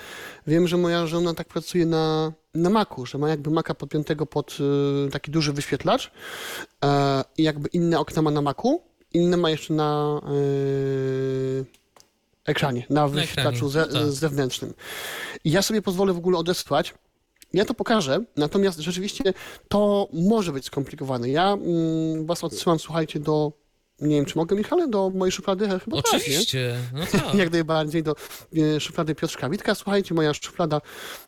[0.47, 4.59] Wiem, że moja żona tak pracuje na, na Macu, że ma jakby Maca podpiętego pod
[5.07, 6.11] y, taki duży wyświetlacz
[6.85, 8.81] e, i jakby inne okna ma na Macu,
[9.13, 11.65] inne ma jeszcze na y,
[12.45, 14.03] ekranie, na wyświetlaczu ze, tak.
[14.03, 14.75] zewnętrznym.
[15.45, 16.95] I ja sobie pozwolę w ogóle odesłać
[17.53, 19.25] ja to pokażę, natomiast rzeczywiście
[19.69, 21.29] to może być skomplikowane.
[21.29, 23.53] Ja mm, was odsyłam, słuchajcie, do.
[24.01, 25.69] Nie wiem, czy mogę, Michale, do mojej szuflady?
[25.69, 26.19] Chyba tak, nie?
[26.19, 27.35] Oczywiście, no tak.
[27.35, 28.15] Jak najbardziej do
[28.57, 29.75] e, szuflady Piotrka Witka.
[29.75, 30.81] Słuchajcie, moja szuflada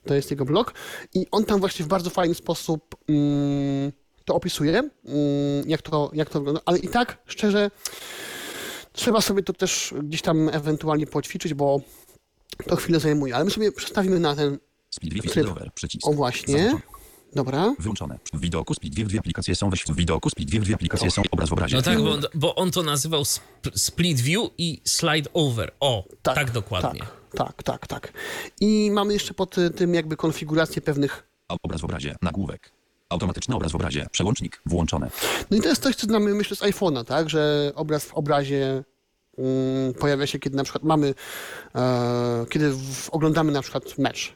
[0.07, 0.75] to jest jego blog
[1.15, 3.93] i on tam właśnie w bardzo fajny sposób mm,
[4.25, 4.91] to opisuje, mm,
[5.67, 7.71] jak, to, jak to wygląda, ale i tak, szczerze,
[8.93, 11.81] trzeba sobie to też gdzieś tam ewentualnie poćwiczyć, bo
[12.67, 14.59] to chwilę zajmuje, ale my sobie przestawimy na ten,
[14.91, 15.51] Speed 2 Tryb.
[15.51, 15.73] Over.
[15.75, 16.07] Przycisk.
[16.07, 16.81] o właśnie.
[17.35, 18.19] Dobra, Wyłączone.
[18.35, 21.23] W widoku Speed 2 dwie aplikacje są weź w widoku Speed 2 dwie aplikacje są
[21.31, 21.77] obraz w obrazie.
[21.77, 23.43] No tak, bo, on- bo on to nazywał sp
[23.77, 25.73] split view i slide over.
[25.81, 27.01] O, tak, dokładnie.
[27.01, 28.13] Tak, tak, tak, tak.
[28.61, 31.27] I mamy jeszcze pod y, tym jakby konfigurację pewnych.
[31.63, 32.17] Obraz w obrazie.
[32.23, 32.73] Nagłówek.
[33.09, 34.07] Automatyczny obraz w obrazie.
[34.13, 34.63] Przełącznik.
[34.67, 35.11] Włączone.
[35.51, 37.31] No i to jest coś, co znamy, myślę, z iPhone'a, tak?
[37.31, 38.85] Że obraz w obrazie
[39.39, 41.15] mm, pojawia się, kiedy na przykład mamy,
[41.75, 44.35] e, kiedy w, oglądamy na przykład mecz.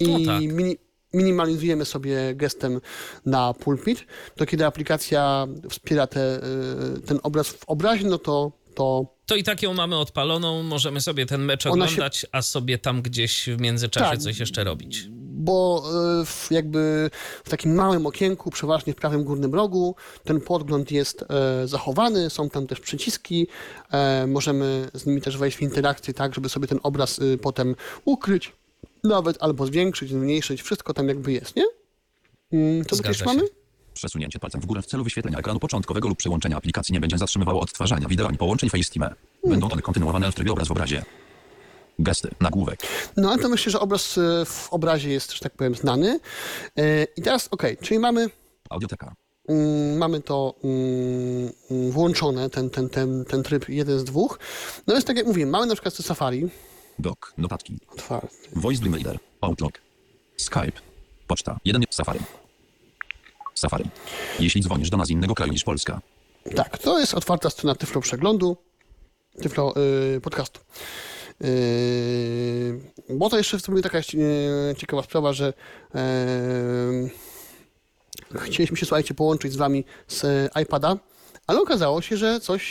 [0.00, 0.42] I No tak.
[0.42, 0.76] mini,
[1.16, 2.80] minimalizujemy sobie gestem
[3.26, 4.06] na pulpit,
[4.36, 6.36] to kiedy aplikacja wspiera te,
[6.96, 11.00] y, ten obraz w obrazie, no to, to To i tak ją mamy odpaloną, możemy
[11.00, 14.18] sobie ten mecz Ona się- oglądać, a sobie tam gdzieś w międzyczasie Tak.
[14.18, 15.08] coś jeszcze robić.
[15.38, 15.84] bo
[16.22, 17.10] y, w, jakby
[17.44, 19.94] w takim małym okienku, przeważnie w prawym górnym rogu,
[20.24, 23.46] ten podgląd jest e, zachowany, są tam też przyciski,
[23.92, 27.74] e, możemy z nimi też wejść w interakcję tak, żeby sobie ten obraz y, potem
[28.04, 28.52] ukryć,
[29.06, 31.64] nawet albo zwiększyć, zmniejszyć, wszystko tam jakby jest, nie?
[32.52, 33.42] Mm, Co tu mamy?
[33.94, 37.60] Przesunięcie palcem w górę w celu wyświetlenia ekranu początkowego lub przełączenia aplikacji nie będzie zatrzymywało
[37.60, 39.14] odtwarzania wideo ani połączeń FaceTime.
[39.44, 41.04] Będą one kontynuowane w trybie obraz w obrazie.
[41.98, 42.80] Gesty, nagłówek,
[43.16, 46.20] No ale to myślę, że obraz y, w obrazie jest, że tak powiem, znany.
[46.78, 48.30] E, I teraz, okej, czyli mamy
[48.70, 49.14] audioteka,
[49.48, 51.52] Mm, mamy to mm,
[51.90, 54.38] włączone, ten, ten, ten, ten tryb jeden z dwóch.
[54.86, 56.48] No jest tak jak mówiłem, mamy na przykład Safari,
[56.98, 58.28] doc, notatki, otwarty.
[58.56, 59.72] voice dream reader, outlook,
[60.36, 60.72] Skype,
[61.26, 62.20] poczta, jeden Safari.
[63.54, 63.84] Safari.
[64.40, 66.00] Jeśli dzwonisz do nas z innego kraju niż Polska,
[66.56, 68.56] Tak, to jest otwarta strona Tyflo Przeglądu,
[69.42, 69.74] Tyflo
[70.16, 70.60] y, Podcastu.
[71.40, 75.52] Yy, bo to jeszcze w sumie taka yy, ciekawa sprawa, że
[75.94, 76.00] yy,
[78.40, 80.96] chcieliśmy się, słuchajcie, połączyć z wami z y, iPada,
[81.46, 82.62] ale okazało się, że coś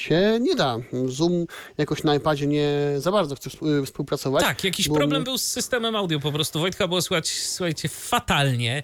[0.00, 0.78] się nie da.
[1.06, 1.46] Zoom
[1.78, 4.44] jakoś na iPadzie nie za bardzo chce współ- współpracować.
[4.44, 6.60] Tak, jakiś bo- problem był z systemem audio po prostu.
[6.60, 8.82] Wojtka było słychać, słuchajcie, fatalnie,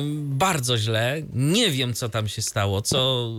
[0.00, 1.22] ym, bardzo źle.
[1.32, 3.30] Nie wiem, co tam się stało, co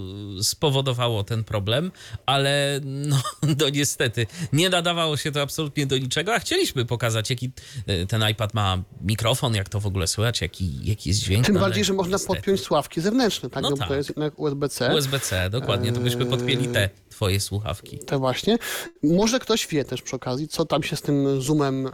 [0.42, 1.92] spowodowało ten problem,
[2.26, 3.22] ale no,
[3.60, 7.52] no niestety, nie nadawało się to absolutnie do niczego, a chcieliśmy pokazać, jaki
[7.90, 11.46] y, ten iPad ma mikrofon, jak to w ogóle słychać, jaki, jaki jest dźwięk.
[11.46, 12.36] Tym bardziej, że można niestety.
[12.36, 13.64] podpiąć sławki zewnętrzne, tak?
[13.64, 13.88] No No, tak.
[13.88, 14.96] to jest jednak USB-C.
[14.96, 18.00] USB-C, dokładnie, to byśmy podpięli te twoje słuchawki.
[18.00, 18.58] Te właśnie.
[19.04, 21.92] Może ktoś wie też przy okazji, co tam się z tym zoomem e,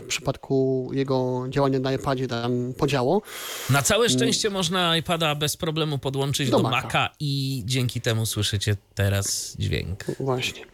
[0.00, 3.22] w przypadku jego działania na iPadzie tam podziało.
[3.70, 6.86] Na całe szczęście można iPada bez problemu podłączyć do, Do Maca.
[6.86, 7.08] Maca.
[7.20, 10.04] i dzięki temu słyszycie teraz dźwięk.
[10.20, 10.64] Właśnie.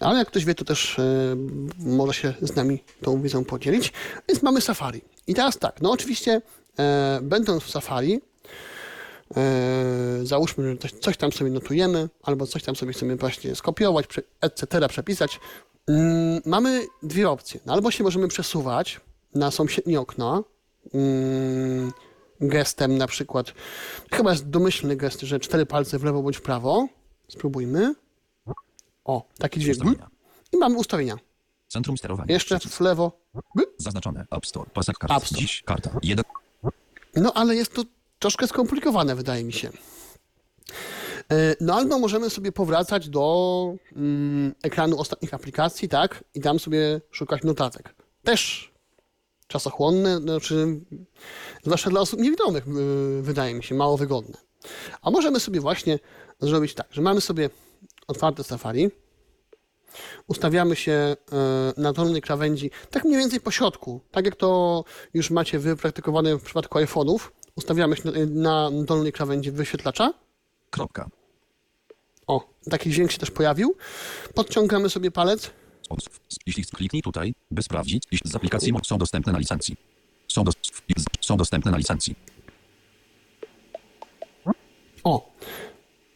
[0.00, 1.36] Ale jak ktoś wie, to też e,
[1.78, 3.92] może się z nami tą wiedzą podzielić.
[4.28, 5.00] Więc mamy Safari.
[5.26, 6.42] I teraz tak, no oczywiście
[6.78, 8.20] e, będąc w Safari,
[9.36, 14.06] e, załóżmy, że coś, coś tam sobie notujemy, albo coś tam sobie chcemy właśnie skopiować,
[14.40, 15.40] etc., przepisać.
[15.88, 17.60] Mm, mamy dwie opcje.
[17.66, 19.00] No, albo się możemy przesuwać
[19.34, 20.44] na sąsiednie okno,
[20.94, 21.92] mm,
[22.40, 23.52] gestem na przykład,
[24.12, 26.88] chyba jest domyślny gest, że cztery palce w lewo bądź w prawo.
[27.28, 27.94] Spróbujmy.
[29.04, 29.78] O, taki dźwięk.
[30.52, 31.16] I mamy ustawienia.
[31.68, 33.20] centrum sterowania, Jeszcze przycisk, w lewo.
[33.78, 35.40] zaznaczone, App Store, pasek kart, App Store.
[35.40, 36.24] dziś, karta, jeden,
[37.16, 37.82] No ale jest to
[38.20, 39.70] troszkę skomplikowane, wydaje mi się.
[41.32, 46.24] E, No albo możemy sobie powracać do mm, ekranu ostatnich aplikacji, tak?
[46.34, 47.94] I tam sobie szukać notatek.
[48.22, 48.70] Też
[49.46, 50.80] czasochłonne, znaczy,
[51.64, 54.38] zwłaszcza dla osób niewidomych, y, wydaje mi się, mało wygodne.
[55.02, 55.98] A możemy sobie właśnie
[56.40, 57.50] zrobić tak, że mamy sobie
[58.08, 58.90] otwarte Safari,
[60.26, 61.16] ustawiamy się e,
[61.76, 64.84] na dolnej krawędzi, tak mniej więcej po środku, tak jak to
[65.14, 67.18] już macie wypraktykowane w przypadku iPhone'ów,
[67.56, 70.12] ustawiamy się na, na dolnej krawędzi wyświetlacza.
[70.70, 71.08] kropka,
[72.26, 73.76] O, taki dźwięk się też pojawił.
[74.34, 75.50] Podciągamy sobie palec.
[76.46, 79.76] Jeśli kliknij tutaj, by sprawdzić, jeśli z aplikacji są dostępne na licencji.
[80.28, 80.54] Są, dos-
[81.20, 82.14] są dostępne na licencji.
[85.04, 85.30] O,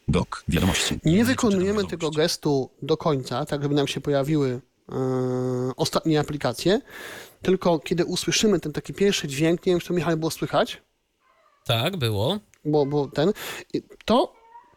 [0.09, 1.01] Doc, wiadomości.
[1.05, 4.61] nie wykonujemy tego gestu do końca, tak żeby nam się pojawiły
[4.93, 4.95] e,
[5.77, 6.81] ostatnie aplikacje,
[7.43, 10.83] tylko kiedy usłyszymy ten taki pierwszy dźwięk, nie wiem, czy to Michał było słychać,
[11.65, 12.39] Tak, było.
[12.65, 13.33] bo, bo ten,
[14.05, 14.33] to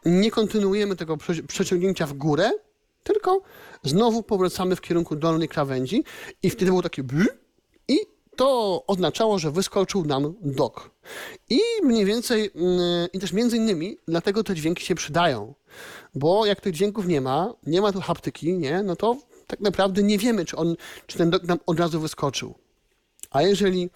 [0.06, 2.52] nie kontynuujemy tego prze- przeciągnięcia w górę,
[3.04, 3.42] tylko
[3.84, 6.04] znowu powracamy w kierunku dolnej krawędzi
[6.44, 7.24] i wtedy był taki bl
[7.88, 7.98] i
[8.36, 10.92] to oznaczało, że wyskoczył nam dok.
[11.50, 15.54] I mniej więcej, mm, i też między innymi, dlatego te dźwięki się przydają,
[16.16, 20.04] bo jak tych dźwięków nie ma, nie ma tu haptyki, nie, no to tak naprawdę
[20.04, 20.76] nie wiemy, czy, on,
[21.08, 22.56] czy ten dok nam od razu wyskoczył.
[23.32, 23.90] A jeżeli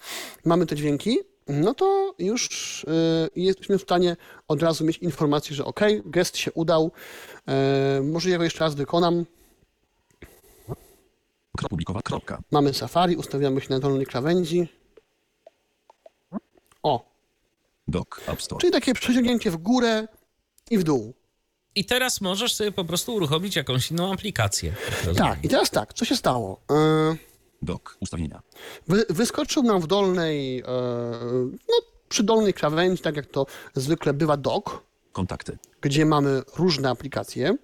[0.44, 2.88] mamy te dźwięki, no to już y,
[3.36, 4.16] jesteśmy w stanie
[4.48, 6.92] od razu mieć informację, że ok, gest się udał,
[7.98, 9.24] y, może ja go jeszcze raz wykonam.
[11.70, 12.42] Publikowa, kropka.
[12.50, 14.68] Mamy Safari, ustawiamy się na dolnej krawędzi.
[16.82, 17.04] O,
[17.88, 18.60] Doc, App Store.
[18.60, 20.08] czyli takie przeciągnięcie w górę
[20.70, 21.14] i w dół.
[21.74, 24.74] I teraz możesz sobie po prostu uruchomić jakąś inną aplikację.
[25.16, 26.60] Tak, i teraz tak, co się stało?
[27.12, 27.31] Y,
[27.62, 28.42] Doc, ustawienia.
[28.88, 30.64] wy, wyskoczył nam w dolnej, y,
[31.68, 31.74] no
[32.08, 35.58] przy dolnej krawędzi, tak jak to zwykle bywa dok, Kontakty.
[35.80, 37.56] gdzie mamy różne aplikacje.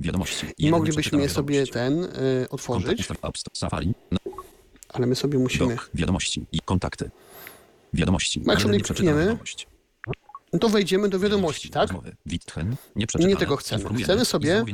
[0.00, 0.46] Wiadomości.
[0.58, 3.04] I moglibyśmy je sobie ten y, Kontakt, otworzyć.
[3.04, 3.18] Store,
[3.52, 3.94] Safari.
[4.10, 4.18] No,
[4.88, 5.74] ale my sobie musimy.
[5.74, 7.10] Dok, wiadomości i kontakty.
[7.92, 8.42] Wiadomości.
[8.46, 9.66] Jak sobie klikniemy, wiadomość.
[10.52, 11.90] No to wejdziemy do wiadomości, tak?
[12.26, 13.34] Witchen, nieprzeczytane.
[13.34, 14.02] Nie tego chcemy.
[14.02, 14.64] Chcemy sobie-.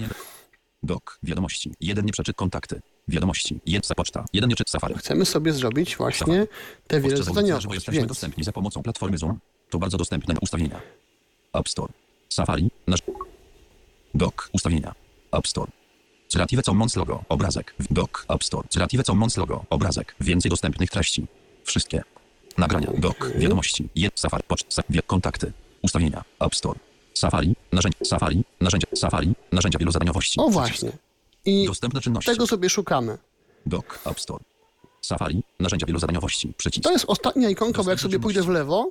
[0.82, 1.72] Dok, wiadomości.
[1.80, 2.80] Jeden nieprzeczyt kontakty.
[3.08, 3.60] Wiadomości.
[3.66, 4.24] Jedna poczta.
[4.32, 4.94] Jeden nieczyt Safari.
[4.94, 9.38] Chcemy sobie zrobić właśnie te Ostrzeżenie, że wielozadaniowość, jesteśmy więc dostępni za pomocą platformy Zoom.
[9.70, 10.80] To bardzo dostępne ustawienia.
[11.52, 11.92] App Store.
[12.28, 12.70] Safari.
[12.86, 13.00] Nasz...
[14.14, 14.50] Dock.
[14.52, 14.94] Ustawienia.
[15.32, 15.70] App Store.
[16.32, 17.24] Creative Commons logo.
[17.28, 17.74] Obrazek.
[17.90, 18.24] Dock.
[18.28, 18.68] App Store.
[18.68, 19.64] Creative Commons logo.
[19.70, 20.14] Obrazek.
[20.20, 21.26] Więcej dostępnych treści.
[21.64, 22.02] Wszystkie.
[22.58, 22.88] Nagrania.
[22.98, 23.30] Dock.
[23.38, 23.88] Wiadomości.
[23.96, 24.20] Jed.
[24.20, 24.42] Safari.
[24.48, 24.66] Poczt.
[24.74, 25.52] Sa- wie- Kontakty.
[25.82, 26.24] Ustawienia.
[26.40, 26.78] App Store.
[27.14, 27.54] Safari.
[27.72, 27.98] Narzędzia.
[28.04, 28.44] Safari.
[28.60, 28.86] Narzędzia.
[28.94, 29.32] Safari.
[29.52, 30.40] Narzędzia wielozadaniowości.
[30.40, 30.92] O właśnie.
[31.44, 32.30] I Dostępne czynności.
[32.30, 33.18] tego sobie szukamy.
[33.66, 33.98] Dock.
[34.06, 34.44] App Store.
[35.00, 35.42] Safari.
[35.60, 36.54] Narzędzia wielozadaniowości.
[36.56, 36.84] Przycisk.
[36.84, 38.90] To jest ostatnia ikonka, bo jak sobie pójdę w lewo,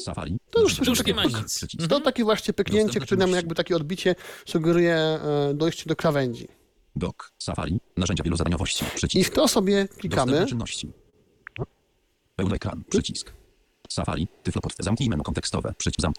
[0.00, 0.38] Safari.
[0.50, 1.56] To już słyszę nic.
[1.56, 1.86] Przycisk.
[1.88, 4.14] to takie właśnie pyknięcie, które nam jakby takie odbicie
[4.46, 6.48] sugeruje e, dojście do krawędzi.
[6.96, 7.32] Dock.
[7.38, 7.80] Safari.
[7.96, 8.84] Narzędzia wielozadaniowości.
[8.84, 9.32] I Przycisk.
[9.32, 10.46] w to sobie klikamy.
[10.46, 10.92] czynności.
[12.36, 12.84] Pełny ekran.
[12.90, 13.32] Przycisk.
[13.88, 14.28] Safari.
[14.42, 14.76] Tyfloport.
[14.78, 15.74] Zamknij menu kontekstowe.
[15.78, 16.00] Przycisk.
[16.00, 16.12] Zam...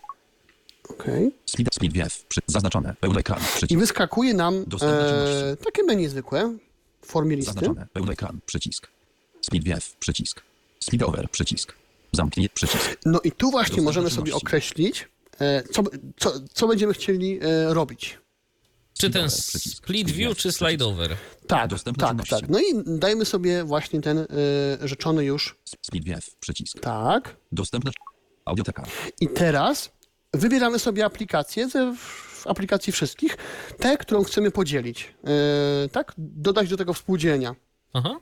[1.45, 1.73] Speed.
[1.73, 2.25] Speed VF.
[2.25, 2.41] Przy...
[2.47, 2.95] Zaznaczone.
[2.99, 3.39] Pełny ekran.
[3.69, 6.57] I wyskakuje nam e, takie menu zwykłe
[7.01, 7.53] w formie listy.
[7.53, 7.87] Zaznaczone.
[7.93, 8.39] Pełny ekran.
[8.45, 8.87] Przycisk.
[9.41, 9.95] Speed VF.
[9.95, 10.41] Przycisk.
[10.79, 11.29] Speed over.
[11.29, 11.73] Przycisk.
[12.11, 12.97] Zamknij przycisk.
[13.05, 15.07] No i tu właśnie możemy sobie określić,
[15.39, 15.83] e, co,
[16.17, 18.17] co, co będziemy chcieli e, robić.
[18.97, 21.15] Czy ten split view, czy slide over?
[21.47, 22.49] Tak, Dostępne tak, tak.
[22.49, 24.25] No i dajmy sobie właśnie ten e,
[24.87, 26.35] rzeczony już Speed VF.
[26.39, 26.79] Przycisk.
[26.79, 27.35] tak.
[27.51, 27.91] Dostępne.
[28.45, 28.83] Audioteka.
[29.21, 29.91] I teraz
[30.33, 33.37] wybieramy sobie aplikację ze w aplikacji wszystkich,
[33.79, 35.15] tę, którą chcemy podzielić.
[35.85, 36.13] E, tak?
[36.17, 37.55] Dodać do tego współdzielenia.
[37.93, 38.19] Aha.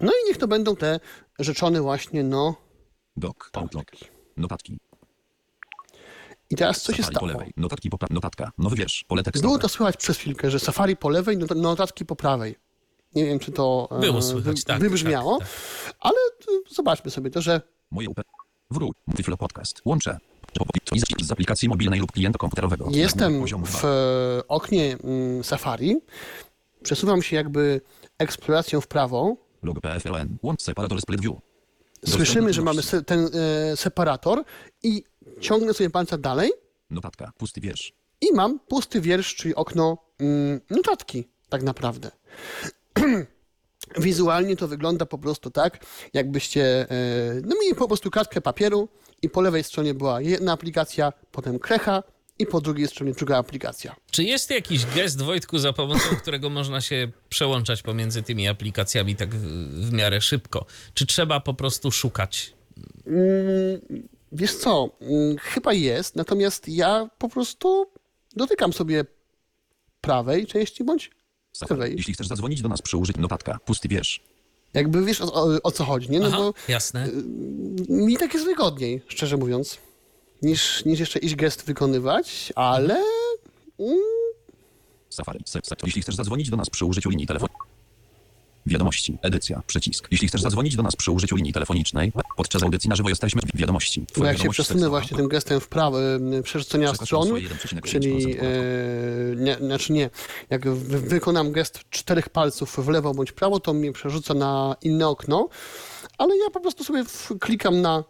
[0.00, 1.00] No i niech to będą te
[1.38, 2.54] rzeczone właśnie, no.
[3.16, 3.50] Dock.
[3.52, 3.86] Outlook.
[4.36, 4.78] Notatki.
[6.50, 7.32] I teraz co się Safari po stało?
[7.32, 7.52] lewej.
[7.56, 8.08] Notatki po pra...
[8.10, 8.50] Notatka.
[8.58, 9.04] Nowy wiersz.
[9.08, 9.48] Pole tekstowe.
[9.48, 12.56] Było to słychać przez chwilkę, że Safari po lewej, not- notatki po prawej.
[13.14, 15.48] Nie wiem, czy to e, Było słychać, tak, wybrzmiało, tak,
[16.00, 17.60] ale e, zobaczmy sobie to, że
[17.90, 18.20] Moje UP.
[18.70, 18.96] Wróć.
[19.16, 19.82] Tyflo podcast.
[19.84, 20.18] Łączę.
[21.22, 22.88] Z, aplikacji mobilnej lub klienta komputerowego.
[22.90, 25.96] jestem w e, oknie mm, Safari,
[26.82, 27.80] przesuwam się jakby
[28.18, 30.36] eksploracją w prawo, Logo PFLN.
[30.42, 31.34] Łącz separator split view.
[32.06, 33.30] słyszymy, że mamy se, ten
[33.72, 34.44] e, separator
[34.82, 35.04] i
[35.40, 36.50] ciągnę sobie palca dalej
[36.90, 37.32] Notatka.
[37.38, 37.92] Pusty wiersz.
[38.20, 42.10] i mam pusty wiersz, czyli okno mm, notatki tak naprawdę.
[43.98, 48.88] Wizualnie to wygląda po prostu tak, jakbyście e, no mieli po prostu kartkę papieru
[49.26, 52.02] i po lewej stronie była jedna aplikacja, potem krecha
[52.38, 53.96] i po drugiej stronie druga aplikacja.
[54.10, 59.34] Czy jest jakiś gest, Wojtku, za pomocą którego można się przełączać pomiędzy tymi aplikacjami tak
[59.34, 60.66] w, w miarę szybko?
[60.94, 62.54] Czy trzeba po prostu szukać?
[64.32, 67.86] Wiesz co, mm, chyba jest, natomiast ja po prostu
[68.36, 69.04] dotykam sobie
[70.00, 71.10] prawej części bądź
[71.70, 71.96] lewej.
[71.96, 73.58] Jeśli chcesz zadzwonić do nas przy użyciu notatka.
[73.64, 74.20] Pusty wiersz.
[74.76, 76.20] Jakby wiesz o, o, o co chodzi, nie?
[76.20, 77.08] No Aha, bo jasne.
[77.88, 79.78] mi tak jest wygodniej, szczerze mówiąc,
[80.42, 83.04] niż, niż jeszcze iść gest wykonywać, ale
[85.10, 85.40] Safari.
[85.46, 87.75] Se, se, jeśli chcesz zadzwonić do nas przy użyciu linii telefonicznej.
[88.66, 89.18] Wiadomości.
[89.22, 89.62] Edycja.
[89.66, 90.08] Przycisk.
[90.10, 93.42] Jeśli chcesz zadzwonić do nas przy użyciu linii telefonicznej, podczas audycji na żywo jesteśmy.
[93.54, 94.00] Wiadomości.
[94.00, 94.90] bo Twoja jak się przesunę tekstowa.
[95.00, 98.42] właśnie tym gestem w prawo, y, przerzucenia stron, swoje 1,5% czyli e,
[99.36, 100.10] nie, znaczy nie,
[100.50, 105.08] jak wy- wykonam gest czterech palców w lewo bądź prawo, to mnie przerzuca na inne
[105.08, 105.48] okno,
[106.18, 108.04] ale ja po prostu sobie w, klikam na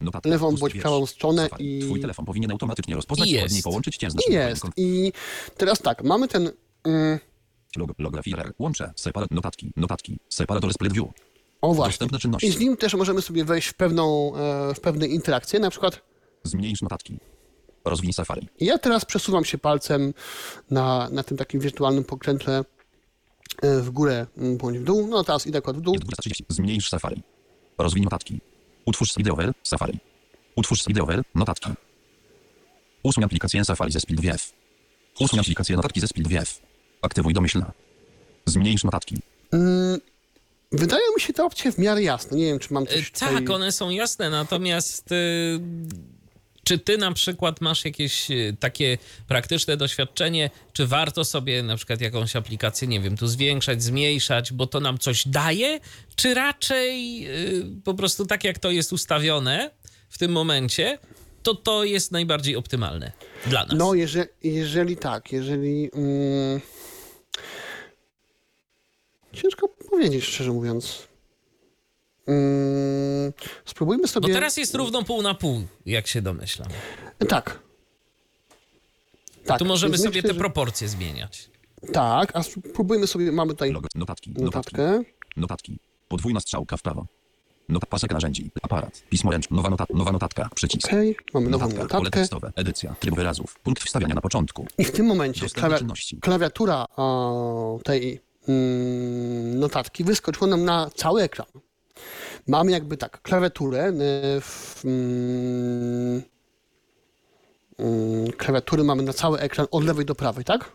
[0.00, 0.28] Notatka.
[0.30, 0.82] lewą bądź wiersz.
[0.82, 4.32] prawą stronę i- Twój telefon powinien automatycznie rozpoznać I i połączyć cię z i naszym
[4.32, 4.64] jest.
[4.76, 5.12] I
[5.56, 6.50] teraz tak, mamy ten
[6.84, 7.18] mm,
[7.76, 8.52] Log, lografier.
[8.58, 8.92] Łączę.
[8.96, 9.30] Separat.
[9.30, 9.72] Notatki.
[9.76, 10.18] Notatki.
[10.28, 11.06] Separator split view.
[11.62, 12.06] O właśnie.
[12.42, 15.60] I z nim też możemy sobie wejść w pewną, e, w pewne interakcje.
[15.60, 16.00] Na przykład
[16.42, 17.18] Zmniejsz notatki.
[17.84, 18.48] Rozwij Safari.
[18.60, 20.14] ja teraz przesuwam się palcem
[20.70, 22.64] na, na tym takim wirtualnym pokrętle
[23.62, 25.06] e, w górę bądź w dół.
[25.06, 25.94] No teraz idę akurat w dół.
[25.94, 26.44] 2030.
[26.48, 27.22] Zmniejsz Safari.
[27.78, 28.40] Rozwij notatki.
[28.84, 29.52] Utwórz wideower.
[29.62, 29.98] Safari.
[30.56, 31.22] Utwórz wideower.
[31.34, 31.70] Notatki.
[33.02, 34.52] Usuń aplikację Safari ze VF.
[35.20, 36.65] Usuń aplikację notatki ze VF.
[37.02, 37.72] Aktywuj domyślna.
[38.46, 39.16] Zmniejsz notatki.
[40.72, 42.36] Wydają mi się te opcje w miarę jasne.
[42.36, 43.54] Nie wiem, czy mam E, coś Tak, tutaj...
[43.54, 45.60] one są jasne, natomiast y,
[46.64, 48.98] czy ty na przykład masz jakieś y, takie
[49.28, 54.66] praktyczne doświadczenie, czy warto sobie na przykład jakąś aplikację, nie wiem, tu zwiększać, zmniejszać, bo
[54.66, 55.80] to nam coś daje,
[56.16, 57.26] czy raczej
[57.58, 59.70] y, po prostu tak jak to jest ustawione
[60.08, 60.98] w tym momencie,
[61.42, 63.12] to to jest najbardziej optymalne
[63.46, 63.78] dla nas.
[63.78, 65.90] No, jeżeli, jeżeli tak, jeżeli...
[65.94, 66.60] Mm,
[69.36, 71.08] ciężko powiedzieć, szczerze mówiąc.
[72.26, 73.32] Mm,
[73.64, 74.34] spróbujmy Bo sobie...
[74.34, 76.68] teraz jest równo pół na pół, jak się domyślam.
[77.28, 77.58] Tak.
[79.44, 79.58] Tak.
[79.58, 81.50] Tu możemy więc sobie myślę, te że- proporcje zmieniać.
[81.92, 84.30] Tak, a spróbujmy sobie, mamy tutaj Log, notatki.
[84.30, 84.76] Notatki.
[84.76, 85.02] notatkę.
[85.36, 85.78] Notatki.
[86.08, 87.06] Podwójna strzałka w prawo.
[87.68, 88.50] Not pasek narzędzi.
[88.62, 89.02] Aparat.
[89.10, 89.56] Pismo ręczne.
[89.56, 90.48] Nowa, notat, nowa notatka.
[90.54, 90.86] Przycisk.
[90.86, 91.86] Okej, mamy nową Notatka.
[91.88, 92.20] Pole notatkę.
[92.20, 92.52] tekstowe.
[92.56, 92.94] Edycja.
[93.00, 93.58] Tryb wyrazów.
[93.62, 94.66] Punkt wstawiania na początku.
[94.78, 95.46] I w tym momencie
[95.78, 96.16] czynności.
[96.20, 98.20] klawiatura o, tej
[99.54, 101.46] notatki wyskoczyła nam na cały ekran.
[102.46, 103.88] Mamy jakby tak, klawiaturę.
[103.88, 106.22] y, W, mm,
[107.78, 110.72] mm, klawiatury mamy na cały ekran od lewej do prawej, tak?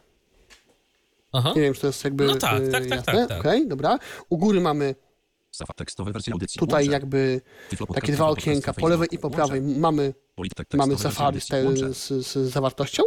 [1.34, 1.54] Aha.
[1.56, 3.14] Nie wiem, czy to jest jakby No tak, y, tak, tak, jasne.
[3.14, 3.40] tak, tak.
[3.40, 4.00] Okej, dobra.
[4.30, 4.96] U góry mamy
[5.52, 6.60] Safa tekstowe wersje audycji.
[6.60, 7.42] tutaj jakby
[7.94, 10.14] takie dwa okienka, po lewej i po prawej mamy,
[10.74, 11.48] mamy Safari z,
[11.98, 13.04] z, z zawartością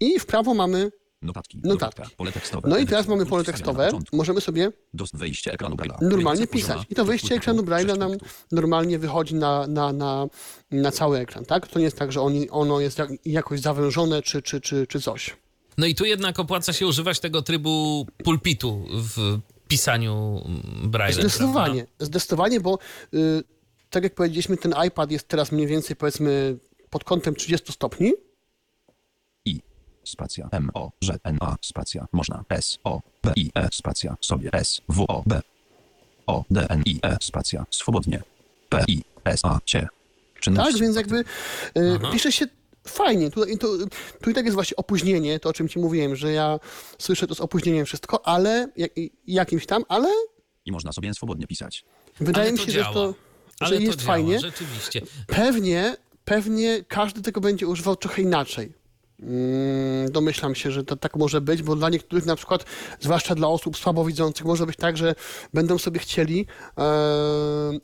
[0.00, 0.90] i w prawo mamy
[1.22, 1.56] Notatki.
[1.56, 1.68] notatki.
[1.68, 2.16] Notatka.
[2.16, 2.68] Pole tekstowe.
[2.68, 5.96] No i teraz mamy pole tekstowe, możemy sobie Dos wejście ekranu Braille'a.
[6.00, 6.78] normalnie pisać.
[6.90, 8.12] I to wyjście ekranu Braille'a nam
[8.52, 10.26] normalnie wychodzi na, na, na,
[10.70, 11.66] na cały ekran, tak?
[11.68, 15.00] To nie jest tak, że oni, ono jest jak, jakoś zawężone czy, czy, czy, czy
[15.00, 15.36] coś.
[15.78, 19.38] No i tu jednak opłaca się używać tego trybu pulpitu w
[19.68, 20.42] pisaniu
[20.84, 21.12] Braille'em.
[21.20, 22.04] Zdecydowanie, prawda?
[22.06, 22.78] zdecydowanie, bo
[23.14, 23.42] y,
[23.90, 26.58] tak jak powiedzieliśmy, ten iPad jest teraz mniej więcej powiedzmy
[26.90, 28.12] pod kątem 30 stopni.
[30.06, 30.48] Spacja.
[30.52, 30.70] M.
[30.74, 30.90] O.
[31.02, 31.18] Ż.
[31.24, 31.36] N.
[31.40, 31.56] A.
[31.62, 32.06] Spacja.
[32.12, 32.44] Można.
[32.48, 32.78] S.
[32.84, 33.00] O.
[33.22, 33.32] B.
[33.36, 33.50] I.
[33.54, 33.68] E.
[33.72, 34.16] Spacja.
[34.20, 34.50] Sobie.
[34.52, 34.80] S.
[34.88, 35.04] W.
[35.08, 35.22] O.
[35.26, 35.40] B.
[36.26, 36.44] O.
[36.50, 36.66] D.
[36.70, 36.82] N.
[36.86, 36.98] I.
[37.02, 37.16] E.
[37.20, 37.66] Spacja.
[37.70, 38.22] Swobodnie.
[38.68, 38.84] P.
[38.88, 39.02] I.
[39.24, 39.40] S.
[39.44, 39.58] A.
[39.64, 39.88] Cie.
[40.40, 40.72] Czynności.
[40.72, 42.46] Tak, więc jakby y, pisze się
[42.86, 43.30] fajnie.
[43.30, 43.68] Tutaj, to,
[44.22, 46.58] tu i tak jest właśnie opóźnienie, to o czym ci mówiłem, że ja
[46.98, 48.90] słyszę to z opóźnieniem wszystko, ale jak,
[49.26, 50.08] jakimś tam, ale
[50.64, 51.84] I można sobie swobodnie pisać.
[52.20, 53.14] wydaje Ale mi to się, że to,
[53.60, 54.40] Ale że to jest działa, fajnie.
[54.40, 55.02] rzeczywiście.
[55.26, 58.72] Pewnie, pewnie każdy tego będzie używał trochę inaczej.
[59.22, 62.64] Mm, Domyślam się, że to tak może być, bo dla niektórych na przykład,
[63.00, 65.14] zwłaszcza dla osób słabowidzących, może być tak, że
[65.54, 66.46] będą sobie chcieli
[66.78, 66.82] e,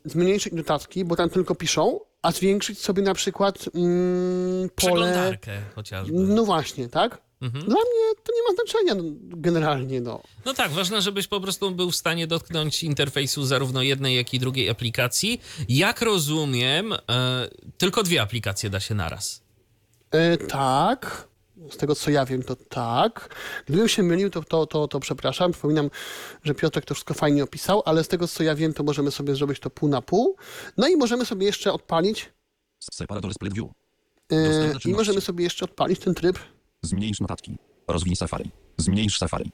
[0.05, 4.71] zmniejszyć notatki, bo tam tylko piszą, a zwiększyć sobie na przykład mm, pole...
[4.77, 6.13] Przeglądarkę chociażby.
[6.19, 7.23] No właśnie, tak?
[7.43, 7.65] Mhm.
[7.65, 10.23] Dla mnie to nie ma znaczenia no, generalnie, no.
[10.45, 14.39] No tak, ważne, żebyś po prostu był w stanie dotknąć interfejsu zarówno jednej, jak i
[14.39, 15.41] drugiej aplikacji.
[15.69, 16.99] Jak rozumiem, e,
[17.79, 19.43] tylko dwie aplikacje da się naraz.
[20.13, 21.29] E, tak,
[21.71, 23.35] z tego co ja wiem, to tak.
[23.67, 25.53] Gdybym się mylił, to, to, to, to przepraszam.
[25.53, 25.91] Przypominam,
[26.45, 29.35] że Piotrek to wszystko fajnie opisał, ale z tego co ja wiem, to możemy sobie
[29.35, 30.37] zrobić to pół na pół.
[30.77, 32.33] No i możemy sobie jeszcze odpalić
[32.93, 33.67] Separator split view.
[34.33, 36.39] e, i możemy sobie jeszcze odpalić ten tryb.
[36.83, 37.59] Zmniejsz notatki.
[37.89, 38.51] Rozwij Safari.
[38.77, 39.53] Zmniejsz Safari.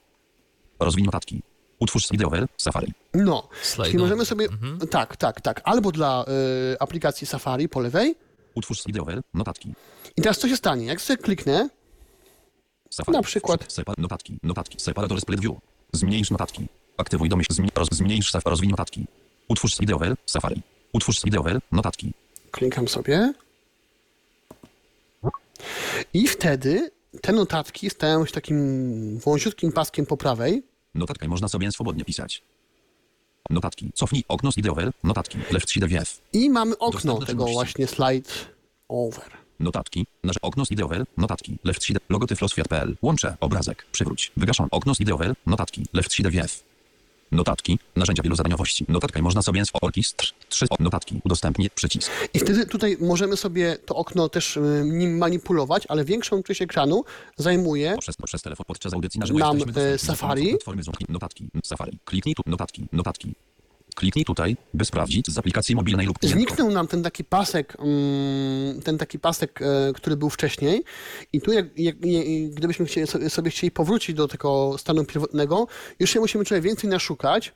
[0.79, 1.41] Rozwij notatki.
[1.79, 2.93] Utwórz wideower Safari.
[3.13, 4.47] No, Slide czyli możemy sobie,
[4.91, 6.25] tak, tak, tak, albo dla
[6.73, 8.15] e, aplikacji Safari po lewej.
[8.59, 9.73] Utwórz wideower Notatki.
[10.17, 10.85] I teraz co się stanie?
[10.85, 11.69] Jak sobie kliknę,
[12.89, 13.17] Safari.
[13.17, 13.73] Na przykład.
[13.73, 14.39] Sepa notatki.
[14.43, 14.79] Notatki.
[14.79, 15.53] Separator split view.
[15.93, 16.67] Zmniejsz notatki.
[16.97, 17.53] Aktywuj domyśl.
[17.53, 19.05] Zmi roz zmniejsz saf rozwij notatki.
[19.47, 20.61] Utwórz wideower Safari.
[20.93, 22.13] Utwórz wideower Notatki.
[22.51, 23.33] klikam sobie.
[26.13, 26.91] I wtedy
[27.21, 30.63] te notatki stają się takim wąziutkim paskiem po prawej.
[30.95, 32.43] Notatkę można sobie swobodnie pisać.
[33.49, 33.91] Notatki.
[33.95, 34.91] Cofnij okno z wideower.
[35.03, 35.37] Notatki.
[35.51, 36.21] Left side VF.
[36.33, 37.53] I mamy okno Dostępne tego czynności.
[37.53, 38.29] właśnie slide
[38.89, 39.31] over.
[39.59, 40.05] Notatki.
[40.23, 41.05] Nasz okno z wideower.
[41.17, 41.57] Notatki.
[41.63, 41.99] Left side.
[42.09, 42.97] Logotyp losfiat.pl.
[43.01, 43.37] Łącze.
[43.39, 43.85] Obrazek.
[43.91, 44.31] Przywróć.
[44.37, 44.67] Wygaszon.
[44.71, 45.33] Okno z wideower.
[45.45, 45.85] Notatki.
[45.93, 46.63] Left side VF.
[47.31, 47.79] Notatki.
[47.95, 48.85] Narzędzia wielozadaniowości.
[48.87, 50.33] Notatkę można sobie z orkistr.
[50.49, 50.65] Trzy.
[50.79, 51.21] Notatki.
[51.23, 51.69] Udostępnię.
[51.75, 52.11] Przycisk.
[52.33, 57.03] I wtedy tutaj możemy sobie to okno też y, nim manipulować, ale większą część ekranu
[57.37, 60.55] zajmuje Poprzez, poprzez telefon podczas audycji na żywo Nam, za Safari.
[61.09, 61.49] Notatki.
[61.63, 61.99] Safari.
[62.05, 62.43] Kliknij tu.
[62.45, 62.87] Notatki.
[62.91, 63.33] Notatki.
[63.99, 66.45] Kliknij tutaj, by sprawdzić z aplikacji mobilnej lub klientką.
[66.45, 70.83] Zniknął nam ten taki pasek, mm, ten taki pasek, e, który był wcześniej
[71.33, 71.95] i tu jak, jak,
[72.49, 75.67] gdybyśmy chcieli, sobie, chcieli powrócić do tego stanu pierwotnego,
[75.99, 77.53] już się musimy trochę więcej naszukać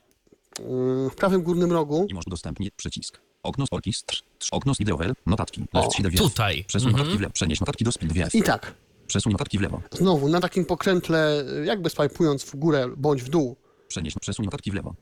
[0.60, 2.06] mm, w prawym górnym rogu.
[2.10, 3.20] I możesz udostępnić przycisk.
[3.42, 4.22] Okno z orkistr.
[4.52, 5.12] Okno z wideower.
[5.26, 5.64] Notatki.
[5.72, 5.88] O,
[6.18, 6.64] tutaj.
[6.66, 6.98] Przesuń Mhm.
[6.98, 7.32] notatki w lewo.
[7.32, 7.90] Przenieś notatki do.
[8.34, 8.74] I tak,
[9.06, 9.82] Przesuń notatki w lewo.
[9.92, 13.56] znowu na takim pokrętle, jakby swajpując w górę bądź w dół.
[13.88, 14.94] Przenieś, przesuń notatki w lewo.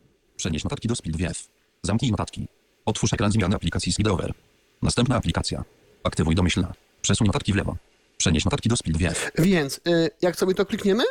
[0.42, 1.48] Przenieś notatki do split VF.
[1.82, 2.48] Zamknij notatki.
[2.84, 4.34] Otwórz ekran zmiany aplikacji z wideover.
[4.82, 5.64] Następna aplikacja.
[6.04, 6.72] Aktywuj domyślna.
[7.02, 7.76] Przesuń notatki w lewo.
[8.16, 8.96] Przenieś notatki do split.
[9.38, 11.04] Więc y, jak sobie to klikniemy,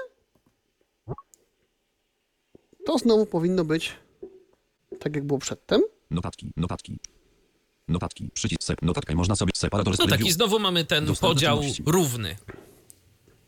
[2.85, 3.93] to znowu powinno być
[4.99, 5.81] tak, jak było przedtem.
[6.09, 6.99] Notatki, notatki.
[7.87, 11.29] Notatki, przycisk sep, notatka i można sobie separator No tak, i znowu mamy ten Dostępne
[11.35, 11.83] podział czynności.
[11.85, 12.37] równy.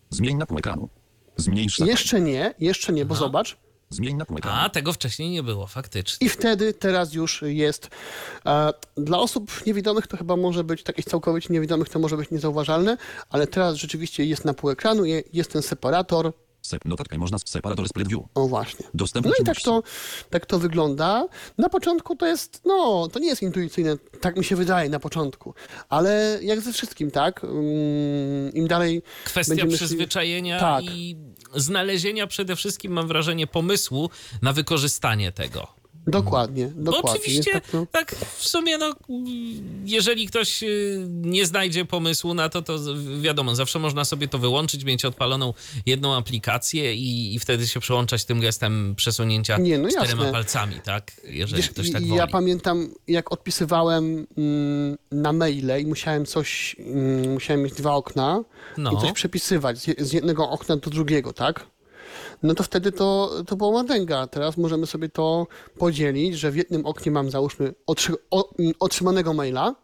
[0.09, 0.89] Zmień na pół ekranu.
[1.37, 1.79] Zmniejsz.
[1.79, 3.57] Jeszcze nie, jeszcze nie, bo zobacz.
[3.93, 4.57] Zmień na pół ekranu.
[4.61, 6.27] A, tego wcześniej nie było, faktycznie.
[6.27, 7.89] I wtedy teraz już jest.
[8.45, 12.97] E, dla osób niewidomych to chyba może być, takich całkowicie niewidomych to może być niezauważalne,
[13.29, 16.33] ale teraz rzeczywiście jest na pół ekranu, je, jest ten separator.
[16.61, 18.21] Sep, notatka i można separator split view.
[18.35, 18.85] O właśnie.
[18.93, 19.83] Dostępne No i tak to,
[20.29, 21.27] tak to wygląda.
[21.57, 25.53] Na początku to jest, no, to nie jest intuicyjne, tak mi się wydaje na początku,
[25.89, 27.43] ale jak ze wszystkim, tak?
[27.43, 30.83] Mm, Im dalej Kwestia będziemy przyzwyczajenia Tak.
[30.85, 31.17] i
[31.55, 34.09] znalezienia przede wszystkim, mam wrażenie, pomysłu
[34.41, 35.82] na wykorzystanie tego.
[36.07, 37.19] Dokładnie, Bo dokładnie.
[37.21, 38.93] oczywiście, tak, no, tak w sumie, no,
[39.85, 42.79] jeżeli ktoś y, nie znajdzie pomysłu na to, to
[43.21, 45.53] wiadomo, zawsze można sobie to wyłączyć, mieć odpaloną
[45.85, 50.31] jedną aplikację i, i wtedy się przełączać tym gestem przesunięcia Nie, no czterema jasne.
[50.31, 51.11] palcami, tak?
[51.23, 52.15] Jeżeli Wiesz, ktoś tak woli.
[52.15, 58.43] ja pamiętam, jak odpisywałem mm, na maile i musiałem coś, mm, musiałem mieć dwa okna
[58.77, 58.91] No.
[58.91, 61.65] i coś przepisywać z jednego okna do drugiego, tak?
[62.43, 64.27] No to wtedy to, to była ładęga.
[64.27, 65.47] Teraz możemy sobie to
[65.77, 69.75] podzielić, że w jednym oknie mam, załóżmy, otrzy, o, mm, otrzymanego maila,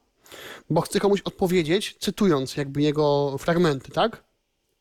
[0.69, 4.23] bo chcę komuś odpowiedzieć, cytując jakby jego fragmenty, tak?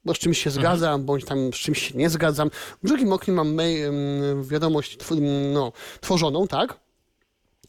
[0.05, 0.63] Bo z czymś się Mhm.
[0.63, 2.51] zgadzam, bądź tam z czymś się nie zgadzam.
[2.83, 3.95] W drugim oknie mam mail, em,
[4.45, 5.21] wiadomość tw-
[5.53, 6.81] no, tworzoną, tak?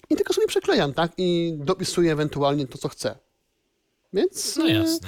[0.10, 1.12] I tylko sobie przeklejam, tak?
[1.18, 3.16] I dopisuję ewentualnie to, co chcę.
[4.14, 5.08] Więc, No jasne.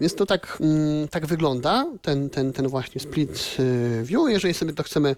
[0.00, 4.22] Więc to tak, mm, tak wygląda, ten, ten, ten właśnie split e, view.
[4.28, 5.16] Jeżeli sobie to chcemy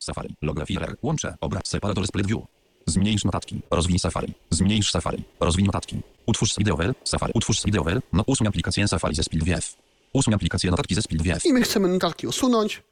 [0.00, 0.34] Safari.
[0.42, 0.96] Loggraph error.
[1.02, 1.34] Łącze.
[1.40, 1.62] Obraz.
[1.66, 2.40] Separator split view.
[2.86, 3.60] Zmniejsz notatki.
[3.70, 4.34] Rozwiń Safari.
[4.50, 5.24] Zmniejsz Safari.
[5.40, 6.00] Rozwiń notatki.
[6.26, 6.94] Utwórz wideower.
[7.04, 7.32] Safari.
[7.34, 8.00] Utwórz wideower.
[8.12, 9.76] No usuń aplikację Safari ze split view.
[10.12, 11.46] Usuń aplikację notatki ze split view.
[11.46, 12.82] i my chcemy notatki usunąć,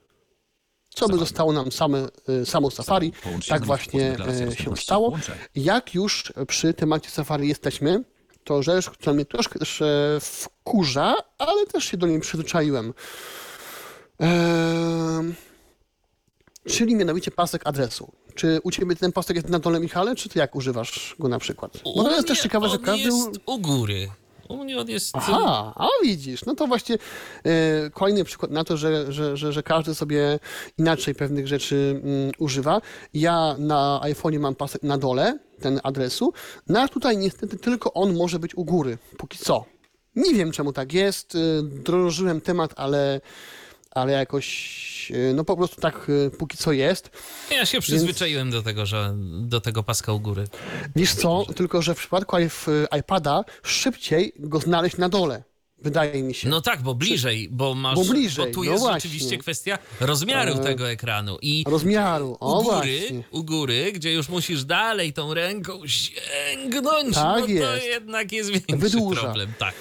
[0.89, 3.13] co by zostało nam same, e, samo Safari.
[3.23, 5.19] Połącz Tak właśnie e, się stało.
[5.55, 8.05] Jak już przy temacie Safari jesteśmy,
[8.49, 12.95] to rzecz, która mnie troszkę też e, wkurza, ale też się do niej przyzwyczaiłem.
[14.19, 15.35] Ehm,
[16.69, 18.13] czyli mianowicie pasek adresu.
[18.35, 21.39] Czy u ciebie ten pasek jest na dole, Michale, czy ty jak używasz go na
[21.39, 21.73] przykład?
[21.85, 23.05] Bo to jest też ciekawe, że każdy...
[23.05, 24.09] jest u góry.
[24.49, 25.11] U mnie on jest...
[25.17, 26.99] Aha, a widzisz, no to właśnie
[27.45, 30.39] e, kolejny przykład na to, że, że, że, że każdy sobie
[30.79, 32.81] inaczej pewnych rzeczy mm, używa.
[33.15, 36.33] Ja na iPhone'ie mam pasek na dole, ten adresu,
[36.69, 39.65] no a tutaj niestety tylko on może być u góry, póki co.
[40.17, 43.21] Nie wiem czemu tak jest, e, drążyłem temat, ale,
[44.01, 47.11] ale jakoś, e, no po prostu tak e, póki co jest.
[47.51, 50.45] Ja się przyzwyczaiłem do tego, że do tego paska u góry.
[50.97, 55.43] Wiesz co, tylko że w przypadku iP- iPada szybciej go znaleźć na dole,
[55.79, 56.49] wydaje mi się.
[56.49, 57.95] No tak, bo bliżej, bo masz.
[57.99, 61.39] Bo bliżej, tu no jest rzeczywiście kwestia rozmiaru E, tego ekranu.
[61.43, 63.23] I Rozmiaru, o u góry, właśnie.
[63.31, 67.87] u góry, gdzie już musisz dalej tą ręką sięgnąć, Tak no to jest.
[67.87, 69.21] jednak jest większy Wydłuża.
[69.21, 69.53] problem.
[69.59, 69.75] Tak.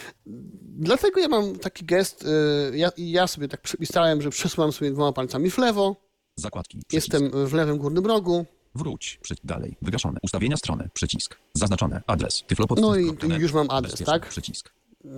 [0.80, 5.14] Dlatego ja mam taki gest, y, ja, ja sobie tak przypisałem, że przesuwam sobie dwoma
[5.14, 5.96] palcami w lewo,
[6.36, 6.78] Zakładki.
[6.88, 6.94] Przycisk.
[7.14, 8.46] jestem w lewym górnym rogu,
[8.76, 9.20] Wróć.
[9.22, 9.78] Przycisk dalej.
[9.82, 10.20] Wygaszone.
[10.24, 10.90] Ustawienia strony.
[10.94, 11.38] Przycisk.
[11.54, 12.02] Zaznaczone.
[12.08, 12.44] Adres.
[12.48, 12.80] Tyflopod.
[12.82, 13.06] No i
[13.38, 14.14] już mam adres, Bezpieczny.
[14.14, 14.30] tak?
[14.30, 14.70] Przycisk.
[15.06, 15.10] y,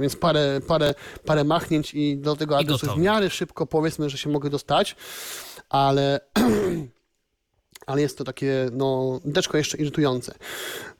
[0.00, 0.94] więc parę, parę,
[1.24, 4.96] parę machnięć i do tego adresu w miarę szybko powiedzmy, że się mogę dostać,
[5.68, 6.20] ale,
[7.86, 10.34] ale jest to takie, no, deczko jeszcze irytujące.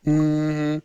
[0.06, 0.82] Mm,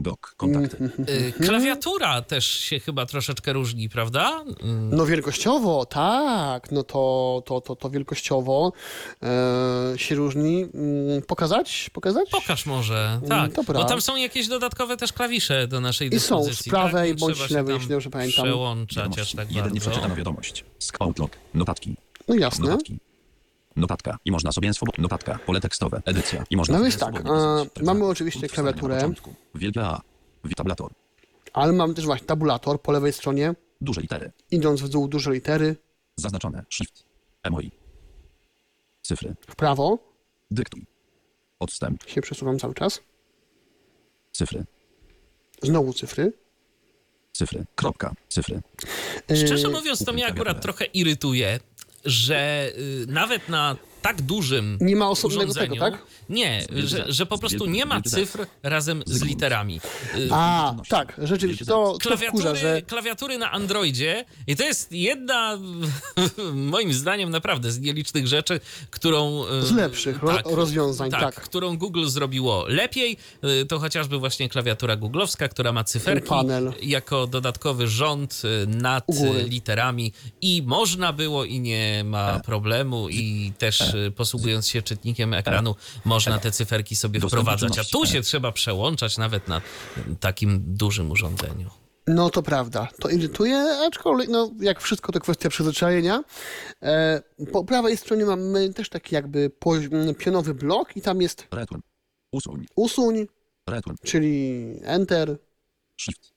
[0.00, 0.34] Dok.
[0.36, 0.90] Kontakty.
[1.08, 4.44] Y, Klawiatura też się chyba troszeczkę różni, prawda?
[4.90, 8.72] No wielkościowo, tak, no to, to, to, to wielkościowo
[9.22, 10.66] e, się różni.
[10.74, 11.90] Mm, pokazać?
[11.92, 12.30] Pokazać?
[12.30, 13.52] Pokaż może, tak.
[13.52, 13.80] dobra.
[13.80, 16.70] Bo tam są jakieś dodatkowe też klawisze do naszej I są z dyspozycji.
[16.70, 17.20] prawej tak?
[17.20, 18.44] Nie bądź lewej, jeśli dobrze pamiętam.
[18.44, 19.80] Przełączać aż tak Jeden bardzo.
[19.90, 20.64] przeczytana wiadomość.
[20.98, 21.30] Outlook.
[21.54, 21.96] Notatki.
[22.28, 22.68] No jasne.
[22.70, 22.98] Notatki.
[23.78, 24.18] Notatka.
[24.24, 25.02] I można sobie swobodnie.
[25.02, 25.38] Notatka.
[25.46, 26.02] Pole tekstowe.
[26.04, 26.44] Edycja.
[26.50, 27.64] I można No sobie więc tak, a.
[27.74, 29.12] Tak mamy oczywiście klawiaturę.
[29.54, 30.00] Wielkie A.
[30.56, 30.92] Tabulator.
[31.52, 34.32] Ale mam też właśnie tabulator po lewej stronie, Duże litery.
[34.50, 35.76] idąc w dół duże litery,
[36.16, 36.64] Zaznaczone.
[36.70, 37.04] Shift.
[37.42, 37.70] Emoi.
[39.02, 39.34] Cyfry.
[39.50, 39.98] w prawo
[40.50, 40.86] Dyktuj.
[41.60, 42.02] Odstęp.
[42.08, 43.00] się przesuwam cały czas,
[44.32, 44.64] Cyfry.
[45.62, 46.32] znowu cyfry.
[47.32, 47.64] Cyfry.
[47.74, 48.14] Kropka.
[48.28, 48.60] Cyfry.
[49.36, 51.60] Szczerze Yy, mówiąc, to mnie akurat trochę irytuje,
[52.04, 55.98] że y, nawet na tak dużym Nie ma osobnego tego, tak?
[56.28, 59.80] Nie, że, że po prostu nie ma cyfr razem z literami.
[60.30, 65.58] A, tak, rzeczywiście, to, to wkurza, Klawiatury, że klawiatury na Androidzie i to jest jedna,
[66.54, 68.60] moim zdaniem, naprawdę z nielicznych rzeczy,
[68.90, 69.44] którą...
[69.62, 71.34] y, Z lepszych ro- rozwiązań, tak.
[71.34, 73.16] którą Google zrobiło lepiej.
[73.62, 76.72] Y, To chociażby właśnie klawiatura googlowska, która ma cyferki panel.
[76.82, 79.04] jako dodatkowy rząd y, nad
[79.48, 82.40] literami i można było i nie ma E.
[82.40, 85.74] problemu i też y, posługując się czytnikiem ekranu
[86.04, 88.06] można te cyferki sobie wprowadzać, a tu E.
[88.06, 89.60] się trzeba przełączać nawet na
[90.20, 91.70] takim dużym urządzeniu.
[92.06, 93.56] no to prawda, to irytuje,
[93.86, 96.24] aczkolwiek, no jak wszystko to kwestia przyzwyczajenia.
[96.82, 99.50] E, po prawej stronie mamy też taki jakby
[100.18, 101.80] pionowy blok i tam jest Return.
[102.32, 102.66] Usuń.
[102.76, 103.26] usuń,
[103.68, 103.96] Return.
[104.04, 105.38] czyli enter,
[106.00, 106.32] Shift.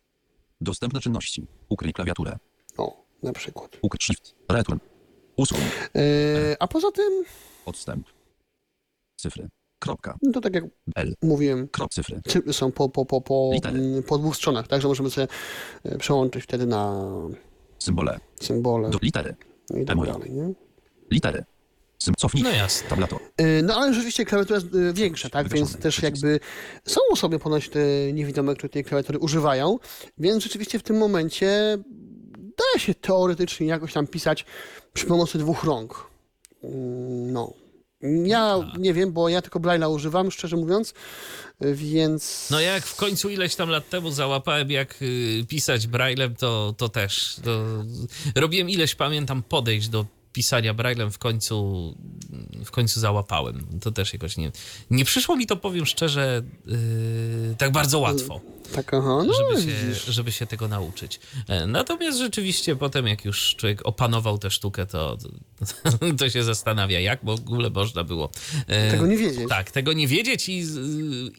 [0.62, 1.48] Dostępne czynności.
[1.70, 2.38] Ukryj klawiaturę.
[2.78, 3.78] o, na przykład.
[3.82, 4.36] Ukryj Shift.
[4.50, 4.80] Return.
[5.42, 5.58] Usuń.
[5.96, 6.02] E,
[6.60, 7.24] a poza tym,
[7.66, 8.08] Odstęp.
[9.22, 9.48] Cyfry.
[9.80, 10.18] Kropka.
[10.22, 10.64] no to tak jak
[10.96, 11.14] L.
[11.22, 12.22] mówiłem, Krop cyfry.
[12.28, 14.04] cyfry są po, po, po, po, Litery.
[14.08, 15.28] po dwóch stronach, także możemy sobie
[15.84, 17.04] e, przełączyć wtedy na
[17.80, 18.20] Symbole.
[18.42, 19.36] symbole Do litery.
[19.82, 20.54] i tak dalej, nie?
[21.12, 21.44] Litery.
[22.18, 22.44] Cofnij.
[22.44, 22.90] No jasne.
[22.90, 23.20] Tablator.
[23.42, 25.50] Y, No ale rzeczywiście klawiatura jest większa, tak?
[25.50, 26.04] Więc też przycisk.
[26.04, 26.40] jakby
[26.86, 27.80] są osoby ponoć te
[28.14, 29.80] niewidome, które tej klawiatury używają,
[30.18, 31.78] więc rzeczywiście w tym momencie
[32.58, 34.46] da się teoretycznie jakoś tam pisać
[34.94, 36.08] przy pomocy dwóch rąk.
[36.64, 37.54] Mm, No.
[38.26, 40.94] Ja nie wiem, bo ja tylko Braille'a używam, szczerze mówiąc,
[41.74, 42.48] więc...
[42.52, 46.90] No jak w końcu ileś tam lat temu załapałem, jak y, pisać braillem, to, to
[46.90, 47.36] też.
[47.44, 47.64] To
[48.36, 51.96] robiłem ileś, pamiętam, podejść do pisania braillem, w końcu,
[52.66, 53.66] w końcu załapałem.
[53.82, 54.52] To też jakoś nie,
[54.90, 56.44] nie przyszło mi to, powiem szczerze,
[57.52, 58.42] y, tak bardzo łatwo.
[58.76, 61.20] Tak, aha, no żeby, się, żeby się tego nauczyć.
[61.48, 65.18] E, Natomiast rzeczywiście potem, jak już człowiek opanował tę sztukę, to,
[66.20, 68.30] to się zastanawia, jak w ogóle można było
[68.68, 69.50] e, Tego nie wiedzieć.
[69.50, 70.64] Tak, tego nie wiedzieć i,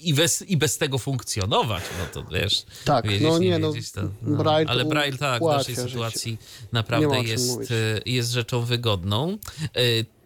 [0.03, 1.83] i, bez, i bez tego funkcjonować.
[1.99, 5.19] No to wiesz, Tak, wiedzieć, no nie, nie, no, wiedzieć, to, Braille to Ale Braille
[5.19, 5.89] tak, w naszej życie.
[5.89, 6.39] sytuacji
[6.73, 7.71] naprawdę jest, mówić.
[7.73, 7.75] e,
[8.07, 9.39] jest rzeczą wygodną.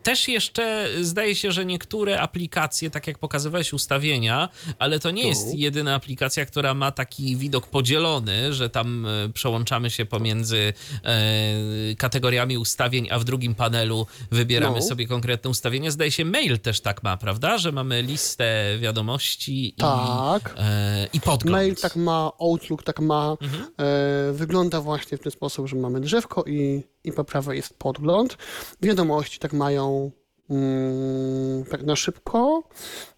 [0.06, 5.54] Też jeszcze zdaje się, że niektóre aplikacje, tak jak pokazywałeś ustawienia, ale to nie jest
[5.54, 10.72] jedyna aplikacja, która ma taki widok podzielony, że tam e, przełączamy się pomiędzy
[11.04, 14.82] e, kategoriami ustawień, a w drugim panelu wybieramy No.
[14.82, 15.90] sobie konkretne ustawienia.
[15.90, 17.58] Zdaje się, mail też tak ma, prawda?
[17.58, 20.54] Że mamy listę wiadomości Tak.
[20.56, 21.52] i, e, i podgląd.
[21.56, 23.36] Mail tak ma, Outlook tak ma.
[23.42, 23.62] Mhm.
[23.78, 28.36] E, wygląda właśnie w ten sposób, że mamy drzewko i, i po prawej jest podgląd.
[28.82, 30.10] Wiadomości tak mają
[30.50, 32.62] mm, tak na szybko.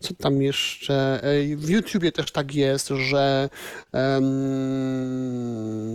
[0.01, 1.21] Co tam jeszcze?
[1.57, 3.49] W YouTubie też tak jest, że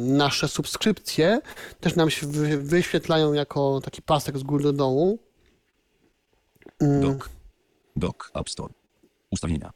[0.07, 1.41] nasze subskrypcje
[1.79, 5.19] też nam się wy, wyświetlają jako taki pasek z góry do dołu.
[6.79, 7.29] Mm, Dock.
[7.95, 8.31] Dock.
[8.33, 8.73] App Store.
[9.31, 9.71] Ustawienia.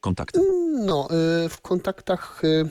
[0.00, 0.40] Kontakty.
[0.86, 1.08] No,
[1.44, 2.68] y, w kontaktach, y,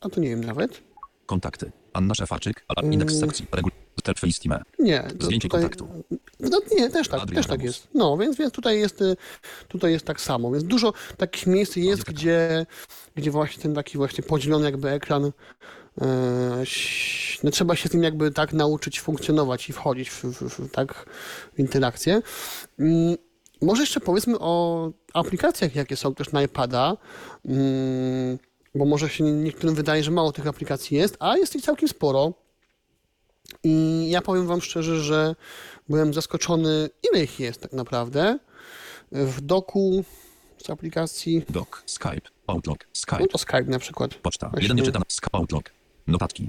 [0.00, 0.82] a to nie wiem nawet.
[1.26, 1.72] Kontakty.
[1.92, 2.64] Anna Szefaczyk.
[2.68, 3.46] Alarm indeks sekcji.
[3.52, 3.85] Regul.
[4.06, 4.62] Telfejstime.
[4.78, 5.88] Nie, to Zdjęcie tutaj, kontaktu.
[6.40, 7.88] No nie, też tak, Adrian też tak jest.
[7.94, 9.16] No, więc, więc tutaj jest y,
[9.68, 10.50] tutaj jest tak samo.
[10.50, 12.12] Więc dużo takich miejsc jest, Biblioteka.
[12.12, 12.66] gdzie,
[13.16, 15.32] gdzie właśnie ten taki właśnie podzielony jakby ekran
[16.62, 20.70] ś- no, trzeba się z nim jakby tak nauczyć funkcjonować i wchodzić w, w, w,
[20.70, 21.06] tak
[21.54, 22.22] w interakcję.
[22.78, 23.16] Mm,
[23.62, 26.96] Może jeszcze powiedzmy o aplikacjach, jakie są też na iPada,
[27.44, 28.38] mm,
[28.74, 32.32] bo może się niektórym wydaje, że mało tych aplikacji jest, a jest ich całkiem sporo.
[33.64, 35.34] I ja powiem Wam szczerze, że
[35.88, 38.38] byłem zaskoczony, ile ich jest tak naprawdę.
[39.12, 40.04] W doku
[40.66, 41.82] z aplikacji, Dock.
[41.86, 42.20] Skype.
[42.46, 42.78] Outlook.
[42.84, 43.28] no Skype.
[43.28, 44.14] to Skype na przykład.
[44.14, 44.48] Poczta.
[44.48, 45.02] Właśnie- Jeden.
[45.08, 45.38] Skype.
[45.38, 45.70] Outlook.
[46.06, 46.48] Notatki.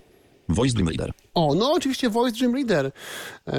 [0.50, 1.14] Voice Dream Reader.
[1.34, 2.92] O, no oczywiście Voice Dream Reader.
[3.48, 3.54] Eee,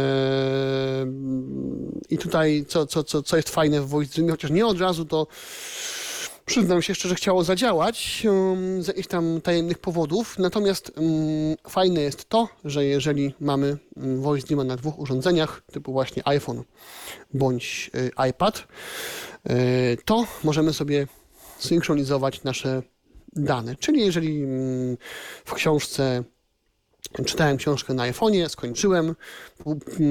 [2.11, 5.05] I tutaj co, co, co, co jest fajne w Voice Dreamie, chociaż nie od razu
[5.05, 5.27] to
[6.49, 10.39] przyznam się szczerze, chciało zadziałać um, z jakichś tam tajemnych powodów.
[10.39, 11.07] Natomiast um,
[11.69, 16.63] fajne jest to, że jeżeli mamy um, Voice Dreama na dwóch urządzeniach, typu właśnie iPhone
[17.35, 18.69] bądź y, iPad,
[19.51, 21.07] y, to możemy sobie
[21.59, 22.83] synchronizować nasze
[23.33, 23.77] dane.
[23.77, 24.97] Czyli jeżeli mm,
[25.45, 26.25] w książce
[27.27, 29.15] czytałem książkę na iPhone'ie, skończyłem,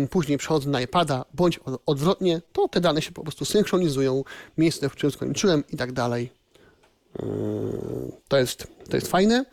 [0.10, 4.24] później przechodzę na iPada, bądź od- odwrotnie, to te dane się po prostu synchronizują,
[4.58, 6.32] miejsce, w którym skończyłem i tak dalej.
[7.20, 7.26] Yy,
[8.28, 9.46] To jest, to jest fajne.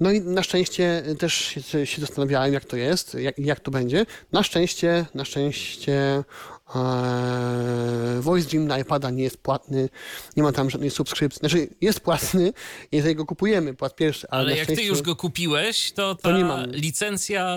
[0.00, 4.06] No i na szczęście też się, się zastanawiałem, jak to jest, jak, jak to będzie.
[4.32, 6.24] Na szczęście, na szczęście
[8.20, 9.88] Voice Dream na iPada nie jest płatny,
[10.36, 11.38] nie ma tam żadnej subskrypcji.
[11.40, 12.52] Znaczy jest płatny,
[12.92, 16.22] jeżeli go kupujemy raz pierwszy, ale, Ale jak ty szczęście już go kupiłeś, to ta
[16.22, 16.70] To nie mam.
[16.70, 17.56] licencja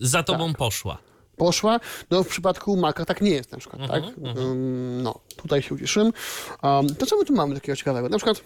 [0.00, 0.98] za tobą poszła.
[1.36, 1.80] poszła.
[2.10, 4.12] No w przypadku Maca tak nie jest na przykład, Mhm, tak?
[4.36, 6.12] Um, no, tutaj się ucieszyłem.
[6.62, 8.08] Um, to co my tu mamy takiego ciekawego?
[8.08, 8.40] Na przykład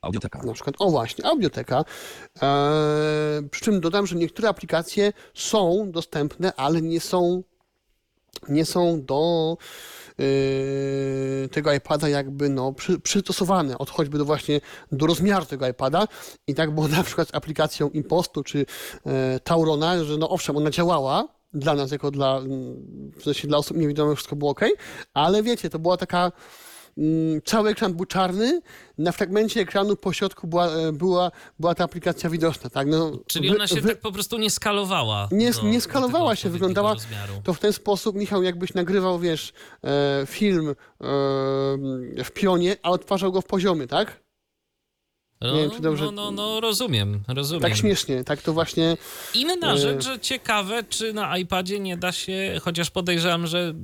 [0.00, 0.42] Audioteka.
[0.42, 1.84] Na przykład, o właśnie, audioteka.
[2.42, 7.42] Eee, przy czym dodam, że niektóre aplikacje są dostępne, ale nie są,
[8.48, 9.56] nie są do
[10.18, 14.60] yy, tego iPada jakby no, przy, przystosowane, od choćby do właśnie
[14.92, 16.08] do rozmiaru tego iPada.
[16.46, 18.66] I tak było na przykład z aplikacją Impostu czy
[19.06, 23.58] e, Taurona, że no owszem, ona działała dla nas, jako dla, mm, w sensie dla
[23.58, 24.60] osób niewidomych wszystko było ok,
[25.14, 26.32] ale wiecie, to była taka
[27.44, 28.60] cały ekran był czarny,
[28.98, 31.30] na fragmencie ekranu po środku była, e, była,
[31.60, 32.86] była ta aplikacja widoczna, tak?
[32.88, 35.28] No, Czyli ona się wy- tak po prostu nie skalowała.
[35.32, 37.32] nie, do- nie skalowała się, wyglądała rozmiaru.
[37.44, 39.52] to w ten sposób, Michał, jakbyś nagrywał, wiesz,
[39.84, 40.74] e, film e,
[42.24, 44.20] w pionie, a odtwarzał go w poziomie, tak?
[45.40, 47.62] No, Nie wiem, czy dobrze- no, no, no, rozumiem, rozumiem.
[47.62, 48.96] Tak śmiesznie, tak to właśnie.
[49.34, 53.74] Inna E, rzecz, że ciekawe, czy na iPadzie nie da się, chociaż podejrzewam, że,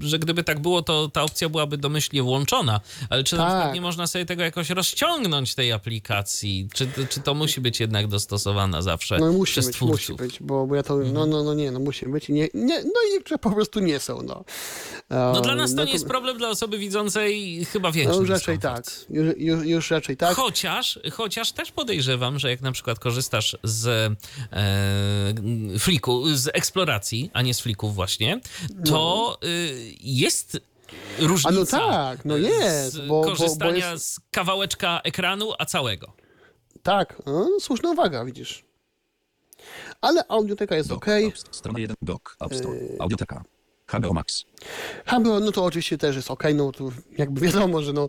[0.00, 2.80] że gdyby tak było, to ta opcja byłaby domyślnie włączona,
[3.10, 3.52] ale czy na Tak.
[3.52, 6.68] przykład nie można sobie tego jakoś rozciągnąć, tej aplikacji?
[6.74, 9.98] Czy, czy to musi być jednak dostosowana zawsze No musi przez być, twórców?
[10.20, 11.14] musi być, bo, bo ja to, Mhm.
[11.14, 14.00] no, no, no nie, no musi być nie, nie, no i niektóre po prostu nie
[14.00, 14.44] są, no.
[15.10, 18.30] No dla nas to no nie jest problem, dla osoby widzącej chyba większy No już
[18.30, 20.36] raczej tak, już, już, już raczej tak.
[20.36, 23.86] Chociaż, chociaż też podejrzewam, że jak na przykład korzystasz z
[24.52, 28.40] e, fliku, z eksploracji, a nie z flików właśnie,
[28.86, 30.60] to y, jest
[31.18, 31.82] różnica.
[31.82, 35.64] A no tak, no jest, z bo- bo- bo korzystania jest- z kawałeczka ekranu, a
[35.64, 36.12] całego.
[36.82, 38.64] Tak, no, słuszna uwaga, widzisz.
[40.00, 41.06] Ale audioteka jest ok.
[41.50, 41.96] Strona 1.
[42.02, 42.36] Dock.
[42.40, 42.76] App Store.
[42.76, 42.96] Yy.
[43.00, 43.44] Audioteka.
[43.86, 44.44] HBO Max.
[45.06, 48.08] HBO, no to oczywiście też jest ok, no to jakby wiadomo, że no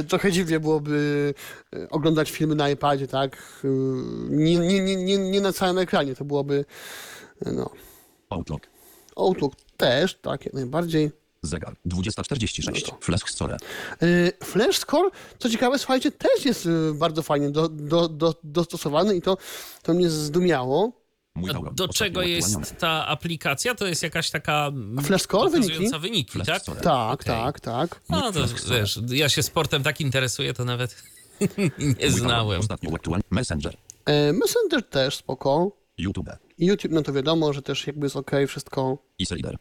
[0.00, 1.34] y, trochę dziwnie byłoby
[1.74, 3.60] y, oglądać filmy na iPadzie, tak?
[3.64, 3.68] Y,
[4.30, 6.64] Nie, nie, nie, nie, nie na całym ekranie, to byłoby,
[7.46, 7.70] y, no.
[8.30, 8.62] Outlook.
[9.16, 11.10] Outlook też, tak, jak najbardziej.
[11.42, 11.76] Zegar.
[11.84, 12.88] 2046.
[12.92, 13.56] No Flash Store.
[14.02, 19.16] Y, Flash Score, co ciekawe, słuchajcie, też jest y, bardzo fajnie do, do, do, dostosowany
[19.16, 19.36] i to,
[19.82, 20.99] to mnie zdumiało.
[21.36, 23.74] Do Ostatnio czego jest ta aplikacja?
[23.74, 26.00] To jest jakaś taka mm, Flash score, pokazująca wyniki?
[26.00, 26.62] wyniki, Flash tak?
[26.62, 26.80] Store.
[26.80, 28.00] Tak, tak, tak.
[28.08, 28.40] No to
[28.70, 31.02] wiesz, ja się sportem tak interesuję, to nawet
[32.00, 32.62] nie znałem.
[33.30, 33.76] Messenger.
[34.06, 35.76] E, Messenger też spoko.
[35.98, 36.30] YouTube.
[36.58, 38.98] YouTube, no to wiadomo, że też jakby jest ok, wszystko.
[39.20, 39.56] EasyReader.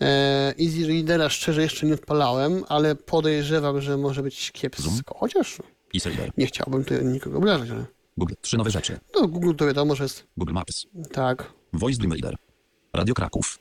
[0.00, 5.14] E, Easy Readera szczerze jeszcze nie odpalałem, ale podejrzewam, że może być kiepsko.
[5.18, 5.58] Chociaż
[5.94, 6.30] EasyReader.
[6.36, 7.84] nie chciałbym tutaj nikogo obrażać, ale
[8.20, 8.34] Google.
[8.40, 9.00] Trzy nowe rzeczy.
[9.14, 10.86] no Google to wiadomo, że jest Google Maps.
[11.12, 11.52] tak.
[11.72, 12.36] Voice Dream Reader.
[12.92, 13.58] Radio Kraków.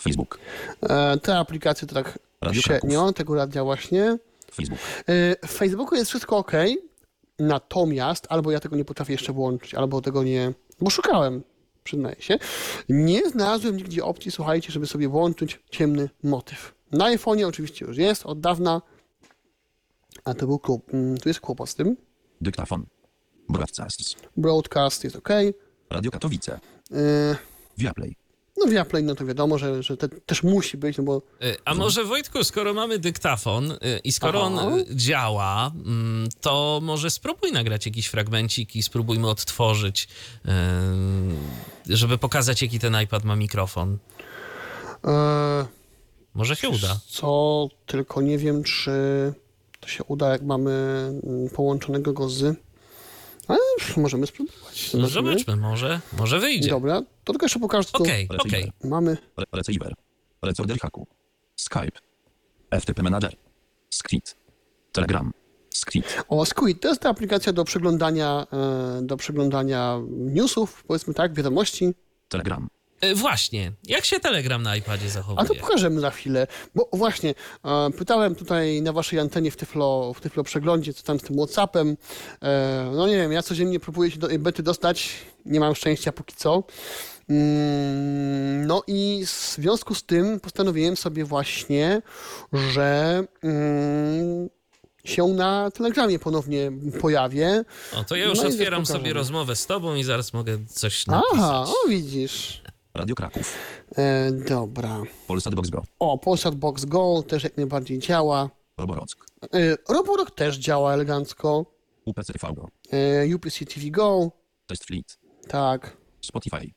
[0.00, 0.38] Facebook.
[0.82, 4.18] E, te aplikacje to tak Radio średnio, tego radia właśnie.
[4.54, 4.78] Facebook.
[5.08, 6.52] E, W Facebooku jest wszystko ok,
[7.38, 10.52] natomiast albo ja tego nie potrafię jeszcze włączyć, albo tego nie.
[10.80, 11.42] Bo szukałem,
[11.84, 12.38] przyznaję się.
[12.88, 16.74] Nie znalazłem nigdzie opcji, słuchajcie, żeby sobie włączyć ciemny motyw.
[16.92, 18.82] Na iPhone'ie oczywiście już jest od dawna,
[20.24, 20.94] a to był klub.
[20.94, 21.96] mm, Tu jest kłopot z tym.
[22.40, 22.86] Dyktafon.
[23.48, 24.16] Broadcasts.
[24.36, 25.28] Broadcast jest ok.
[25.90, 26.60] Radio Katowice.
[26.92, 27.36] E,
[27.78, 28.16] Viaplay.
[28.56, 31.74] No Viaplay, no to wiadomo, że, że te, też musi być, no bo Y, A
[31.74, 34.62] może Wojtku, skoro mamy dyktafon y, i skoro Aha.
[34.66, 40.08] on y, działa, mm, to może spróbuj nagrać jakiś fragmencik i spróbujmy odtworzyć,
[41.88, 43.98] y, żeby pokazać, jaki ten iPad ma mikrofon.
[45.04, 45.66] e,
[46.34, 47.00] Może się uda.
[47.08, 48.92] co, tylko nie wiem, czy
[49.80, 50.72] to się uda, jak mamy
[51.24, 52.56] mm, połączonego go z...
[53.48, 53.58] Ale
[53.96, 54.94] możemy spróbować.
[54.94, 55.30] No, Zobaczymy.
[55.30, 56.70] zobaczmy, może, może wyjdzie.
[56.70, 58.72] Dobra, to tylko jeszcze pokażę, co tu Okej, okej.
[58.84, 59.16] mamy.
[59.36, 59.94] Re receiver.
[60.42, 61.06] Recorder haku.
[61.56, 61.98] Skype.
[62.80, 63.36] FTP Manager.
[63.90, 64.36] Script.
[64.92, 65.32] Telegram.
[65.70, 66.22] Script.
[66.28, 71.94] O, Squid, to jest ta aplikacja do przeglądania, e, do przeglądania newsów, powiedzmy tak, wiadomości.
[72.28, 72.68] Telegram.
[73.04, 75.60] Y, Właśnie, jak się Telegram na iPadzie A to zachowuje?
[75.60, 77.34] pokażemy za chwilę, bo właśnie
[77.64, 81.36] e, pytałem tutaj na waszej antenie w Tyflo, w Tyflo przeglądzie, co tam z tym
[81.36, 81.96] Whatsappem.
[82.42, 85.08] E, no nie wiem, ja codziennie próbuję się do bety dostać,
[85.46, 86.62] nie mam szczęścia póki co.
[87.28, 92.02] Mm, no i w związku z tym postanowiłem sobie właśnie,
[92.52, 94.48] że mm,
[95.04, 97.64] się na Telegramie ponownie pojawię.
[97.96, 101.32] O, to ja już No otwieram sobie rozmowę z tobą i zaraz mogę coś napisać.
[101.34, 102.61] Aha, o widzisz.
[102.94, 103.54] Radio Kraków.
[103.98, 105.02] E, dobra.
[105.26, 105.82] Polsat Box Go.
[105.98, 108.50] O, Polsat Box Go też jak najbardziej działa.
[108.78, 109.26] Roborock.
[109.54, 111.66] E, Roborock też działa elegancko.
[112.04, 112.68] UPC TV Go.
[112.92, 114.30] E, UPC TV Go,
[114.66, 115.18] Test Fleet.
[115.48, 115.96] tak.
[116.20, 116.72] Spotify.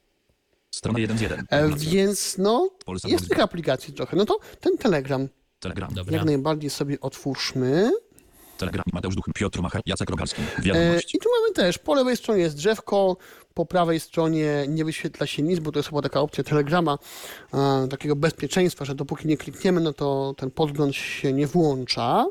[0.72, 1.46] Strona 1 z 1.
[1.50, 4.18] E, więc no, Polsat jest tych aplikacji trochę.
[4.18, 5.28] No to ten Telegram
[5.60, 5.94] Telegram.
[5.94, 6.18] Dobra.
[6.18, 7.92] jak najbardziej sobie otwórzmy.
[8.58, 8.84] Telegram.
[8.94, 9.26] Mateusz Duch.
[9.36, 9.82] Piotr Macher.
[9.86, 10.42] Jacek Rogalski.
[10.58, 11.16] E, Wiadomość.
[11.16, 13.18] I tu mamy też, po lewej stronie jest drzewko,
[13.56, 16.98] po prawej stronie nie wyświetla się nic, bo to jest chyba taka opcja Telegrama,
[17.53, 22.26] e, takiego bezpieczeństwa, że dopóki nie klikniemy, no to ten podgląd się nie włącza.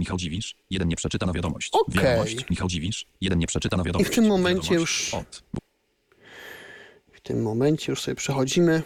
[0.00, 0.56] Michał Dziwisz.
[0.70, 1.70] Jeden nie przeczytano wiadomość.
[1.72, 2.02] Okej.
[2.02, 2.50] Wiadomość.
[2.50, 3.06] Michał Dziwisz.
[3.20, 4.10] Jeden nie przeczytano wiadomość.
[4.10, 5.12] I w tym momencie Wiadomość.
[5.12, 5.42] już- Od.
[7.12, 8.82] W tym momencie już sobie przechodzimy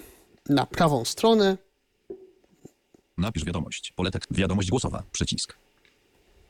[0.48, 1.56] na prawą stronę.
[3.18, 3.92] Napisz wiadomość.
[3.96, 4.28] Pole tekst.
[4.36, 5.02] Wiadomość głosowa.
[5.12, 5.56] Przycisk.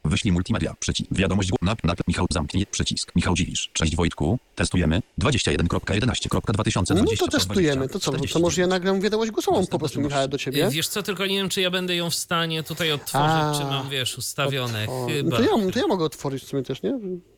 [0.05, 0.75] Wyślij multimedia.
[0.81, 1.11] Przycisk.
[1.13, 1.51] Wiadomość.
[1.63, 2.67] Nap, nap, Michał zamknij.
[2.67, 3.13] Przycisk.
[3.17, 3.71] Michał Dziwisz.
[3.73, 4.39] Cześć Wojtku.
[4.55, 5.03] Testujemy.
[5.21, 6.95] 21.11.2020.
[6.95, 7.89] No to testujemy.
[7.89, 10.69] To co, no to może ja nagram wiadomość głosową po prostu, Michał, do ciebie.
[10.71, 13.65] Wiesz co, tylko nie wiem, czy ja będę ją w stanie tutaj otworzyć, A, czy
[13.65, 14.87] mam, wiesz, ustawione.
[14.89, 15.31] O, Chyba.
[15.31, 16.91] no to, ja, to ja mogę otworzyć w sumie też, nie?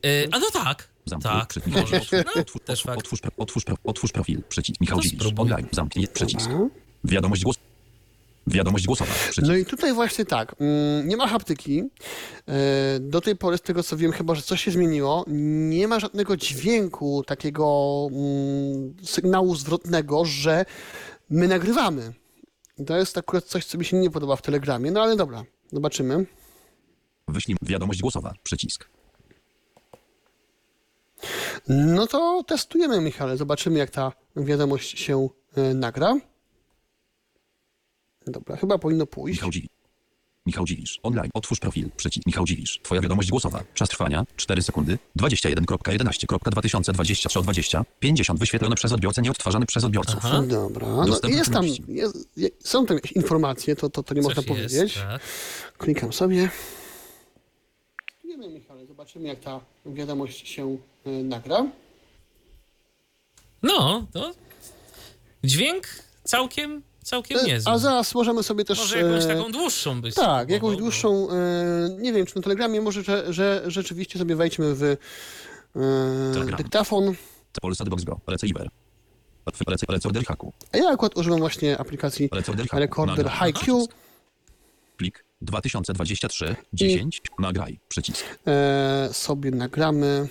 [0.05, 1.33] Y, a no tak, Zamknij.
[1.33, 1.75] tak, Przycisk.
[1.77, 2.11] możesz.
[2.11, 2.99] No, Otwórz, fakt.
[2.99, 4.43] otwórz, otwórz, otwórz, otwórz profil.
[4.49, 4.81] Przycisk.
[4.81, 5.19] Michał Dziwisz.
[5.19, 5.51] spróbuj.
[5.51, 5.67] Online.
[5.71, 6.07] Zamknij.
[6.07, 6.49] Przycisk.
[7.03, 7.57] Wiadomość głos.
[8.47, 9.13] Wiadomość głosowa.
[9.41, 11.83] No i tutaj właśnie tak, mm, nie ma haptyki.
[12.47, 15.99] E, Do tej pory, z tego co wiem, chyba, że coś się zmieniło, nie ma
[15.99, 20.65] żadnego dźwięku, takiego mm, sygnału zwrotnego, że
[21.29, 22.13] my nagrywamy.
[22.85, 26.25] To jest akurat coś, co mi się nie podoba w Telegramie, no ale dobra, zobaczymy.
[27.27, 28.33] Wyślij wiadomość głosowa.
[28.43, 28.89] Przycisk.
[31.67, 36.15] No to testujemy, Michale, zobaczymy, jak ta wiadomość się e, nagra.
[38.27, 39.37] Dobra, chyba powinno pójść.
[39.39, 39.69] Michał Dziwisz.
[40.45, 40.99] Michał Dziwisz.
[41.03, 41.29] Online.
[41.33, 41.89] Otwórz profil.
[41.97, 42.25] Przycisk.
[42.25, 42.79] Michał Dziwisz.
[42.83, 43.63] Twoja wiadomość głosowa.
[43.73, 44.97] Czas trwania 4 sekundy.
[45.19, 47.85] 21.11.2023 o 20.
[47.99, 50.15] 50 wyświetlone przez odbiorcę, nieodtwarzany przez odbiorców.
[50.17, 50.43] Aha.
[50.47, 54.21] Dobra, no Dostępne jest tam, jest, jest, są tam jakieś informacje, to, to, to nie
[54.21, 54.73] można Coś powiedzieć.
[54.73, 55.21] jest, tak.
[55.77, 56.49] Klikam sobie.
[58.23, 60.77] Nie wiem, Michale, zobaczymy jak ta wiadomość się
[61.07, 61.65] y, nagra.
[63.63, 64.31] No, to
[65.43, 65.87] dźwięk
[66.23, 67.71] całkiem, całkiem niezły.
[67.71, 68.77] A zaraz możemy sobie też...
[68.77, 70.15] Może jakąś e, taką dłuższą być.
[70.15, 71.35] Tak, jakąś dłuższą, e,
[71.99, 74.97] nie wiem, czy na Telegramie, może, że, że rzeczywiście sobie wejdźmy w e,
[76.33, 76.57] Telegram.
[76.57, 77.15] dyktafon.
[77.61, 78.19] Polsat Box Go.
[78.27, 78.69] Receiver.
[79.47, 80.53] Rece- Recorder haku.
[80.71, 82.29] A ja akurat używam właśnie aplikacji
[82.73, 83.31] Recorder.
[83.31, 83.87] HiQ.
[84.97, 87.21] Plik 2023 10.
[87.39, 87.79] Nagraj.
[87.87, 88.25] Przycisk.
[89.11, 90.27] Sobie nagramy.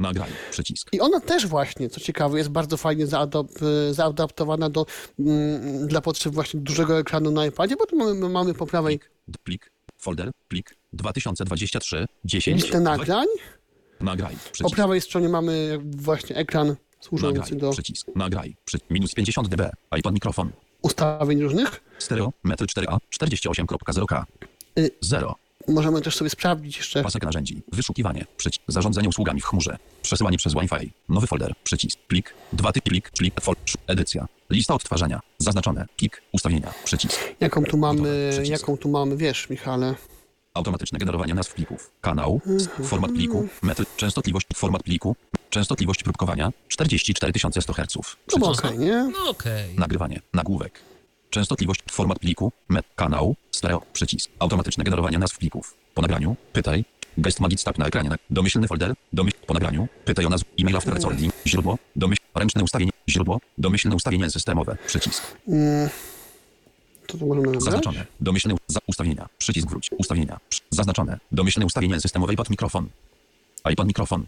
[0.00, 0.30] Nagraj.
[0.50, 0.88] Przycisk.
[0.92, 4.86] I ona też właśnie, co ciekawe, jest bardzo fajnie e, zaadaptowana do,
[5.18, 9.10] mm, dla potrzeb właśnie dużego ekranu na iPadzie, bo tu mamy, mamy po prawej Plik.
[9.44, 9.70] Plik.
[9.98, 10.30] Folder.
[10.48, 12.62] Plik 2023 10.
[12.62, 13.26] listę nagrań,
[14.00, 14.34] Nagraj.
[14.36, 14.76] po Przycisk.
[14.76, 17.58] prawej stronie mamy właśnie ekran służący Nagraj.
[17.60, 18.06] do Przycisk.
[18.16, 18.56] Nagraj.
[18.64, 18.78] Przy...
[18.90, 19.70] Minus 50 dB.
[19.90, 20.50] iPod mikrofon.
[20.82, 21.80] ustawień różnych.
[21.98, 22.32] Stereo.
[22.44, 22.96] Metr 4A.
[23.10, 24.24] 48.0K.
[24.78, 25.34] Y- 0.
[25.68, 27.62] Możemy też sobie sprawdzić jeszcze Pasek narzędzi.
[27.72, 28.26] Wyszukiwanie.
[28.36, 28.62] Przycisk.
[28.68, 29.78] Zarządzanie usługami w chmurze.
[30.02, 30.92] Przesyłanie przez Wi-Fi.
[31.08, 31.54] Nowy folder.
[31.64, 31.98] Przycisk.
[32.08, 32.34] Plik.
[32.52, 33.10] Dwa typ plik.
[33.10, 33.40] Plik.
[33.40, 33.54] Fol.
[33.86, 34.26] Edycja.
[34.50, 35.20] Lista odtwarzania.
[35.38, 35.86] Zaznaczone.
[35.96, 36.22] Plik.
[36.32, 36.72] Ustawienia.
[36.84, 37.20] Przycisk.
[37.40, 38.28] jaką tu mamy.
[38.32, 38.50] Przycisk.
[38.50, 39.94] jaką tu mamy, wiesz Michale.
[40.54, 41.90] Automatyczne generowanie nazw plików.
[42.00, 42.40] Kanał.
[42.84, 43.48] Format pliku.
[43.62, 43.84] Metr.
[43.96, 44.46] Częstotliwość.
[44.54, 45.16] Format pliku.
[45.50, 46.52] Częstotliwość próbkowania.
[46.68, 47.96] 44100 Hz.
[47.96, 48.40] No Przycisk.
[48.40, 49.10] bo okej, nie?
[49.12, 49.74] No okej.
[49.74, 50.20] Nagrywanie.
[50.34, 50.89] Nagłówek.
[51.30, 51.80] Częstotliwość.
[51.90, 52.52] Format pliku.
[52.68, 52.86] Met.
[52.96, 53.36] Kanał.
[53.50, 53.82] Stereo.
[53.92, 54.30] Przycisk.
[54.38, 55.74] Automatyczne generowanie nazw plików.
[55.94, 56.36] Po nagraniu.
[56.52, 56.84] Pytaj.
[57.18, 58.10] Gest Magic Start na ekranie.
[58.30, 58.94] Domyślny folder.
[59.12, 59.36] Domyśl.
[59.46, 59.88] Po nagraniu.
[60.04, 60.46] Pytaj o nazwę.
[60.60, 61.34] E-mail after recording.
[61.46, 61.78] Źródło.
[61.96, 62.22] Domyśl.
[62.34, 62.92] Ręczne ustawienie.
[63.08, 63.40] Źródło.
[63.58, 64.76] Domyślne ustawienie systemowe.
[64.86, 65.36] Przycisk.
[67.06, 67.64] To tu możemy nagrać.
[67.64, 68.06] Zaznaczone.
[68.20, 69.28] Domyślne za ustawienia.
[69.38, 69.90] Przycisk wróć.
[69.98, 70.40] Ustawienia.
[70.70, 71.18] Zaznaczone.
[71.32, 72.88] Domyślne ustawienie systemowe iPod mikrofon.
[73.64, 74.26] iPod mikrofon.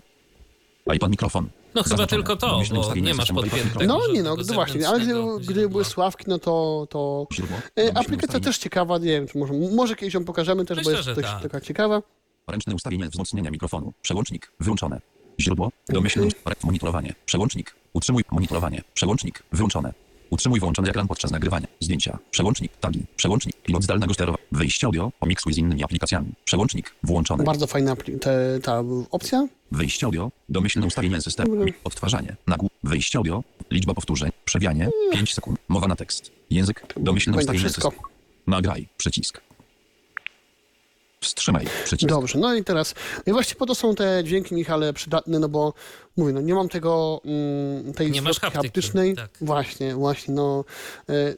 [0.86, 1.48] iPod mikrofon.
[1.74, 3.86] No chyba tylko to, bo nie masz podpiętego.
[3.86, 7.56] No nie no, gdy właśnie, ale gdyby, zewnętrznego gdyby były sławki, no to, to Źródło.
[7.78, 10.98] E, aplikacja też ciekawa, nie wiem, czy może, może kiedyś ją pokażemy też, Myślę, bo
[10.98, 11.42] jest tak.
[11.42, 12.02] taka ciekawa.
[12.46, 13.92] Ręczne ustawienie wzmocnienia mikrofonu.
[14.02, 14.52] Przełącznik.
[14.60, 15.00] Wyłączone.
[15.40, 15.72] Źródło.
[15.88, 17.14] Domyślne ust- monitorowanie.
[17.26, 17.74] Przełącznik.
[17.92, 18.82] Utrzymuj monitorowanie.
[18.94, 19.42] Przełącznik.
[19.52, 19.92] Wyłączone.
[20.32, 21.66] Utrzymuj włączony ekran podczas nagrywania.
[21.80, 22.18] Zdjęcia.
[22.30, 22.72] Przełącznik.
[22.80, 23.02] Tagi.
[23.16, 23.56] Przełącznik.
[23.62, 24.44] Pilot zdalnego sterowania.
[24.52, 25.12] Wyjście audio.
[25.20, 26.32] Pomiksuj z innymi aplikacjami.
[26.44, 26.94] Przełącznik.
[27.02, 27.44] Włączone.
[27.44, 29.46] Bardzo fajna apli- te, ta opcja.
[29.72, 30.30] Wyjście audio.
[30.48, 31.56] Domyślne ustawienie systemu.
[31.84, 32.36] Odtwarzanie.
[32.46, 32.70] Nagłów.
[32.84, 33.44] Wyjście audio.
[33.70, 34.30] Liczba powtórzeń.
[34.44, 34.88] Przewianie.
[35.12, 35.58] 5 sekund.
[35.68, 36.32] Mowa na tekst.
[36.50, 36.86] Język.
[36.96, 37.90] Domyślne Będzie ustawienie wszystko.
[37.90, 38.08] systemu.
[38.46, 38.88] Nagraj.
[38.96, 39.40] Przycisk.
[41.22, 41.66] Wstrzymaj.
[41.84, 42.08] Przycisk.
[42.08, 45.48] Dobrze, no i teraz, no i właśnie po to są te dźwięki, Michale, przydatne, no
[45.48, 45.74] bo
[46.16, 49.16] mówię, no nie mam tego, mm, tej Nie masz haptyki, haptycznej.
[49.16, 49.30] tak.
[49.40, 50.64] Właśnie, właśnie, no.
[51.08, 51.34] E,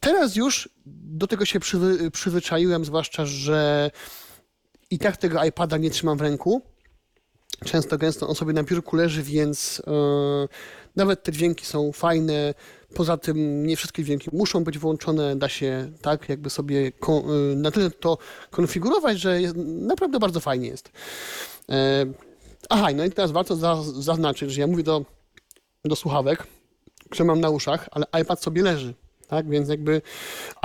[0.00, 3.90] teraz już do tego się przywy, przyzwyczaiłem, zwłaszcza, że
[4.90, 6.62] i tak tego iPada nie trzymam w ręku.
[7.64, 9.90] Często, gęsto on sobie na biurku leży, więc e,
[10.96, 12.54] nawet te dźwięki są fajne.
[12.94, 15.36] Poza tym nie wszystkie dźwięki muszą być włączone.
[15.36, 17.22] Da się tak jakby sobie e,
[17.56, 18.18] na tyle to
[18.50, 20.92] konfigurować, że jest, naprawdę bardzo fajnie jest.
[21.68, 22.06] E,
[22.68, 25.04] aha, no i teraz warto za, zaznaczyć, że ja mówię do,
[25.84, 26.46] do słuchawek,
[27.10, 28.94] które mam na uszach, ale iPad sobie leży.
[29.28, 30.02] Tak, więc jakby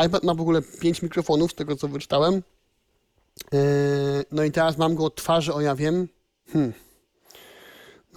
[0.06, 2.44] iPad ma w ogóle pięć mikrofonów, z tego co wyczytałem.
[3.54, 3.58] E,
[4.32, 6.08] no i teraz mam go od twarzy, o ja wiem.
[6.54, 6.74] Hmm.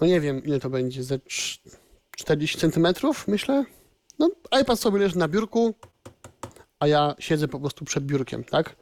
[0.01, 1.59] No nie wiem, ile to będzie, ze cz-
[2.17, 3.65] 40 centymetrów, myślę.
[4.19, 4.29] No,
[4.61, 5.73] iPad sobie leży na biurku,
[6.79, 8.75] a ja siedzę po prostu przed biurkiem, tak?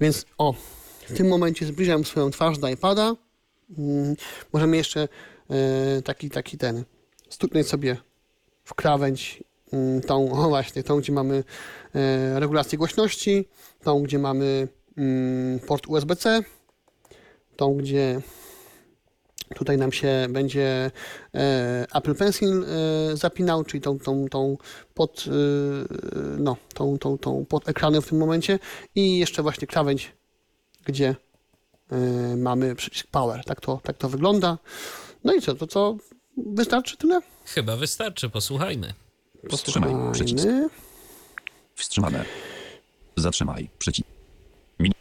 [0.00, 0.54] Więc o,
[1.08, 3.16] w tym momencie zbliżam swoją twarz do iPada.
[3.78, 4.16] Mm,
[4.52, 5.08] możemy jeszcze
[5.50, 6.84] e, taki, taki ten,
[7.28, 7.96] stuknąć sobie
[8.64, 11.44] w krawędź mm, tą, o właśnie, tą, gdzie mamy
[11.94, 13.48] e, regulację głośności,
[13.82, 16.42] tą, gdzie mamy mm, port USB-C,
[17.56, 18.20] tą, gdzie
[19.54, 20.90] tutaj nam się będzie
[21.34, 24.56] e, Apple Pencil e, zapinał, czyli tą, tą, tą
[24.94, 25.30] pod, e,
[26.38, 28.58] no, tą, tą, tą pod ekranem w tym momencie
[28.94, 30.12] i jeszcze właśnie krawędź,
[30.84, 31.16] gdzie
[32.36, 33.44] mamy przycisk Power.
[33.44, 34.58] Tak to, tak to wygląda.
[35.24, 35.96] No i co, to co?
[36.36, 37.20] Wystarczy tyle?
[37.44, 38.94] Chyba wystarczy, posłuchajmy.
[39.50, 40.12] Wstrzymaj.
[40.12, 40.46] Przycisk.
[41.74, 42.24] Wstrzymane.
[43.16, 43.68] Zatrzymaj.
[43.78, 44.08] Przycisk.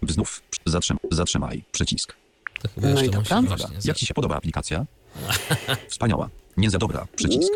[0.07, 0.41] Znów.
[0.67, 1.63] Zatrzym- zatrzymaj.
[1.71, 2.15] Przycisk.
[2.63, 3.41] To chyba No i jeszcze dobra.
[3.41, 3.67] musisz Uwaga.
[3.67, 4.85] właśnie Jak Ci się podoba aplikacja?
[5.89, 6.29] Wspaniała.
[6.57, 7.07] Nie za dobra.
[7.15, 7.51] Przycisk.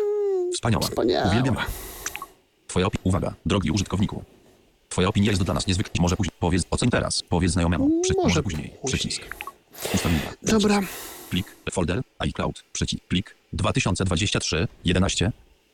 [0.54, 0.86] Wspaniała.
[0.86, 1.26] wspaniała.
[1.30, 1.56] Uwielbiam.
[2.66, 3.02] Twoja opinia.
[3.04, 3.34] Uwaga.
[3.46, 4.24] Drogi użytkowniku.
[4.88, 5.92] Twoja opinia jest dla nas niezwykle.
[6.02, 6.32] Może później.
[6.40, 6.64] Powiedz.
[6.70, 7.22] Oceń teraz.
[7.22, 8.00] Powiedz znajomemu.
[8.02, 8.12] Przy...
[8.16, 8.68] Może Może później.
[8.82, 8.98] później.
[9.00, 9.22] Przycisk.
[9.94, 10.32] Ustawienia.
[10.42, 10.80] Dobra.
[11.30, 11.56] Plik.
[11.72, 12.02] Folder.
[12.18, 12.64] iCloud.
[12.72, 13.04] Przycisk.
[13.04, 13.36] Plik.
[13.52, 14.68] 2023.
[14.84, 15.32] 11.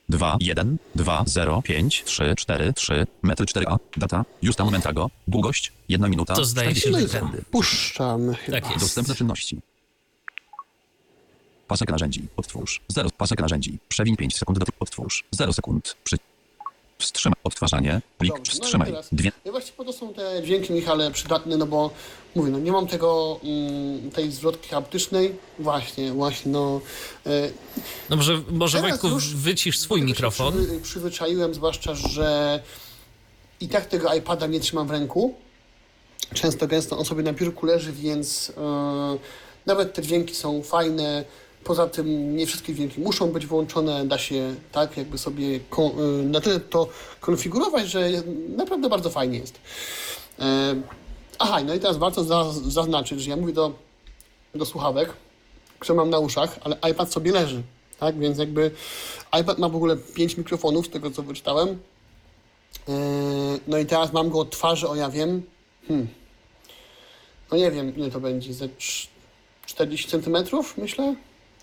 [0.09, 6.11] 2, 1, 2, 0, 5, 3, 4, 3, metr 4a, data, justa momentago, długość, 1
[6.11, 7.43] minuta, To zdaje się, 40 że sekundy.
[7.51, 8.61] Puszczamy chyba.
[8.61, 8.85] Tak jest.
[8.85, 9.59] Dostępne czynności.
[11.67, 12.27] Pasek narzędzi.
[12.37, 12.81] Odtwórz.
[12.87, 13.09] 0.
[13.17, 13.77] Pasek narzędzi.
[13.87, 15.23] Przewiń 5 sekund do odtwórz.
[15.31, 15.95] 0 sekund.
[16.03, 16.17] Przy...
[16.99, 17.35] Wstrzymaj.
[17.43, 18.01] Odtwarzanie.
[18.17, 18.33] Plik.
[18.35, 18.87] Dobrze, no Wstrzymaj.
[18.87, 19.31] teraz- Dwie.
[19.45, 21.89] Ja właściwie po to są te dźwięki, Michale, przydatne, no bo
[22.35, 25.35] mówię, no nie mam tego, mm, tej zwrotki haptycznej.
[25.59, 26.81] Właśnie, właśnie, no.
[27.25, 27.49] E,
[28.09, 30.53] No może, może Teraz Wojtku, już- wycisz swój Dlatego się mikrofon.
[30.53, 32.59] Przywy, przyzwyczaiłem, zwłaszcza, że
[33.61, 35.35] i tak tego iPada nie trzymam w ręku.
[36.33, 39.17] Często, gęsto on sobie na biurku leży, więc e,
[39.65, 41.25] nawet te dźwięki są fajne.
[41.65, 44.05] Poza tym nie wszystkie dźwięki muszą być włączone.
[44.05, 45.91] Da się tak jakby sobie e,
[46.23, 46.87] na tyle to
[47.19, 48.09] konfigurować, że
[48.57, 49.59] naprawdę bardzo fajnie jest.
[50.39, 50.75] E,
[51.39, 53.73] aha, no i teraz warto za, zaznaczyć, że ja mówię do,
[54.55, 55.13] do słuchawek,
[55.79, 57.63] które mam na uszach, ale iPad sobie leży.
[57.99, 58.71] Tak, więc jakby
[59.41, 61.69] iPad ma w ogóle 5 mikrofonów, z tego co wyczytałem.
[62.87, 62.93] Yy,
[63.67, 65.43] No i teraz mam go od twarzy, o ja wiem.
[65.87, 66.07] Hmm.
[67.51, 69.07] No nie wiem, ile to będzie, ze cz-
[69.65, 71.15] 40 centymetrów, myślę.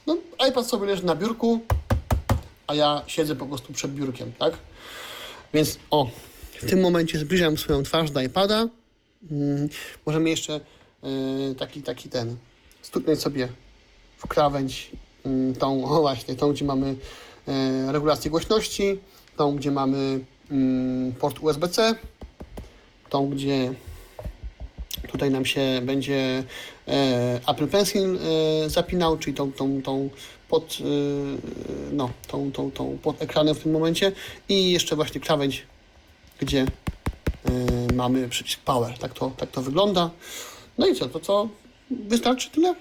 [0.06, 0.16] No,
[0.48, 1.60] iPad sobie leży na biurku,
[2.66, 4.54] a ja siedzę po prostu przed biurkiem, tak?
[5.54, 6.10] Więc o,
[6.62, 8.68] w tym momencie zbliżam swoją twarz do iPada.
[9.30, 9.68] Mm,
[10.06, 10.60] możemy jeszcze
[11.02, 12.36] yy, taki, taki ten,
[12.82, 13.48] stuknąć sobie
[14.16, 14.90] w krawędź
[15.24, 16.94] mm, tą, o właśnie, tą, gdzie mamy
[17.48, 18.98] e, regulację głośności,
[19.36, 20.20] tą, gdzie mamy
[20.50, 21.94] mm, port USB-C,
[23.10, 23.74] tą, gdzie
[25.12, 26.44] tutaj nam się będzie
[27.46, 30.10] Apple Pencil e, zapinał, czyli tą, tą, tą
[30.48, 30.84] pod, e,
[31.92, 34.12] no, tą, tą, tą pod ekranem w tym momencie
[34.48, 35.66] i jeszcze właśnie krawędź,
[36.40, 38.98] gdzie e, mamy przycisk Power.
[38.98, 40.10] Tak to, tak to wygląda.
[40.78, 41.48] No i co, to co?
[41.90, 42.74] Wystarczy tyle?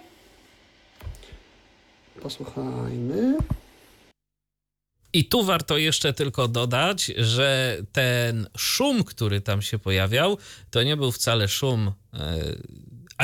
[2.21, 3.37] Posłuchajmy.
[5.13, 10.37] I tu warto jeszcze tylko dodać, że ten szum, który tam się pojawiał,
[10.71, 12.37] to nie był wcale szum e,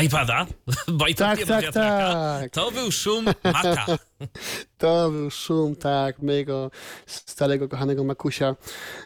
[0.03, 0.45] iPada,
[0.87, 2.13] bo i Tak, tak, wiatraka.
[2.13, 2.51] tak.
[2.51, 3.85] To był szum Maca.
[4.77, 6.71] To był szum, tak, mojego
[7.05, 8.55] starego, kochanego Makusia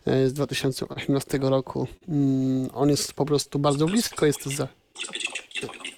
[0.06, 1.88] e, z 2018 roku.
[2.08, 4.68] Mm, On jest po prostu bardzo blisko, jest za,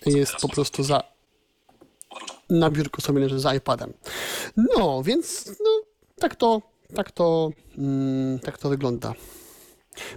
[0.05, 1.03] jest po prostu za,
[2.49, 3.93] na biurku sobie leży za iPadem.
[4.57, 5.81] No, więc no,
[6.19, 6.61] tak to,
[6.95, 9.13] tak to, mm, tak to wygląda.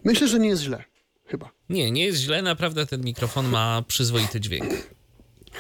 [0.05, 0.85] Myślę, że nie jest źle,
[1.27, 1.51] chyba.
[1.69, 4.71] Nie, nie jest źle, naprawdę ten mikrofon ma przyzwoity dźwięk.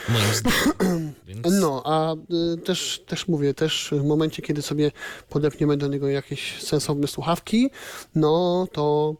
[0.09, 1.13] Moim zdaniem.
[1.27, 1.47] Więc...
[1.61, 2.15] No, a
[2.55, 4.91] y, też, też mówię, też w momencie, kiedy sobie
[5.29, 7.71] podepniemy do niego jakieś sensowne słuchawki,
[8.15, 9.15] no to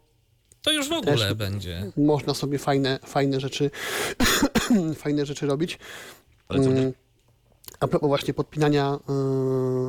[0.61, 1.91] To już w ogóle Też- będzie.
[1.97, 3.71] można sobie fajne, fajne rzeczy
[5.03, 5.79] fajne rzeczy robić.
[6.47, 6.93] Ale co Mm,
[7.79, 8.99] A propos właśnie podpinania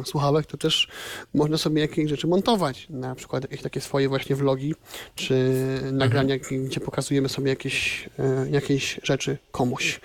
[0.00, 0.88] y, słuchawek, to też
[1.34, 2.86] można sobie jakieś rzeczy montować.
[2.90, 4.74] Na przykład jakieś takie swoje właśnie vlogi,
[5.14, 5.54] czy
[5.92, 8.08] nagrania, gdzie pokazujemy sobie jakieś,
[8.46, 10.00] y, jakieś rzeczy komuś.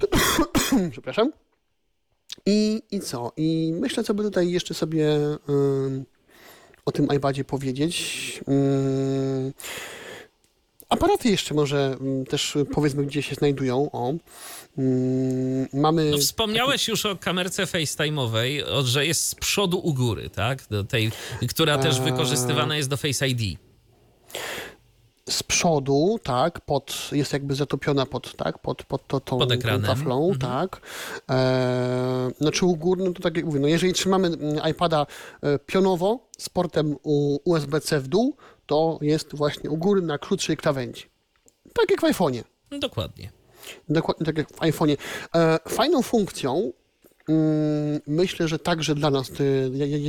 [0.92, 1.32] Przepraszam.
[2.46, 3.32] I, I co?
[3.36, 6.04] I myślę, co by tutaj jeszcze sobie y,
[6.84, 8.40] o tym iPadzie powiedzieć.
[8.48, 9.52] Y,
[10.94, 13.90] Aparaty jeszcze może mm, też y, powiedzmy, gdzie się znajdują.
[13.92, 14.12] O.
[14.78, 16.10] Mm, Mamy.
[16.10, 20.62] No, wspomniałeś już o kamerce FaceTime'owej, że jest z przodu u góry, tak?
[20.70, 21.10] Do tej,
[21.48, 23.58] która też wykorzystywana jest do Face ID.
[25.30, 29.52] z przodu, tak, pod, jest jakby zatopiona pod, tak, pod, pod to, tą, Pod
[29.86, 30.80] taflą, tak.
[31.30, 35.06] E, znaczy u góry, no to tak jak mówię, no jeżeli trzymamy mm, iPada
[35.42, 36.96] e, pionowo z portem
[37.44, 41.02] USB-C w dół, to jest właśnie u góry na krótszej krawędzi.
[41.74, 42.44] Tak jak w iPhone'ie.
[42.70, 43.30] No, dokładnie.
[43.88, 44.96] Dokładnie tak jak w iPhone'ie.
[45.34, 46.72] E, fajną funkcją,
[47.28, 49.30] mm, myślę, że także dla nas,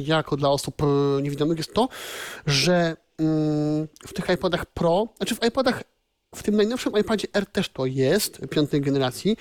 [0.06, 1.90] jako dla osób e, niewidomych, jest to,
[2.46, 5.84] że mm, w tych iPodach Pro, znaczy w iPodach,
[6.36, 9.38] w tym najnowszym iPadzie R też to jest, piątej generacji,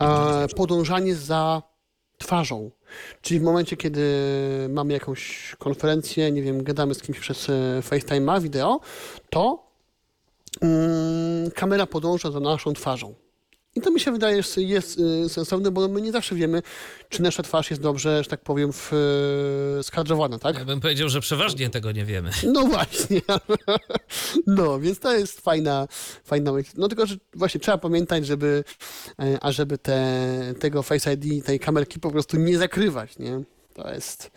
[0.00, 1.62] e, podążanie za
[2.18, 2.70] twarzą.
[3.22, 4.04] Czyli w momencie, kiedy
[4.68, 8.80] mamy jakąś konferencję, nie wiem, gadamy z kimś przez e, FaceTime'a, wideo,
[9.30, 9.66] to
[10.60, 13.14] mm, kamera podąża za naszą twarzą.
[13.78, 16.62] I to mi się wydaje, że jest y, sensowne, bo my nie zawsze wiemy,
[17.08, 18.92] czy nasza twarz jest dobrze, że tak powiem, w,
[19.80, 20.58] y, skadrowana, tak?
[20.58, 22.30] Ja bym powiedział, że przeważnie tego nie wiemy.
[22.52, 23.20] No właśnie.
[24.46, 25.88] No, więc to jest fajna,
[26.24, 26.70] fajna myśl.
[26.76, 28.64] No tylko, że właśnie trzeba pamiętać, żeby,
[29.20, 33.42] e, a żeby te, tego Face ID, tej kamerki po prostu nie zakrywać, nie?
[33.74, 34.30] To jest...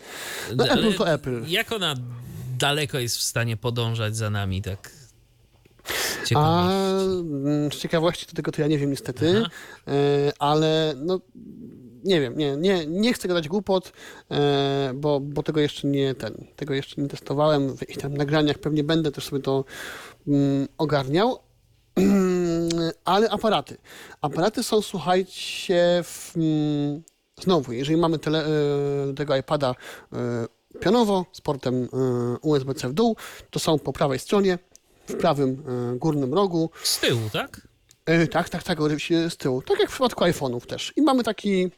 [0.55, 1.43] No Apple to Apple.
[1.47, 1.95] Jak ona
[2.57, 5.01] daleko jest w stanie podążać za nami, tak
[5.83, 7.19] z A ciekawości?
[7.19, 9.43] mm, z ciekawości to tego to ja nie wiem niestety,
[9.87, 11.19] e, ale no
[12.03, 13.93] nie wiem, nie, nie, nie chcę gadać głupot,
[14.31, 17.77] e, bo, bo tego jeszcze nie ten, tego jeszcze nie testowałem.
[17.77, 19.65] W tam nagraniach pewnie będę też sobie to
[20.27, 21.39] mm, ogarniał.
[23.05, 23.77] Ale aparaty.
[24.21, 27.03] Aparaty są, słuchajcie, w, mm,
[27.41, 29.75] znowu, jeżeli mamy tele, e, tego iPada
[30.79, 31.87] pionowo z portem
[32.41, 33.15] USB-C w dół,
[33.49, 34.59] to są po prawej stronie,
[35.11, 35.63] w prawym
[35.93, 36.69] e, górnym rogu.
[36.83, 37.67] Z tyłu, tak?
[38.05, 39.61] E, tak, tak, tak, oczywiście z tyłu.
[39.61, 40.93] Tak jak w przypadku iPhone'ów też.
[40.95, 41.69] I mamy taki,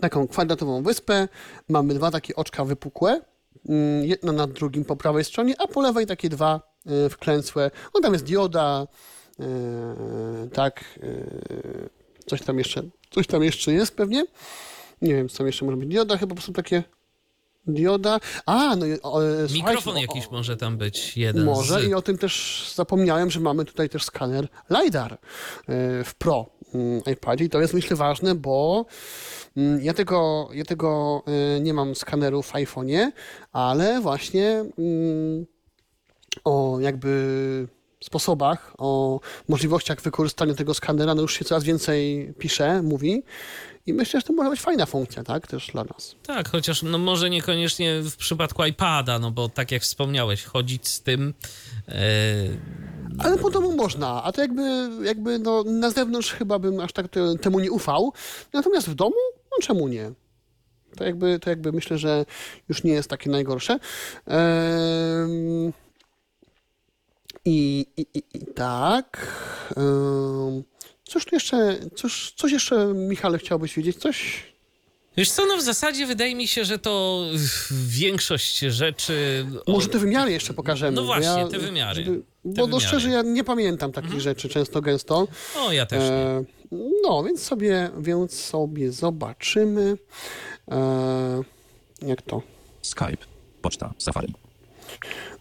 [0.00, 1.28] taką kwadratową wyspę,
[1.68, 3.20] mamy dwa takie oczka wypukłe,
[3.68, 7.70] mm, jedno nad drugim po prawej stronie, a po lewej takie dwa e, wklęsłe.
[7.94, 8.86] No tam jest dioda,
[10.52, 10.84] tak,
[12.26, 14.24] coś tam jeszcze, coś tam jeszcze jest pewnie.
[15.02, 15.88] Nie wiem, co tam jeszcze może być.
[15.88, 16.82] Dioda chyba po prostu takie
[17.66, 18.20] dioda.
[18.46, 21.88] A, no o, e, Mikrofon o- jakiś może tam być jeden może z...
[21.88, 25.18] i o tym też zapomniałem, że mamy tutaj też skaner LiDAR e,
[26.04, 28.86] w Pro mm, iPadzie i to jest myślę ważne, bo
[29.56, 31.22] mm, ja tego, ja tego
[31.56, 33.10] e, nie mam skaneru w iPhone'ie,
[33.52, 35.46] ale właśnie mm,
[36.44, 37.68] o jakby
[38.04, 43.22] sposobach, o możliwościach wykorzystania tego skanera, no już się coraz więcej pisze, mówi
[43.86, 46.14] i myślę, że to może być fajna funkcja, tak, też dla nas.
[46.26, 51.02] Tak, chociaż no może niekoniecznie w przypadku iPada, no bo tak jak wspomniałeś, chodzić z
[51.02, 51.34] tym...
[51.88, 51.94] E,
[53.18, 57.08] Ale po domu można, a to jakby, jakby no, na zewnątrz chyba bym aż tak
[57.08, 58.12] te, temu nie ufał.
[58.52, 59.16] Natomiast w domu,
[59.50, 60.12] no czemu nie?
[60.96, 62.24] To jakby, to jakby myślę, że
[62.68, 63.78] już nie jest takie najgorsze.
[67.44, 69.26] I, i, i, I tak.
[71.04, 73.96] Cóż tu jeszcze, cóż, coś jeszcze, Michale, chciałbyś wiedzieć?
[73.96, 74.44] Coś?
[75.16, 77.24] Wiesz co, no w zasadzie wydaje mi się, że to
[77.86, 79.46] większość rzeczy...
[79.66, 80.92] Może te wymiary jeszcze pokażemy.
[80.92, 82.04] No właśnie, te wymiary.
[82.04, 82.74] Żeby, Te bo no wymiary.
[82.74, 82.88] Mhm.
[82.88, 85.28] szczerze, ja nie pamiętam takich rzeczy często, gęsto.
[85.56, 86.16] O, ja też nie.
[86.16, 86.44] E,
[87.02, 89.98] no, więc sobie, więc sobie zobaczymy,
[90.70, 91.42] e,
[92.02, 92.42] jak to.
[92.82, 93.16] Skype.
[93.62, 93.94] Poczta.
[93.98, 94.34] Safari.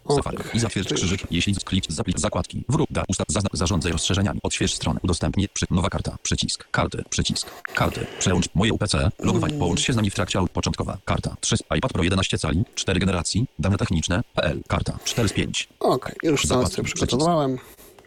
[0.10, 0.38] Safari.
[0.54, 2.64] I zatwierdź krzyżyk, jeśli klik zaplik zakładki.
[2.70, 4.40] Wróg da ustaw zaznacz zarządzaj rozszerzeniami.
[4.44, 5.00] Odśwież stronę.
[5.04, 6.18] Udostępnij przy nowa karta.
[6.24, 6.68] Przycisk.
[6.72, 7.04] Karty.
[7.10, 7.50] Przycisk.
[7.74, 8.06] Karty.
[8.20, 9.12] Przełącz moje UPC.
[9.20, 9.54] Logowanie.
[9.54, 10.52] Połącz się z nami w trakcie aut.
[10.52, 10.98] Początkowa.
[11.06, 11.36] Karta.
[11.40, 12.64] 3 iPad Pro 11 cali.
[12.76, 13.48] 4 generacji.
[13.60, 14.22] Dane techniczne.
[14.36, 14.62] PL.
[14.68, 14.98] Karta.
[15.04, 15.70] 4 z 5.
[15.80, 17.58] Okej, już teraz Zakładki, sobie przygotowałem.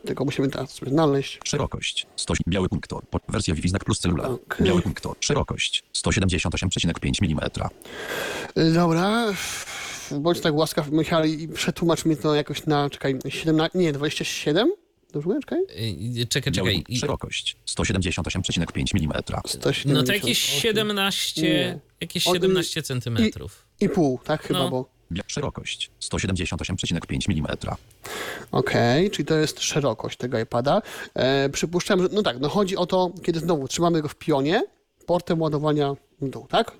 [0.06, 1.40] Tylko musimy teraz sobie znaleźć.
[1.44, 4.66] Szerokość 100, biały punktor, wersja Wi-Fi znak plus celular, Okej.
[4.66, 7.50] biały punktor, szerokość 178,5 mm,
[8.58, 9.32] Y, Dobra,
[10.12, 14.72] bądź tak łaskaw, Michał, i przetłumacz mi to jakoś na, czekaj, 17, nie, 27?
[15.12, 15.40] Dobrze mówię?
[15.40, 15.58] Czekaj.
[16.22, 16.74] Y, Czekaj, biały czekaj.
[16.74, 19.92] punkt, I- szerokość 178,5 mm, 178.
[19.92, 21.78] No to jakieś 17, Nie.
[22.00, 23.66] jakieś O, y, 17 centymetrów.
[23.80, 24.70] I pół, tak chyba, No.
[24.70, 24.94] bo...
[25.26, 27.56] Szerokość 178,5 mm,
[28.52, 30.82] Okej, czyli to jest szerokość tego iPada.
[31.14, 34.62] E, przypuszczam, że, no tak, no chodzi o to, kiedy znowu trzymamy go w pionie,
[35.06, 36.72] portem ładowania w dół, tak?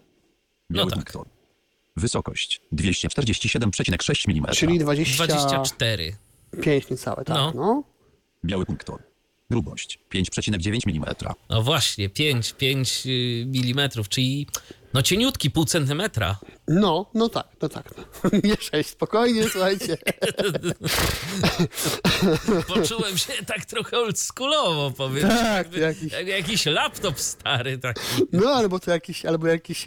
[0.72, 0.98] biały tak.
[0.98, 1.26] punktor,
[1.96, 6.16] wysokość 247,6 mm, Czyli 25 24.
[6.90, 7.52] niecałe, tak, No.
[7.54, 7.82] no.
[8.44, 9.02] biały punktor,
[9.54, 11.14] grubość 5,9 mm,
[11.50, 14.46] No właśnie, 5, 5 mm, czyli
[14.94, 16.38] no cieniutki, pół centymetra.
[16.68, 17.94] No, no tak, no tak.
[17.96, 18.04] No.
[18.44, 19.96] Nie sześć, spokojnie, słuchajcie.
[22.68, 25.28] Poczułem się tak trochę oldschoolowo, powiem.
[25.28, 28.00] Tak, jakby, jakiś- jak jakiś laptop stary taki.
[28.32, 29.84] No, albo to jakiś, albo jakiś,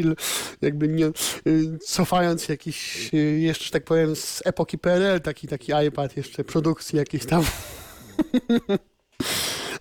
[0.62, 1.06] jakby nie,
[1.48, 6.44] y, cofając jakiś, y, jeszcze, że tak powiem, z epoki PRL, taki, taki iPad jeszcze,
[6.44, 7.44] produkcji jakiejś tam.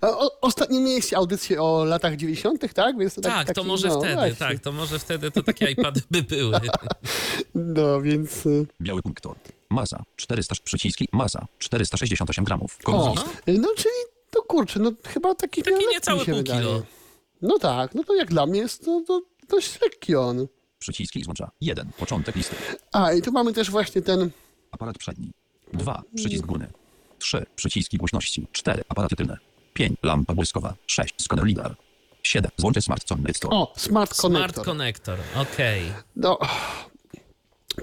[0.01, 2.98] O, ostatnio mieliście audycję o latach 90., tak?
[2.98, 4.35] Więc to taki, Tak, to taki, może no, wtedy, właśnie.
[4.36, 6.60] tak, to może wtedy to takie iPady by były.
[7.55, 8.47] No, więc...
[8.47, 9.36] y, biały punktor,
[9.70, 13.94] masa 400 przyciski, masa 468 gramów, O, kompozycja, no czyli
[14.31, 16.60] to kurczę, no chyba taki, Taki niecałe pół wydaje.
[16.60, 16.82] kilo.
[17.43, 20.47] No tak, no to jak dla mnie jest to, to dość lekki on.
[20.78, 22.56] przyciski złącza 1, początek listy,
[22.93, 24.31] A, i tu mamy też właśnie ten...
[24.70, 25.31] Aparat przedni.
[25.73, 26.02] 2.
[26.14, 26.66] Przycisk górny.
[27.18, 27.47] 3.
[27.56, 28.47] Przyciski głośności.
[28.52, 28.85] 4.
[28.89, 29.36] Aparaty tylne.
[29.77, 29.98] 5.
[30.03, 30.74] Lampa błyskowa.
[30.86, 31.15] 6.
[31.19, 31.77] Skaner LIDAR.
[32.23, 32.51] 7.
[32.57, 33.55] Złącze Smart Connector.
[33.55, 34.65] O, Smart Smart Connector.
[34.65, 35.82] Connector, okej.
[36.16, 36.39] No,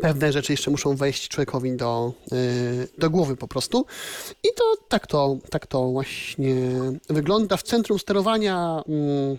[0.02, 3.86] pewne rzeczy jeszcze muszą wejść człowiekowi do, y, do głowy po prostu.
[4.44, 6.56] I to tak to, tak to właśnie
[7.10, 7.58] wygląda.
[7.58, 9.38] W centrum sterowania mm,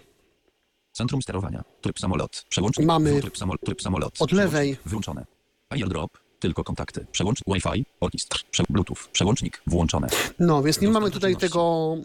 [0.92, 1.64] Centrum sterowania.
[1.80, 2.44] Tryb samolot.
[2.48, 2.86] Przełącznik.
[2.86, 4.14] Mamy Tryb, samol, tryb samolot.
[4.18, 4.76] od lewej.
[4.86, 5.26] Wyłączone.
[5.70, 6.23] AirDrop.
[6.44, 7.06] Tylko kontakty.
[7.12, 7.84] Przełącznik Wi-Fi.
[8.00, 8.44] Orkistr.
[8.50, 8.96] Prze Bluetooth.
[9.12, 10.08] Przełącznik włączone.
[10.38, 11.96] No, więc nie mamy tutaj tego,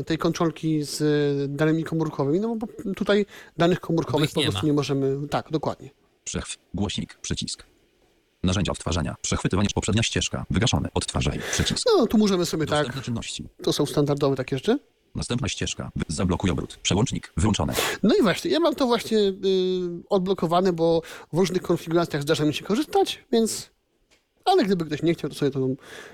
[0.00, 3.26] y, tej kontrolki z y, danymi komórkowymi, no bo tutaj
[3.56, 4.66] danych komórkowych po prostu ma.
[4.66, 5.28] nie możemy.
[5.28, 5.90] Tak, dokładnie.
[6.24, 6.58] Przechw.
[6.74, 7.14] Głośnik.
[7.14, 7.64] Przycisk.
[8.42, 9.16] Narzędzia odtwarzania.
[9.22, 9.68] Przechwytywanie.
[9.74, 10.46] Poprzednia ścieżka.
[10.50, 10.88] Wygaszone.
[10.94, 11.40] Odtwarzaj.
[11.52, 11.86] Przycisk.
[11.96, 12.78] No, tu możemy sobie tak.
[12.78, 13.48] Dostępne czynności.
[13.62, 14.78] To są standardowe takie rzeczy.
[15.14, 15.90] Następna ścieżka.
[16.08, 16.76] Zablokuj obrót.
[16.82, 17.32] Przełącznik.
[17.36, 17.74] Wyłączone.
[18.02, 19.32] No i właśnie, ja mam to właśnie y,
[20.10, 21.02] odblokowane, bo
[21.32, 23.70] w różnych konfiguracjach zdarza mi się korzystać, więc.
[24.50, 25.68] Ale gdyby ktoś nie chciał, to sobie to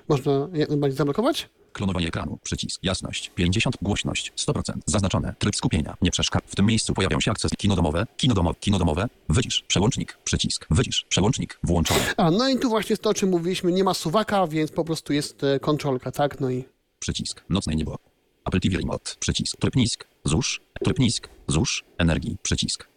[0.08, 1.48] można jak najbardziej zablokować.
[1.72, 2.38] Klonowanie ekranu.
[2.42, 2.80] Przycisk.
[2.82, 3.30] Jasność.
[3.34, 3.76] 50.
[3.82, 4.32] Głośność.
[4.36, 4.72] 100%.
[4.86, 5.34] Zaznaczone.
[5.38, 5.96] Tryb skupienia.
[6.02, 6.44] Nie przeszkadza.
[6.48, 8.06] W tym miejscu pojawią się akcesy kinodomowe.
[8.16, 8.56] Kinodomowe.
[8.60, 9.08] Kinodomowe.
[9.28, 9.64] Wycisz.
[9.68, 10.18] Przełącznik.
[10.24, 10.66] Przycisk.
[10.70, 11.06] Wycisz.
[11.08, 11.58] Przełącznik.
[11.62, 12.00] Włączony.
[12.16, 14.84] A, no i tu właśnie jest to, o czym mówiliśmy, nie ma suwaka, więc po
[14.84, 16.40] prostu jest e, kontrolka, tak?
[16.40, 16.64] No i.
[16.98, 17.44] Przycisk.
[17.48, 17.98] Nocne niebo.
[18.44, 19.10] Apple TV Remote.
[19.20, 19.56] Przycisk.
[19.56, 20.06] Tryb nisk.
[20.24, 20.60] ZUS.
[20.84, 21.28] Tryb nisk.
[21.48, 21.82] ZUS.
[21.98, 22.36] Energii.
[22.42, 22.88] Przycisk.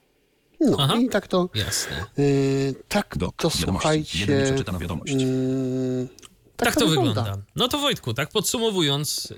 [0.59, 0.95] No Aha.
[0.95, 1.49] i tak to.
[1.55, 2.05] Jasne.
[2.19, 3.35] y, tak Dok.
[3.37, 4.19] to słuchajcie.
[4.19, 5.13] Jeden przeczytana wiadomość.
[5.13, 6.07] mm,
[6.55, 7.37] Tak, to wygląda.
[7.55, 9.33] No to Wojtku, tak podsumowując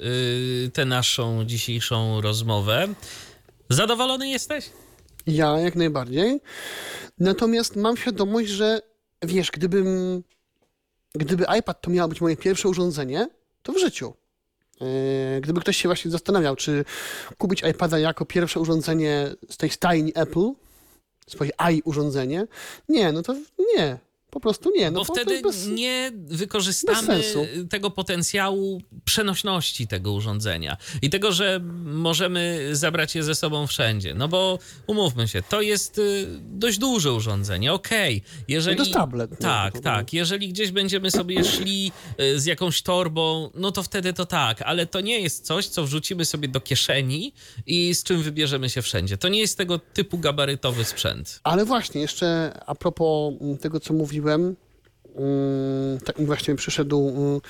[0.64, 2.88] yy, tę naszą dzisiejszą rozmowę,
[3.70, 4.70] zadowolony jesteś?
[5.28, 6.42] Ja jak najbardziej.
[7.20, 8.82] Natomiast mam świadomość, że
[9.22, 10.24] wiesz, gdybym.
[11.16, 13.28] Gdyby iPad to miało być moje pierwsze urządzenie,
[13.64, 14.14] to w życiu.
[14.82, 16.86] Yy, Gdyby ktoś się właśnie zastanawiał, czy
[17.38, 20.50] kupić iPada jako pierwsze urządzenie z tej stajni Apple,
[21.32, 22.48] swoje i urządzenie,
[22.90, 23.36] nie, no to
[23.76, 24.00] nie.
[24.32, 24.92] Po prostu nie.
[24.92, 27.22] No Bo to wtedy bez- nie wykorzystamy
[27.70, 34.14] tego potencjału przenośności tego urządzenia i tego, że możemy zabrać je ze sobą wszędzie.
[34.14, 38.24] No bo umówmy się, to jest y, dość duże urządzenie, okej.
[38.48, 38.78] Jeżeli...
[38.78, 39.38] To jest tablet, no.
[39.38, 40.14] Tak, tak.
[40.14, 41.92] Jeżeli gdzieś będziemy sobie szli
[42.22, 45.84] y, z jakąś torbą, no to wtedy to tak, ale to nie jest coś, co
[45.84, 47.34] wrzucimy sobie do kieszeni
[47.66, 49.18] i z czym wybierzemy się wszędzie.
[49.18, 51.40] To nie jest tego typu gabarytowy sprzęt.
[51.44, 54.56] Ale właśnie, jeszcze a propos tego, co mówiłem, mm,
[56.06, 57.42] tak mi właśnie przyszedł, mm,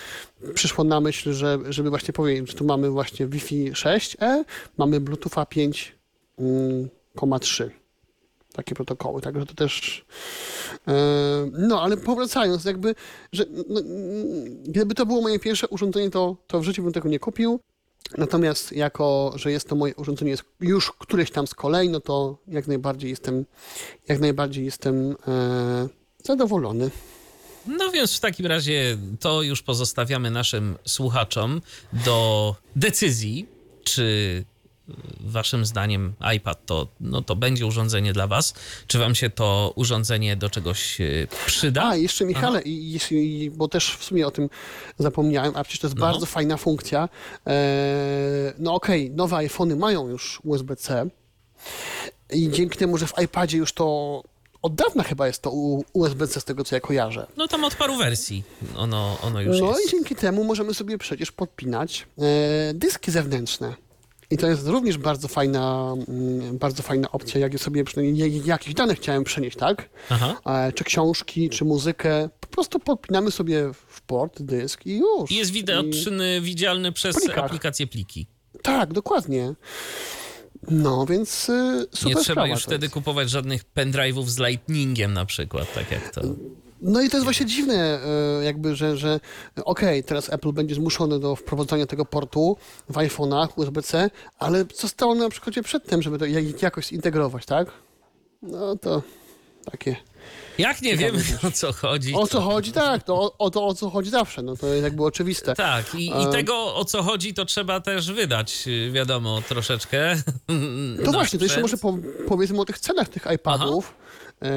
[0.54, 4.44] przyszło na myśl, że, żeby właśnie powiedzieć, że tu mamy właśnie Wi-Fi 6E,
[4.78, 7.70] mamy Bluetootha 5,3.
[8.54, 10.06] Takie protokoły, także to też.
[10.88, 10.92] e,
[11.52, 12.96] No, ale powracając, jakby,
[13.32, 17.10] że no, mm, gdyby to było moje pierwsze urządzenie, to, to w życiu bym tego
[17.10, 17.60] nie kupił.
[18.18, 22.68] Natomiast jako, że jest to moje urządzenie już któreś tam z kolei, no to jak
[22.68, 23.46] najbardziej jestem,
[24.08, 25.88] jak najbardziej jestem e,
[26.24, 26.90] zadowolony.
[27.68, 31.62] No więc w takim razie to już pozostawiamy naszym słuchaczom
[31.94, 33.46] do decyzji,
[33.84, 34.46] czy
[35.20, 38.54] waszym zdaniem iPad to, no to będzie urządzenie dla was,
[38.88, 41.06] czy wam się to urządzenie do czegoś e,
[41.46, 41.88] przyda?
[41.90, 44.50] A, jeszcze Michale, i, jeśli, bo też w sumie o tym
[45.00, 46.06] zapomniałem, a przecież to jest No.
[46.06, 47.10] bardzo fajna funkcja.
[47.48, 51.10] E, no okej, nowe iPhony mają już USB-C
[52.34, 54.24] i dzięki temu, że w iPadzie już to
[54.62, 55.52] od dawna chyba jest to
[55.94, 57.28] USB-C z tego, co ja kojarzę.
[57.38, 58.44] No tam od paru wersji
[58.78, 59.88] ono, ono już No jest.
[59.88, 63.74] i dzięki temu możemy sobie przecież podpinać e, dyski zewnętrzne.
[64.32, 68.96] I to jest również bardzo fajna, mm, bardzo fajna opcja, jak sobie przynajmniej jakieś dane
[68.96, 69.90] chciałem przenieść, tak?
[70.10, 70.38] Aha.
[70.46, 72.30] E, czy książki, czy muzykę.
[72.40, 75.32] Po prostu podpinamy sobie w port dysk i już.
[75.32, 77.38] I jest I, widoczny, widzialny przez plikach.
[77.46, 78.28] aplikację pliki.
[78.62, 79.54] tak, dokładnie.
[80.70, 85.74] No, więc y, super Nie trzeba już wtedy kupować żadnych pendrive'ów z lightningiem na przykład,
[85.74, 86.22] tak jak to...
[86.82, 88.00] No i to jest właśnie dziwne,
[88.40, 89.20] e, jakby, że, że
[89.66, 92.58] okej, teraz Apple będzie zmuszony do wprowadzania tego portu
[92.90, 94.10] w iPhone'ach USB-C,
[94.40, 97.72] ale co stało na przykładzie przedtem, żeby to jak- jakoś zintegrować, tak?
[98.42, 99.02] No to
[99.72, 99.96] takie.
[100.58, 102.14] Jak nie wiemy o co chodzi.
[102.14, 102.72] O co chodzi?
[102.72, 105.56] Tak, to o, o to o co chodzi zawsze, no to jest jakby oczywiste.
[105.56, 110.16] Tak, i, i E, tego o co chodzi, to trzeba też wydać, y, wiadomo, troszeczkę.
[110.98, 112.06] To na właśnie, to jeszcze może sprzęt.
[112.06, 113.94] po, powiedzmy o tych cenach tych iPadów.
[114.42, 114.48] E,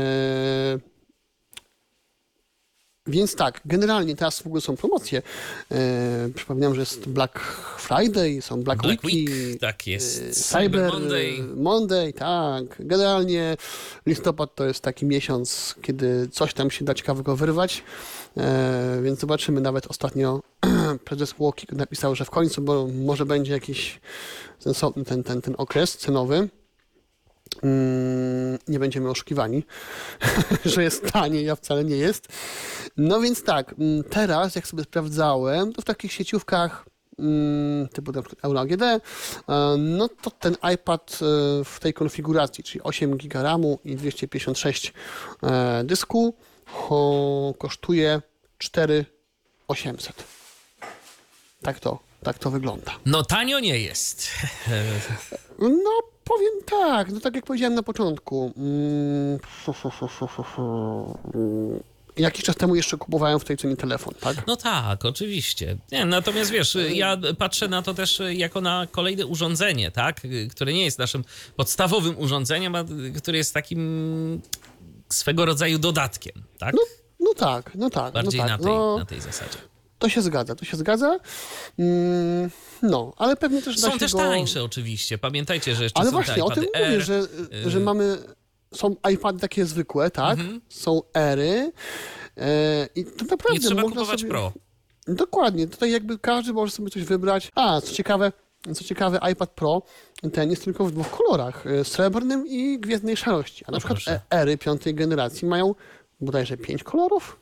[3.06, 5.22] więc tak, generalnie teraz w ogóle są promocje.
[5.70, 7.38] E, przypominam, że jest Black
[7.78, 10.22] Friday, są Black, Black Week, tak jest.
[10.22, 11.38] e, Cyber Monday.
[11.38, 12.64] e, Monday, tak.
[12.78, 13.56] Generalnie
[14.06, 17.82] listopad to jest taki miesiąc, kiedy coś tam się da ciekawego wyrwać.
[18.36, 19.60] E, więc zobaczymy.
[19.60, 20.40] Nawet ostatnio
[21.04, 24.00] prezes Walkie napisał, że w końcu, bo może będzie jakiś
[24.58, 26.48] sensowny ten, ten, ten okres cenowy.
[27.62, 29.64] Mm, nie będziemy oszukiwani,
[30.64, 32.28] że jest taniej, a wcale nie jest.
[32.96, 36.86] No więc tak, mm, teraz jak sobie sprawdzałem, to w takich sieciówkach
[37.18, 39.00] mm, typu na przykład AGD, e,
[39.78, 41.24] no to ten iPad e,
[41.64, 44.92] w tej konfiguracji, czyli 8 GB RAMu i 256
[45.42, 46.34] e, dysku,
[47.58, 48.22] kosztuje
[48.58, 50.24] 4800.
[51.62, 52.92] Tak to, tak to wygląda.
[53.06, 54.28] No tanio nie jest.
[55.58, 58.52] No, powiem tak, no tak jak powiedziałem na początku.
[58.56, 59.38] Mm,
[62.16, 64.46] jakiś czas temu jeszcze kupowałem w tej cenie telefon, tak?
[64.46, 65.76] No tak, oczywiście.
[65.92, 70.20] Nie, natomiast wiesz, ja patrzę na to też jako na kolejne urządzenie, tak?
[70.50, 71.24] Które nie jest naszym
[71.56, 72.84] podstawowym urządzeniem, a
[73.16, 74.40] które jest takim
[75.08, 76.74] swego rodzaju dodatkiem, tak?
[76.74, 76.82] No,
[77.20, 78.14] no tak, no tak.
[78.14, 78.60] Bardziej no tak.
[78.60, 79.58] na, tej, no, na tej zasadzie.
[80.04, 81.18] To się zgadza, to się zgadza.
[81.78, 82.50] Mm,
[82.82, 84.18] no, ale pewnie też da Są się też go...
[84.18, 85.18] tańsze oczywiście.
[85.18, 87.00] Pamiętajcie, że jeszcze Ale są te właśnie, o tym mówię, R.
[87.02, 87.22] że,
[87.66, 88.18] że mamy...
[88.74, 90.38] Są iPady takie zwykłe, tak?
[90.68, 91.72] Są Ery.
[92.36, 94.30] E, I to naprawdę Nie trzeba można kupować sobie...
[94.30, 94.52] Pro.
[95.08, 97.52] Dokładnie, tutaj jakby każdy może sobie coś wybrać.
[97.54, 98.32] A, co ciekawe,
[98.74, 99.82] co ciekawe, iPad Pro
[100.32, 103.64] ten jest tylko w dwóch kolorach, e, srebrnym i gwiezdnej szarości.
[103.68, 104.20] A na O, przykład proszę.
[104.30, 105.74] Ery piątej generacji mają
[106.20, 107.40] bodajże pięć kolorów.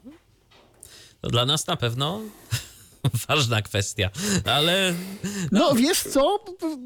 [1.23, 2.21] To dla nas na pewno
[3.29, 4.11] ważna kwestia,
[4.45, 4.95] ale
[5.53, 6.45] No wiesz co,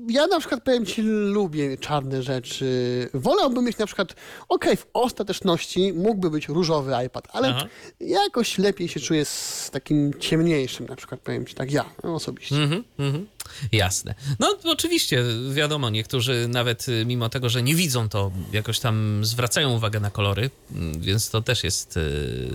[0.08, 3.08] ja na przykład powiem ci, lubię czarne rzeczy.
[3.14, 4.14] Wolałbym mieć na przykład,
[4.48, 7.66] okej, w ostateczności mógłby być różowy iPad, ale Aha.
[8.00, 12.56] jakoś lepiej się czuję z takim ciemniejszym, na przykład powiem ci tak ja no, osobiście.
[12.56, 13.26] Mhm, mhm.
[13.72, 14.14] Jasne.
[14.38, 19.72] No oczywiście, wiadomo, niektórzy nawet y, mimo tego, że nie widzą, to jakoś tam zwracają
[19.74, 22.50] uwagę na kolory, mm, więc to też jest y,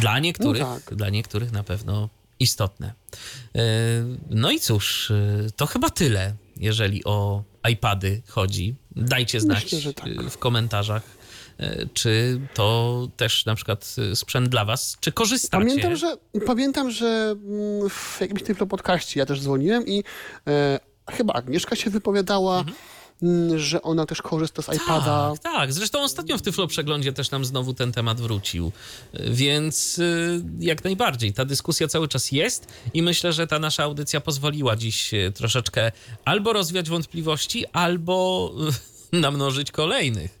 [0.00, 0.94] dla niektórych, No tak.
[0.94, 2.08] dla niektórych na pewno
[2.40, 2.92] istotne.
[3.56, 3.60] Y,
[4.30, 5.12] no i cóż,
[5.56, 8.74] to chyba tyle, jeżeli o iPady chodzi.
[8.96, 10.08] Dajcie znać Myślę, tak.
[10.30, 11.02] w komentarzach,
[11.94, 15.64] czy to też na przykład y, sprzęt dla was, czy korzystacie?
[15.64, 16.16] Pamiętam, że,
[16.46, 20.04] pamiętam, że mm, w jakimś tym podcaście ja też dzwoniłem i
[20.46, 20.80] e,
[21.10, 22.76] chyba Agnieszka się wypowiadała, Mhm.
[23.22, 25.32] mm, że ona też korzysta z iPada.
[25.42, 25.72] Tak, tak.
[25.72, 28.72] Zresztą ostatnio w Tyflo Przeglądzie też nam znowu ten temat wrócił.
[29.30, 31.32] Więc y, jak najbardziej.
[31.32, 35.92] Ta dyskusja cały czas jest i myślę, że ta nasza audycja pozwoliła dziś troszeczkę
[36.24, 38.50] albo rozwiać wątpliwości, albo
[39.20, 40.38] namnożyć kolejnych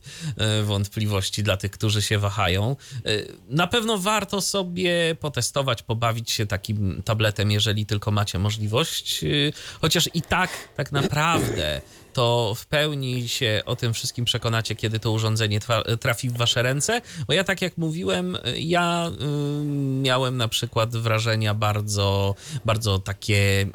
[0.60, 2.76] y, wątpliwości dla tych, którzy się wahają.
[3.06, 9.24] Y, Na pewno warto sobie potestować, pobawić się takim tabletem, jeżeli tylko macie możliwość.
[9.24, 11.80] y, Chociaż i tak, tak naprawdę
[12.12, 15.60] to w pełni się o tym wszystkim przekonacie, kiedy to urządzenie
[16.00, 17.00] trafi w wasze ręce.
[17.26, 19.10] Bo ja, tak jak mówiłem, ja
[20.02, 22.34] miałem na przykład wrażenia bardzo,
[22.64, 23.66] bardzo takie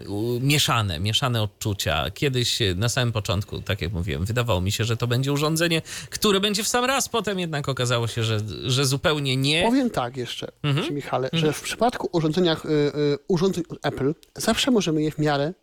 [0.42, 2.12] mieszane, mieszane odczucia.
[2.12, 6.40] Kiedyś na samym początku, tak jak mówiłem, wydawało mi się, że to będzie urządzenie, które
[6.40, 9.64] będzie w sam raz, potem jednak okazało się, że, że zupełnie nie.
[9.64, 10.96] Powiem tak jeszcze, Mhm.
[10.96, 15.54] Michale, że w przypadku urządzeniach, y, y, urządzeń Apple zawsze możemy je w miarę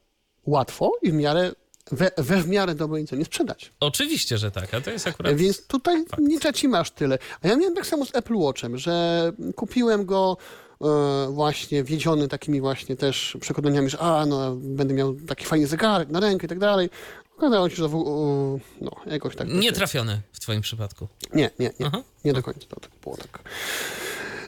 [0.46, 1.52] łatwo i w miarę
[1.92, 3.72] we, we w miarę dobrej cenie sprzedać.
[3.80, 5.34] Oczywiście, że tak, a to jest akurat...
[5.36, 7.18] Więc tutaj nie czaci masz tyle.
[7.42, 10.36] A ja miałem tak samo z Apple Watchem, że kupiłem go
[10.80, 10.86] e,
[11.30, 16.20] właśnie wiedziony takimi właśnie też przekonaniami, że a, no, będę miał taki fajny zegarek na
[16.20, 16.90] rękę i tak dalej.
[17.36, 19.48] Okazało się, że w, u- no, jakoś tak...
[19.48, 21.08] Nie trafione w twoim przypadku.
[21.34, 21.86] Nie, nie, nie.
[21.86, 22.02] Aha.
[22.24, 23.42] Nie do końca to tak było tak.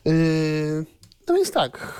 [0.04, 0.84] Yy,
[1.28, 1.92] no więc tak.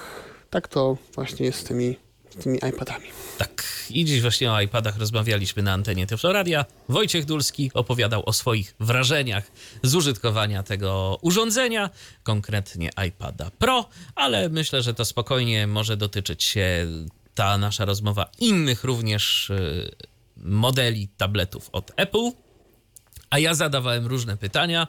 [0.50, 1.96] Tak to właśnie jest z tymi,
[2.42, 3.06] tymi iPadami.
[3.38, 6.64] Tak, i dziś właśnie o iPadach rozmawialiśmy na antenie Tyfloradia.
[6.88, 9.50] Wojciech Dulski opowiadał o swoich wrażeniach
[9.82, 11.90] z użytkowania tego urządzenia,
[12.22, 16.86] konkretnie iPada Pro, ale myślę, że to spokojnie może dotyczyć się
[17.34, 19.90] ta nasza rozmowa innych również y,
[20.36, 22.30] modeli tabletów od Apple.
[23.30, 24.86] A ja zadawałem różne pytania.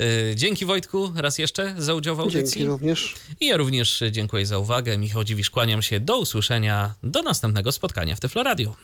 [0.00, 2.58] Y, Dzięki Wojtku raz jeszcze za udział w audycji.
[2.58, 3.14] Dzięki również.
[3.40, 4.98] I ja również dziękuję za uwagę.
[4.98, 6.00] Michał Dziwisz, kłaniam się.
[6.00, 6.94] Do usłyszenia.
[7.02, 8.76] Do następnego spotkania w Tyflo Radio.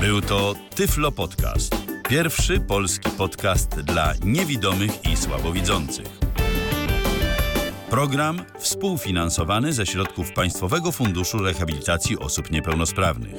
[0.00, 1.76] Był to Tyflo Podcast.
[2.08, 6.06] Pierwszy polski podcast dla niewidomych i słabowidzących.
[7.90, 13.34] Program współfinansowany ze środków Państwowego Funduszu Rehabilitacji Osób Niepełnosprawnych.